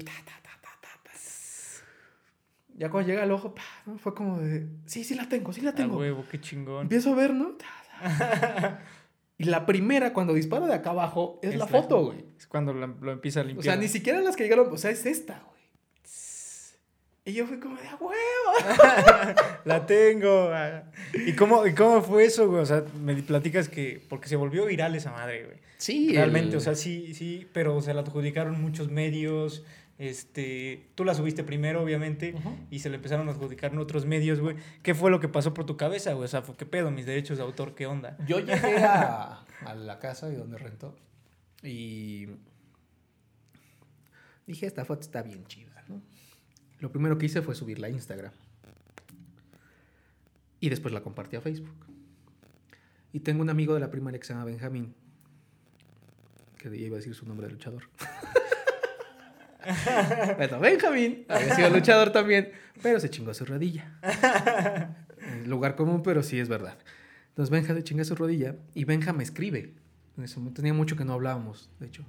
Ya 2.74 2.90
cuando 2.90 3.08
llega 3.10 3.22
al 3.22 3.30
ojo, 3.30 3.54
pa, 3.54 3.62
¿no? 3.86 3.96
fue 3.98 4.14
como 4.14 4.40
de... 4.40 4.66
Sí, 4.86 5.04
sí 5.04 5.14
la 5.14 5.28
tengo, 5.28 5.52
sí 5.52 5.60
la 5.60 5.74
tengo. 5.74 5.98
huevo, 5.98 6.24
qué 6.30 6.40
chingón. 6.40 6.82
Empiezo 6.82 7.12
a 7.12 7.16
ver, 7.16 7.32
¿no? 7.34 7.56
Y 9.38 9.44
la 9.44 9.66
primera, 9.66 10.12
cuando 10.12 10.34
disparo 10.34 10.66
de 10.66 10.74
acá 10.74 10.90
abajo, 10.90 11.38
es, 11.42 11.50
Es 11.50 11.58
la 11.58 11.66
la- 11.66 11.70
foto, 11.70 12.06
güey. 12.06 12.24
Es 12.38 12.46
cuando 12.46 12.72
la- 12.72 12.86
lo 12.88 13.12
empieza 13.12 13.40
a 13.40 13.42
O 13.44 13.46
limpiar. 13.46 13.64
sea, 13.74 13.76
ni 13.80 13.88
siquiera 13.88 14.20
las 14.20 14.36
que 14.36 14.44
llegaron, 14.44 14.72
o 14.72 14.76
sea, 14.76 14.90
es 14.90 15.04
esta, 15.06 15.40
güey. 15.46 15.51
Y 17.24 17.32
yo 17.34 17.46
fui 17.46 17.58
como 17.60 17.76
de, 17.76 17.86
"Ah, 17.86 17.98
huevo! 18.00 19.34
La 19.64 19.86
tengo. 19.86 20.50
¿Y 21.26 21.34
cómo, 21.34 21.64
¿Y 21.66 21.74
cómo 21.74 22.02
fue 22.02 22.24
eso, 22.24 22.48
güey? 22.48 22.62
O 22.62 22.66
sea, 22.66 22.84
me 23.00 23.14
platicas 23.22 23.68
que. 23.68 24.04
Porque 24.08 24.28
se 24.28 24.34
volvió 24.36 24.66
viral 24.66 24.94
esa 24.96 25.12
madre, 25.12 25.44
güey. 25.44 25.58
Sí, 25.78 26.12
Realmente, 26.14 26.50
el- 26.50 26.56
o 26.56 26.60
sea, 26.60 26.74
sí, 26.74 27.14
sí, 27.14 27.48
pero 27.52 27.80
se 27.80 27.94
la 27.94 28.00
adjudicaron 28.00 28.60
muchos 28.60 28.90
medios. 28.90 29.64
Este, 29.98 30.88
tú 30.96 31.04
la 31.04 31.14
subiste 31.14 31.44
primero, 31.44 31.80
obviamente, 31.80 32.34
y 32.72 32.80
se 32.80 32.88
le 32.88 32.96
empezaron 32.96 33.28
a 33.28 33.32
adjudicar 33.32 33.70
en 33.72 33.78
otros 33.78 34.04
medios, 34.04 34.40
güey. 34.40 34.56
¿Qué 34.82 34.94
fue 34.94 35.12
lo 35.12 35.20
que 35.20 35.28
pasó 35.28 35.54
por 35.54 35.64
tu 35.64 35.76
cabeza, 35.76 36.12
güey? 36.14 36.24
O 36.24 36.28
sea, 36.28 36.42
¿qué 36.58 36.66
pedo? 36.66 36.90
Mis 36.90 37.06
derechos 37.06 37.38
de 37.38 37.44
autor, 37.44 37.76
¿qué 37.76 37.86
onda? 37.86 38.16
Yo 38.26 38.40
llegué 38.40 38.78
a, 38.78 39.44
a 39.64 39.74
la 39.76 40.00
casa 40.00 40.28
de 40.28 40.36
donde 40.38 40.58
rentó 40.58 40.96
y 41.62 42.26
dije, 44.46 44.66
esta 44.66 44.84
foto 44.84 45.02
está 45.02 45.22
bien 45.22 45.44
chida, 45.46 45.84
¿no? 45.88 46.02
Lo 46.82 46.90
primero 46.90 47.16
que 47.16 47.26
hice 47.26 47.42
fue 47.42 47.54
subirla 47.54 47.86
a 47.86 47.90
Instagram. 47.90 48.32
Y 50.58 50.68
después 50.68 50.92
la 50.92 51.00
compartí 51.00 51.36
a 51.36 51.40
Facebook. 51.40 51.86
Y 53.12 53.20
tengo 53.20 53.40
un 53.40 53.50
amigo 53.50 53.72
de 53.74 53.78
la 53.78 53.88
primaria 53.88 54.18
que 54.18 54.26
se 54.26 54.32
llama 54.32 54.46
Benjamín, 54.46 54.92
que 56.58 56.76
iba 56.76 56.96
a 56.96 56.98
decir 56.98 57.14
su 57.14 57.24
nombre 57.24 57.46
de 57.46 57.52
luchador. 57.52 57.84
bueno, 60.36 60.58
Benjamín 60.58 61.24
había 61.28 61.54
sido 61.54 61.70
luchador 61.70 62.10
también, 62.10 62.50
pero 62.82 62.98
se 62.98 63.08
chingó 63.10 63.32
su 63.32 63.44
rodilla. 63.44 64.00
Lugar 65.46 65.76
común, 65.76 66.02
pero 66.02 66.24
sí 66.24 66.40
es 66.40 66.48
verdad. 66.48 66.76
Entonces 67.28 67.50
Benja 67.50 67.74
se 67.74 67.84
chinga 67.84 68.02
su 68.02 68.16
rodilla 68.16 68.56
y 68.74 68.86
Benja 68.86 69.12
me 69.12 69.22
escribe. 69.22 69.74
En 70.16 70.24
ese 70.24 70.40
tenía 70.52 70.74
mucho 70.74 70.96
que 70.96 71.04
no 71.04 71.12
hablábamos, 71.12 71.70
de 71.78 71.86
hecho. 71.86 72.04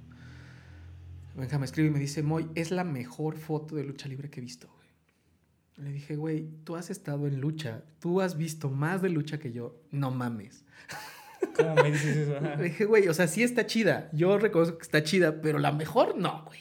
Benja 1.34 1.58
me 1.58 1.64
escribe 1.64 1.88
y 1.88 1.90
me 1.90 1.98
dice, 1.98 2.22
Moy, 2.22 2.48
es 2.54 2.70
la 2.70 2.84
mejor 2.84 3.36
foto 3.36 3.74
de 3.74 3.84
lucha 3.84 4.08
libre 4.08 4.30
que 4.30 4.40
he 4.40 4.42
visto, 4.42 4.68
güey. 4.68 4.88
Le 5.76 5.92
dije, 5.92 6.14
güey, 6.16 6.48
tú 6.62 6.76
has 6.76 6.90
estado 6.90 7.26
en 7.26 7.40
lucha, 7.40 7.82
tú 7.98 8.20
has 8.20 8.36
visto 8.36 8.70
más 8.70 9.02
de 9.02 9.08
lucha 9.08 9.38
que 9.38 9.52
yo, 9.52 9.82
no 9.90 10.12
mames. 10.12 10.64
¿Cómo 11.56 11.74
me 11.74 11.90
dices 11.90 12.16
eso? 12.16 12.40
Le 12.56 12.62
dije, 12.64 12.84
güey, 12.84 13.08
o 13.08 13.14
sea, 13.14 13.26
sí 13.26 13.42
está 13.42 13.66
chida, 13.66 14.08
yo 14.12 14.38
reconozco 14.38 14.78
que 14.78 14.84
está 14.84 15.02
chida, 15.02 15.40
pero 15.40 15.58
la 15.58 15.72
mejor 15.72 16.16
no, 16.16 16.44
güey. 16.44 16.60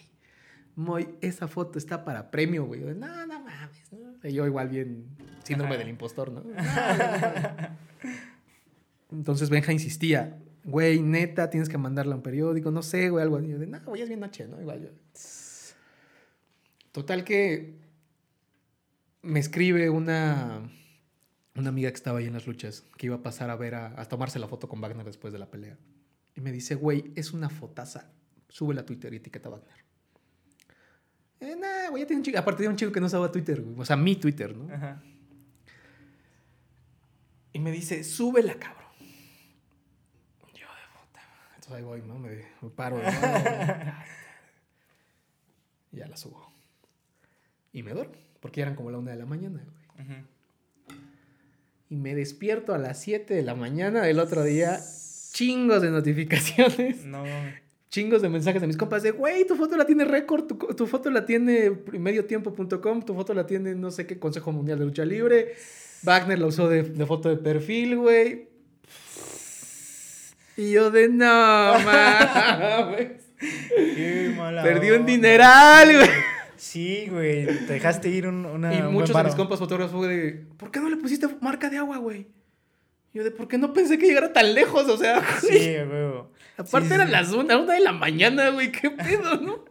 Moy, 0.75 1.07
esa 1.21 1.47
foto 1.47 1.77
está 1.77 2.03
para 2.03 2.31
premio, 2.31 2.65
güey. 2.65 2.81
No, 2.81 3.27
no 3.27 3.39
mames, 3.41 4.33
yo 4.33 4.47
igual 4.47 4.69
bien 4.69 5.05
síndrome 5.43 5.75
Ajá. 5.75 5.79
del 5.79 5.89
impostor, 5.89 6.31
no. 6.31 6.43
Entonces 9.11 9.51
Benja 9.51 9.71
insistía, 9.71 10.39
güey, 10.63 11.01
neta, 11.01 11.49
tienes 11.49 11.69
que 11.69 11.77
mandarla 11.77 12.13
a 12.13 12.17
un 12.17 12.23
periódico, 12.23 12.71
no 12.71 12.83
sé, 12.83 13.09
güey, 13.09 13.23
algo 13.23 13.37
así. 13.37 13.47
Yo 13.47 13.59
de, 13.59 13.67
no, 13.67 13.79
güey, 13.85 14.01
es 14.01 14.07
bien 14.07 14.19
noche, 14.19 14.47
¿no? 14.47 14.59
Igual 14.61 14.81
yo. 14.83 14.89
Total 16.91 17.23
que 17.23 17.75
me 19.21 19.39
escribe 19.39 19.89
una, 19.89 20.69
una 21.55 21.69
amiga 21.69 21.89
que 21.89 21.95
estaba 21.95 22.19
ahí 22.19 22.27
en 22.27 22.33
las 22.33 22.45
luchas, 22.45 22.83
que 22.97 23.07
iba 23.07 23.15
a 23.15 23.23
pasar 23.23 23.49
a 23.49 23.55
ver, 23.55 23.75
a, 23.75 23.99
a 23.99 24.05
tomarse 24.05 24.39
la 24.39 24.47
foto 24.47 24.67
con 24.69 24.81
Wagner 24.81 25.05
después 25.05 25.33
de 25.33 25.39
la 25.39 25.49
pelea. 25.49 25.77
Y 26.35 26.41
me 26.41 26.51
dice, 26.51 26.75
güey, 26.75 27.11
es 27.15 27.33
una 27.33 27.49
fotaza. 27.49 28.11
Súbela 28.49 28.81
a 28.81 28.85
Twitter 28.85 29.13
y 29.13 29.17
etiqueta 29.17 29.49
a 29.49 29.53
Wagner. 29.53 29.83
Eh, 31.39 31.55
nah, 31.55 31.89
güey, 31.89 32.03
ya 32.03 32.07
tiene 32.07 32.19
un 32.21 32.23
chico. 32.23 32.37
Aparte 32.39 32.63
de 32.63 32.69
un 32.69 32.75
chico 32.75 32.91
que 32.91 32.99
no 32.99 33.07
usaba 33.07 33.31
Twitter, 33.31 33.61
güey. 33.61 33.75
O 33.77 33.85
sea, 33.85 33.97
mi 33.97 34.15
Twitter, 34.15 34.55
¿no? 34.55 34.73
Ajá. 34.73 35.01
Y 37.51 37.59
me 37.59 37.71
dice, 37.71 38.03
súbela, 38.03 38.55
cabrón. 38.55 38.87
Yo 40.53 40.67
de 40.67 40.87
puta. 40.93 41.21
madre. 41.21 41.52
Entonces 41.63 41.77
ahí 41.77 41.83
voy, 41.83 42.01
¿no? 42.01 42.19
Me, 42.19 42.43
me 42.61 42.69
paro. 42.69 42.97
¿no? 42.97 43.03
y 45.93 45.97
ya 45.97 46.07
la 46.07 46.17
subo. 46.17 46.51
Y 47.71 47.83
me 47.83 47.93
duermo, 47.93 48.15
porque 48.41 48.59
ya 48.59 48.63
eran 48.63 48.75
como 48.75 48.91
la 48.91 48.97
una 48.97 49.11
de 49.11 49.17
la 49.17 49.25
mañana, 49.25 49.63
güey. 49.63 50.07
Ujú. 50.07 50.25
Y 51.89 51.95
me 51.95 52.15
despierto 52.15 52.73
a 52.73 52.77
las 52.77 52.99
7 53.01 53.33
de 53.33 53.43
la 53.43 53.55
mañana 53.55 54.01
del 54.01 54.19
otro 54.19 54.43
día. 54.43 54.77
Chingos 55.31 55.81
de 55.81 55.89
notificaciones. 55.89 57.05
No. 57.05 57.23
Chingos 57.89 58.21
de 58.21 58.27
mensajes 58.27 58.59
de 58.59 58.67
mis 58.67 58.75
compas 58.75 59.01
de, 59.03 59.11
güey, 59.11 59.47
tu 59.47 59.55
foto 59.55 59.77
la 59.77 59.85
tiene 59.85 60.03
Record, 60.03 60.47
tu, 60.47 60.55
tu 60.57 60.85
foto 60.85 61.09
la 61.11 61.25
tiene 61.25 61.71
mediotiempo.com, 61.93 63.03
tu 63.03 63.13
foto 63.13 63.33
la 63.33 63.45
tiene 63.45 63.73
no 63.75 63.89
sé 63.89 64.05
qué 64.05 64.19
Consejo 64.19 64.51
Mundial 64.51 64.79
de 64.79 64.85
Lucha 64.85 65.05
Libre. 65.05 65.53
Wagner 66.01 66.39
la 66.39 66.47
usó 66.47 66.67
de, 66.67 66.83
de 66.83 67.05
foto 67.05 67.29
de 67.29 67.37
perfil, 67.37 67.95
güey. 67.97 68.52
Y 70.57 70.71
yo 70.71 70.91
de, 70.91 71.09
no, 71.09 71.25
mames. 71.85 73.23
Qué 73.39 74.33
mala 74.37 74.63
Perdí 74.63 74.91
un 74.91 75.05
dineral, 75.05 75.95
güey. 75.97 76.09
Sí, 76.55 77.07
güey. 77.09 77.45
Te 77.45 77.73
dejaste 77.73 78.09
ir 78.09 78.27
un, 78.27 78.45
una. 78.45 78.73
Y 78.73 78.81
un 78.81 78.93
muchos 78.93 79.15
de 79.15 79.23
mis 79.23 79.35
compas 79.35 79.59
fotógrafos 79.59 79.93
fue 79.95 80.07
de, 80.07 80.45
¿por 80.57 80.71
qué 80.71 80.79
no 80.79 80.89
le 80.89 80.97
pusiste 80.97 81.27
marca 81.41 81.69
de 81.69 81.77
agua, 81.77 81.97
güey? 81.97 82.27
Y 83.13 83.17
Yo 83.17 83.23
de, 83.23 83.31
¿por 83.31 83.47
qué 83.47 83.57
no 83.57 83.73
pensé 83.73 83.97
que 83.97 84.07
llegara 84.07 84.31
tan 84.31 84.53
lejos? 84.53 84.87
O 84.87 84.97
sea, 84.97 85.21
Sí, 85.41 85.49
güey. 85.57 86.23
aparte 86.57 86.87
sí, 86.87 86.93
eran 86.93 87.07
sí. 87.07 87.11
las 87.11 87.31
una, 87.33 87.57
una 87.57 87.73
de 87.73 87.79
la 87.81 87.91
mañana, 87.91 88.49
güey, 88.49 88.71
qué 88.71 88.89
pedo, 88.91 89.37
¿no? 89.37 89.65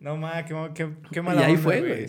No 0.00 0.16
mames, 0.16 0.46
qué, 0.46 0.54
qué, 0.74 0.88
qué 1.12 1.20
Y 1.20 1.22
mala 1.22 1.46
ahí 1.46 1.52
onda, 1.52 1.62
fue, 1.62 1.80
güey. 1.80 2.06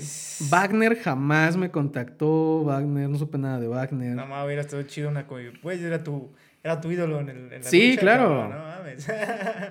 Wagner 0.49 0.99
jamás 0.99 1.57
me 1.57 1.69
contactó, 1.69 2.63
Wagner, 2.63 3.07
no 3.09 3.17
supe 3.17 3.38
nada 3.38 3.59
de 3.59 3.67
Wagner. 3.67 4.15
No 4.15 4.26
mames, 4.26 4.45
hubiera 4.45 4.61
estado 4.61 4.82
chido 4.84 5.09
una. 5.09 5.24
Güey, 5.24 5.84
era 5.84 6.03
tu, 6.03 6.34
era 6.64 6.82
tu 6.82 6.91
ídolo 6.91 7.20
en, 7.20 7.30
el, 7.30 7.53
en 7.53 7.61
la 7.64 7.70
Sí, 7.70 7.89
lucha, 7.91 8.01
claro. 8.01 8.28
cabrón, 8.30 8.49
No 8.51 8.57
mames. 8.66 9.07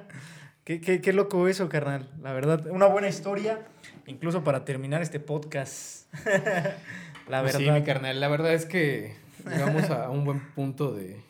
qué, 0.64 0.80
qué, 0.80 1.00
qué 1.00 1.12
loco 1.12 1.48
eso, 1.48 1.68
carnal. 1.68 2.08
La 2.22 2.32
verdad, 2.32 2.66
una 2.68 2.86
buena 2.86 3.08
historia. 3.08 3.60
Incluso 4.06 4.44
para 4.44 4.64
terminar 4.64 5.00
este 5.02 5.20
podcast. 5.20 6.12
la 7.28 7.40
Pues 7.42 7.54
verdad. 7.54 7.58
Sí, 7.58 7.70
mi 7.70 7.82
carnal, 7.82 8.20
la 8.20 8.28
verdad 8.28 8.52
es 8.52 8.66
que 8.66 9.14
llegamos 9.48 9.90
a 9.90 10.10
un 10.10 10.24
buen 10.24 10.40
punto 10.54 10.92
de, 10.92 11.20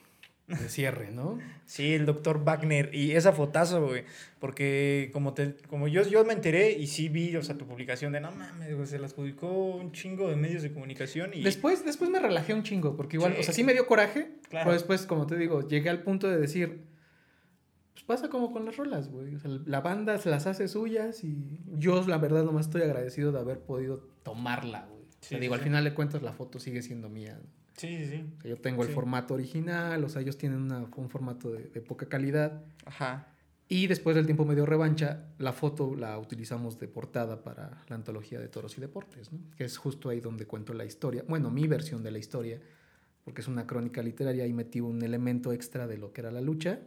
de 0.61 0.69
cierre, 0.69 1.11
¿no? 1.11 1.39
Sí, 1.67 1.95
el 1.95 2.07
doctor 2.07 2.45
Wagner. 2.45 2.95
Y 2.95 3.13
esa 3.13 3.33
fotazo, 3.33 3.87
güey. 3.87 4.05
Porque 4.39 5.11
como, 5.13 5.35
te, 5.35 5.55
como 5.69 5.89
yo, 5.89 6.03
yo 6.03 6.25
me 6.25 6.33
enteré 6.33 6.73
y 6.73 6.87
sí 6.87 7.09
vi, 7.09 7.35
o 7.37 7.43
sea, 7.43 7.57
tu 7.57 7.67
publicación 7.67 8.13
de 8.13 8.21
no 8.21 8.31
mames, 8.33 8.75
güey, 8.75 8.87
se 8.87 8.99
las 8.99 9.15
publicó 9.15 9.49
un 9.77 9.93
chingo 9.93 10.29
de 10.29 10.37
medios 10.37 10.63
de 10.63 10.73
comunicación 10.73 11.31
y... 11.35 11.43
Después, 11.43 11.85
después 11.85 12.11
me 12.11 12.19
relajé 12.21 12.55
un 12.55 12.63
chingo, 12.63 12.97
porque 12.97 13.17
igual, 13.17 13.35
Sí. 13.35 13.41
o 13.41 13.43
sea, 13.45 13.55
sí 13.55 13.65
me 13.65 13.73
dio 13.73 13.87
coraje, 13.87 14.33
Claro. 14.49 14.65
pero 14.67 14.73
después, 14.75 15.07
como 15.07 15.27
te 15.27 15.37
digo, 15.37 15.67
llegué 15.69 15.89
al 15.91 16.03
punto 16.03 16.29
de 16.29 16.39
decir, 16.39 16.85
pues 17.95 18.05
pasa 18.05 18.29
como 18.29 18.53
con 18.53 18.65
las 18.65 18.77
rolas, 18.77 19.09
güey. 19.11 19.35
O 19.35 19.39
sea, 19.39 19.51
la 19.67 19.81
banda 19.81 20.19
se 20.19 20.31
las 20.31 20.47
hace 20.47 20.67
suyas 20.69 21.23
y 21.25 21.61
yo, 21.79 22.05
la 22.07 22.19
verdad, 22.19 22.43
nomás 22.45 22.67
estoy 22.67 22.83
agradecido 22.83 23.33
de 23.33 23.39
haber 23.41 23.61
podido 23.61 23.99
tomarla, 24.23 24.87
güey. 24.91 25.03
O 25.03 25.25
sea, 25.25 25.37
Sí, 25.39 25.41
digo, 25.41 25.55
sí, 25.55 25.59
al 25.59 25.61
sí. 25.61 25.65
final 25.65 25.85
de 25.85 25.95
cuentas 25.95 26.23
la 26.23 26.33
foto 26.33 26.59
sigue 26.59 26.83
siendo 26.83 27.09
mía. 27.09 27.39
¿no? 27.41 27.62
Sí, 27.83 27.99
sí, 27.99 28.07
sí. 28.07 28.25
O 28.39 28.41
sea, 28.43 28.51
yo 28.51 28.57
tengo 28.59 28.83
el 28.83 28.89
Sí. 28.89 28.95
formato 28.95 29.35
original, 29.35 30.03
o 30.05 30.09
sea, 30.09 30.23
ellos 30.23 30.39
tienen 30.39 30.61
una- 30.61 30.87
un 30.97 31.11
formato 31.11 31.51
de, 31.51 31.65
de 31.65 31.81
poca 31.81 32.07
calidad. 32.07 32.63
Ajá. 32.85 33.27
Y 33.69 33.87
después 33.87 34.15
del 34.15 34.27
tiempo 34.27 34.45
medio 34.45 34.67
revancha, 34.67 35.25
la 35.39 35.53
foto 35.53 35.95
la 35.97 36.19
utilizamos 36.19 36.79
de 36.79 36.89
portada 36.89 37.43
para 37.43 37.83
la 37.89 37.97
antología 37.97 38.39
de 38.39 38.49
toros 38.49 38.77
y 38.77 38.81
deportes, 38.81 39.33
¿no? 39.33 39.39
que 39.57 39.65
es 39.65 39.79
justo 39.79 40.09
ahí 40.11 40.21
donde 40.21 40.47
cuento 40.47 40.75
la 40.75 40.85
historia, 40.85 41.25
bueno, 41.27 41.51
mi 41.51 41.67
versión 41.67 42.03
de 42.03 42.11
la 42.11 42.19
historia, 42.19 42.61
porque 43.25 43.41
es 43.41 43.49
una 43.49 43.67
crónica 43.67 44.03
literaria 44.03 44.47
y 44.47 44.53
metí 44.53 44.81
un 44.81 45.03
elemento 45.03 45.53
extra 45.53 45.87
de 45.87 45.97
lo 45.97 46.13
que 46.13 46.21
era 46.21 46.31
la 46.31 46.41
lucha, 46.41 46.81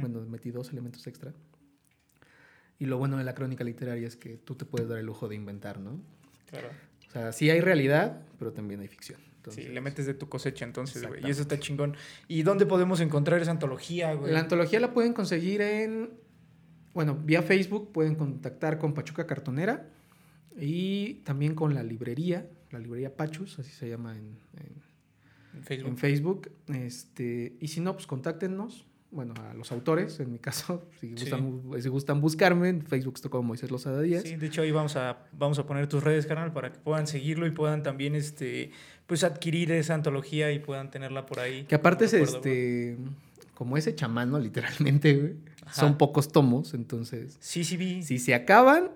bueno, 0.00 0.20
metí 0.22 0.50
dos 0.50 0.70
elementos 0.72 1.06
extra. 1.06 1.32
Y 2.78 2.86
lo 2.86 2.98
bueno 2.98 3.16
de 3.18 3.24
la 3.24 3.34
crónica 3.34 3.62
literaria 3.64 4.06
es 4.08 4.16
que 4.16 4.36
tú 4.36 4.54
te 4.54 4.64
puedes 4.64 4.88
dar 4.88 4.98
el 4.98 5.06
lujo 5.06 5.28
de 5.28 5.34
inventar, 5.34 5.78
¿no? 5.80 6.00
Claro. 6.50 6.68
O 7.08 7.10
sea, 7.10 7.32
sí 7.32 7.48
hay 7.50 7.60
realidad, 7.60 8.22
pero 8.38 8.52
también 8.52 8.80
hay 8.80 8.88
ficción. 8.88 9.20
Sí, 9.46 9.60
Entonces, 9.60 9.74
le 9.74 9.80
metes 9.80 10.06
de 10.06 10.14
tu 10.14 10.28
cosecha 10.28 10.64
entonces, 10.64 11.06
güey. 11.06 11.26
Y 11.26 11.30
eso 11.30 11.42
está 11.42 11.58
chingón. 11.58 11.96
¿Y 12.28 12.42
dónde 12.42 12.66
podemos 12.66 13.00
encontrar 13.00 13.40
esa 13.40 13.50
antología, 13.52 14.12
güey? 14.14 14.32
La 14.32 14.40
antología 14.40 14.80
la 14.80 14.92
pueden 14.92 15.12
conseguir 15.12 15.60
en, 15.60 16.10
bueno, 16.94 17.14
vía 17.14 17.42
Facebook, 17.42 17.92
pueden 17.92 18.14
contactar 18.16 18.78
con 18.78 18.92
Pachuca 18.94 19.26
Cartonera 19.26 19.88
y 20.58 21.14
también 21.24 21.54
con 21.54 21.74
la 21.74 21.82
librería, 21.82 22.48
la 22.70 22.78
librería 22.78 23.14
Pachus, 23.16 23.58
así 23.58 23.70
se 23.70 23.88
llama 23.88 24.16
en, 24.16 24.38
en- 24.58 24.86
En 25.54 25.62
Facebook. 25.62 25.88
en 25.90 25.96
Facebook. 25.98 26.50
Este, 26.68 27.56
y 27.60 27.68
si 27.68 27.80
no, 27.80 27.92
pues 27.94 28.06
contáctenos, 28.06 28.86
bueno, 29.16 29.34
a 29.50 29.54
los 29.54 29.72
autores, 29.72 30.20
en 30.20 30.30
mi 30.30 30.38
caso, 30.38 30.84
si 31.00 31.08
Sí. 31.08 31.14
gustan, 31.30 31.62
si 31.82 31.88
gustan 31.88 32.20
buscarme, 32.20 32.68
en 32.68 32.82
Facebook 32.82 33.14
estoy 33.16 33.30
como 33.32 33.42
Moisés 33.48 33.70
Lozada 33.72 34.00
Díaz. 34.02 34.22
Sí, 34.22 34.36
de 34.36 34.46
hecho 34.46 34.62
ahí 34.62 34.70
vamos 34.70 34.94
a, 34.94 35.26
vamos 35.32 35.58
a 35.58 35.66
poner 35.66 35.88
tus 35.88 36.04
redes, 36.04 36.26
canal, 36.26 36.52
para 36.52 36.70
que 36.70 36.78
puedan 36.78 37.08
seguirlo 37.08 37.46
y 37.46 37.50
puedan 37.50 37.82
también, 37.82 38.14
este, 38.14 38.70
pues 39.06 39.24
adquirir 39.24 39.72
esa 39.72 39.94
antología 39.94 40.52
y 40.52 40.60
puedan 40.60 40.90
tenerla 40.92 41.26
por 41.26 41.40
ahí. 41.40 41.64
Que 41.64 41.74
aparte 41.74 42.04
es 42.04 42.12
recuerdo, 42.12 42.36
este, 42.36 42.96
como 43.54 43.76
ese 43.76 43.94
chamano, 43.96 44.38
literalmente, 44.38 45.14
güey. 45.14 45.34
Son 45.72 45.98
pocos 45.98 46.30
tomos, 46.30 46.74
entonces... 46.74 47.36
Sí, 47.40 47.64
sí 47.64 47.76
vi. 47.76 48.02
Si 48.04 48.18
se 48.20 48.34
acaban, 48.36 48.90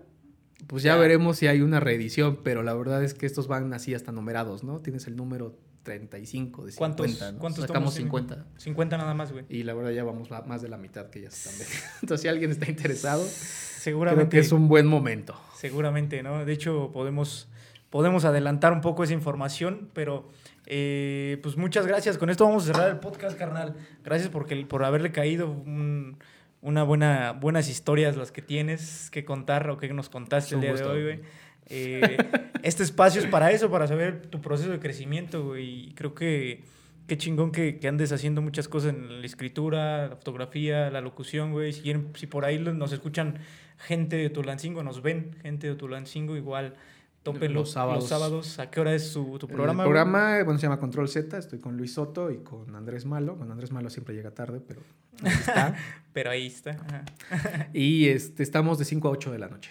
pues 0.69 0.85
ya, 0.85 0.95
Ya. 0.95 1.01
veremos 1.01 1.39
si 1.39 1.47
hay 1.49 1.63
una 1.63 1.81
reedición, 1.81 2.39
pero 2.45 2.63
la 2.63 2.75
verdad 2.75 3.03
es 3.03 3.13
que 3.15 3.27
estos 3.27 3.49
van 3.49 3.73
así 3.73 3.93
hasta 3.95 4.13
numerados, 4.13 4.63
¿no? 4.63 4.79
Tienes 4.81 5.07
el 5.09 5.17
número 5.17 5.57
35 5.83 6.67
de 6.67 6.73
50, 6.73 6.97
¿Cuántos, 6.97 7.33
¿no? 7.33 7.39
cuántos 7.39 7.61
Sacamos 7.67 7.95
tomos 7.95 7.95
tiene? 7.95 8.09
50. 8.11 8.47
50 8.59 8.97
nada 8.99 9.15
más, 9.15 9.33
güey. 9.33 9.45
Y 9.49 9.63
la 9.63 9.75
verdad 9.75 9.91
ya 9.91 10.05
vamos 10.05 10.31
a 10.33 10.43
más 10.43 10.63
de 10.63 10.69
la 10.69 10.77
mitad 10.77 11.11
que 11.11 11.23
ya 11.23 11.31
se 11.31 11.49
están. 11.51 11.67
Entonces, 12.03 12.23
si 12.23 12.29
alguien 12.29 12.51
está 12.51 12.69
interesado, 12.69 13.25
Seguramente. 13.25 14.29
creo 14.29 14.31
que 14.43 14.47
es 14.47 14.53
un 14.53 14.69
buen 14.69 14.87
momento. 14.87 15.35
Seguramente, 15.57 16.23
¿no? 16.23 16.45
De 16.45 16.53
hecho, 16.53 16.91
podemos, 16.93 17.49
podemos 17.91 18.25
adelantar 18.25 18.73
un 18.73 18.81
poco 18.83 19.05
esa 19.05 19.15
información, 19.15 19.89
pero 19.95 20.29
eh, 20.67 21.39
pues 21.43 21.57
muchas 21.57 21.87
gracias. 21.87 22.19
Con 22.19 22.31
esto 22.31 22.45
vamos 22.45 22.65
a 22.65 22.67
cerrar 22.73 22.91
el 22.91 22.99
podcast, 22.99 23.37
carnal. 23.39 23.77
Gracias 24.05 24.29
porque, 24.31 24.57
por 24.67 24.85
haberle 24.85 25.13
caído 25.13 25.51
un- 25.51 26.19
una 26.63 26.83
buena, 26.83 27.33
buenas 27.33 27.71
historias 27.71 28.19
las 28.19 28.33
que 28.33 28.43
tienes 28.43 29.09
que 29.11 29.25
contar 29.25 29.71
o 29.71 29.79
que 29.79 29.89
nos 29.95 30.11
contaste 30.11 30.55
el 30.57 30.61
día 30.61 30.75
de 30.75 30.85
hoy, 30.85 31.03
güey. 31.03 31.21
Eh, 31.67 32.17
este 32.63 32.83
espacio 32.83 33.21
es 33.21 33.27
para 33.27 33.51
eso, 33.53 33.71
para 33.71 33.87
saber 33.87 34.23
tu 34.27 34.41
proceso 34.41 34.71
de 34.71 34.79
crecimiento, 34.79 35.45
güey. 35.45 35.91
Y 35.91 35.95
creo 35.95 36.15
que 36.15 36.63
qué 37.07 37.19
chingón 37.19 37.51
que, 37.51 37.79
que 37.79 37.89
andes 37.89 38.13
haciendo 38.13 38.41
muchas 38.43 38.69
cosas 38.69 38.95
en 38.95 39.21
la 39.21 39.27
escritura, 39.27 40.09
la 40.09 40.17
fotografía, 40.17 40.91
la 40.91 41.01
locución, 41.01 41.53
güey. 41.53 41.73
Si, 41.73 41.93
si 42.15 42.27
por 42.27 42.45
ahí 42.45 42.59
nos 42.59 42.93
escuchan 42.93 43.39
gente 43.79 44.17
de 44.17 44.31
Tulancingo, 44.31 44.83
nos 44.83 45.03
ven 45.03 45.37
gente 45.43 45.67
de 45.67 45.75
Tulancingo, 45.75 46.37
igual 46.37 46.75
topen 47.23 47.53
Los 47.53 47.63
los, 47.63 47.73
sábados. 47.73 48.03
los 48.03 48.09
sábados. 48.09 48.59
¿A 48.59 48.71
qué 48.71 48.81
hora 48.81 48.95
es 48.95 49.09
su, 49.09 49.39
tu 49.39 49.47
programa? 49.47 49.83
el 49.83 49.89
programa, 49.89 50.43
bueno, 50.45 50.59
se 50.59 50.67
llama 50.67 50.79
Control 50.79 51.09
Z. 51.09 51.37
Estoy 51.39 51.59
con 51.59 51.77
Luis 51.77 51.95
Soto 51.95 52.31
y 52.31 52.39
con 52.39 52.75
Andrés 52.75 53.05
Malo. 53.05 53.37
Bueno, 53.37 53.53
Andrés 53.53 53.73
Malo 53.73 53.91
siempre 53.91 54.15
llega 54.15 54.31
tarde, 54.31 54.61
pero 54.61 54.83
ahí 55.23 55.33
está. 55.33 55.75
Pero 56.13 56.31
ahí 56.31 56.47
está. 56.47 56.71
ajá. 56.71 57.69
y 57.73 58.09
este, 58.09 58.43
estamos 58.43 58.79
de 58.79 58.85
5 58.85 59.09
a 59.09 59.11
8 59.13 59.33
de 59.33 59.39
la 59.39 59.49
noche. 59.49 59.71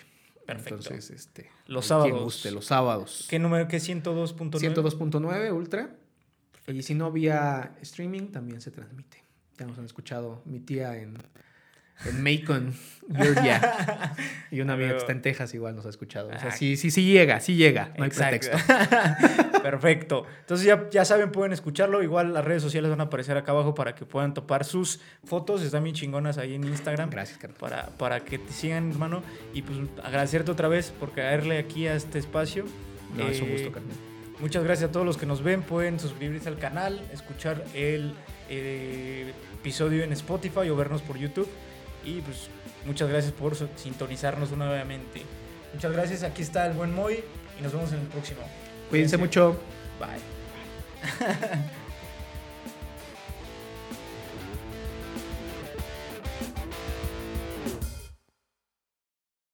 Perfecto. 0.54 0.76
Entonces, 0.76 1.10
este, 1.12 1.50
Los 1.68 1.86
quien 1.86 1.90
sábados. 1.90 2.24
guste, 2.24 2.52
los 2.52 2.66
sábados. 2.66 3.28
¿Qué 3.30 3.40
número? 3.40 3.68
¿Qué 3.68 3.78
102.9? 3.78 4.52
102.9 4.52 5.54
Ultra. 5.54 5.96
Y 6.68 6.84
si 6.84 6.94
no, 6.94 7.12
vía 7.12 7.76
streaming 7.82 8.28
también 8.32 8.62
se 8.62 8.72
transmite. 8.72 9.24
Ya 9.58 9.66
nos 9.66 9.78
han 9.78 9.86
escuchado 9.86 10.42
mi 10.46 10.60
tía 10.60 10.98
en, 10.98 11.18
en 12.06 12.24
Macon, 12.24 12.74
Georgia. 13.16 14.14
Y 14.52 14.62
una 14.62 14.74
amiga 14.74 14.90
que 14.94 14.98
está 14.98 15.12
en 15.12 15.22
Texas 15.22 15.54
igual 15.54 15.76
nos 15.76 15.86
ha 15.86 15.90
escuchado. 15.90 16.30
O 16.30 16.40
sea, 16.40 16.50
Ah. 16.50 16.52
sí, 16.52 16.76
sí, 16.76 16.90
sí 16.90 17.06
llega, 17.06 17.40
sí 17.40 17.56
llega. 17.56 17.94
No 18.00 18.04
hay 18.06 18.10
pretexto. 18.10 18.58
Perfecto. 19.64 20.26
Entonces 20.42 20.66
ya, 20.66 20.90
ya 20.90 21.06
saben, 21.06 21.32
pueden 21.32 21.54
escucharlo. 21.54 22.02
Igual 22.04 22.34
las 22.34 22.44
redes 22.46 22.64
sociales 22.64 22.90
van 22.90 23.00
a 23.02 23.06
aparecer 23.06 23.38
acá 23.38 23.52
abajo 23.52 23.76
para 23.76 23.94
que 23.96 24.06
puedan 24.06 24.34
topar 24.34 24.66
sus 24.66 25.02
fotos. 25.24 25.62
Están 25.62 25.84
bien 25.84 25.96
chingonas 25.96 26.38
ahí 26.38 26.56
en 26.56 26.64
Instagram. 26.64 27.10
Gracias, 27.10 27.38
carnal. 27.38 27.60
Para, 27.60 27.86
para 27.98 28.20
que 28.22 28.40
te 28.40 28.52
sigan, 28.54 28.90
hermano. 28.92 29.22
Y 29.54 29.62
pues 29.62 29.78
agradecerte 30.04 30.52
otra 30.52 30.68
vez 30.68 30.92
por 31.00 31.12
caerle 31.12 31.60
aquí 31.60 31.88
a 31.88 31.94
este 31.96 32.20
espacio. 32.20 32.66
No, 33.16 33.28
es 33.28 33.42
un 33.42 33.50
Eh, 33.50 33.52
gusto, 33.54 33.72
carnal. 33.72 33.96
Muchas 34.40 34.64
gracias 34.64 34.90
a 34.90 34.92
todos 34.92 35.06
los 35.06 35.18
que 35.18 35.26
nos 35.26 35.44
ven. 35.44 35.62
Pueden 35.62 36.00
suscribirse 36.00 36.48
al 36.50 36.58
canal, 36.58 37.02
escuchar 37.14 37.64
el 37.76 38.14
eh, 38.50 39.32
episodio 39.60 40.04
en 40.04 40.14
Spotify 40.14 40.70
o 40.70 40.76
vernos 40.76 41.02
por 41.02 41.18
YouTube. 41.18 41.48
Y 42.10 42.22
pues 42.22 42.50
muchas 42.86 43.08
gracias 43.08 43.34
por 43.34 43.56
sintonizarnos 43.76 44.52
nuevamente. 44.52 45.24
Muchas 45.74 45.92
gracias. 45.92 46.24
Aquí 46.24 46.42
está 46.42 46.66
el 46.66 46.74
buen 46.74 46.94
Moy 46.94 47.24
y 47.60 47.64
nos 47.64 47.72
vemos 47.72 47.92
en 47.92 48.00
el 48.00 48.08
próximo. 48.08 48.42
Cuídense 48.90 49.18
mucho. 49.18 49.60
Bye. 50.00 50.20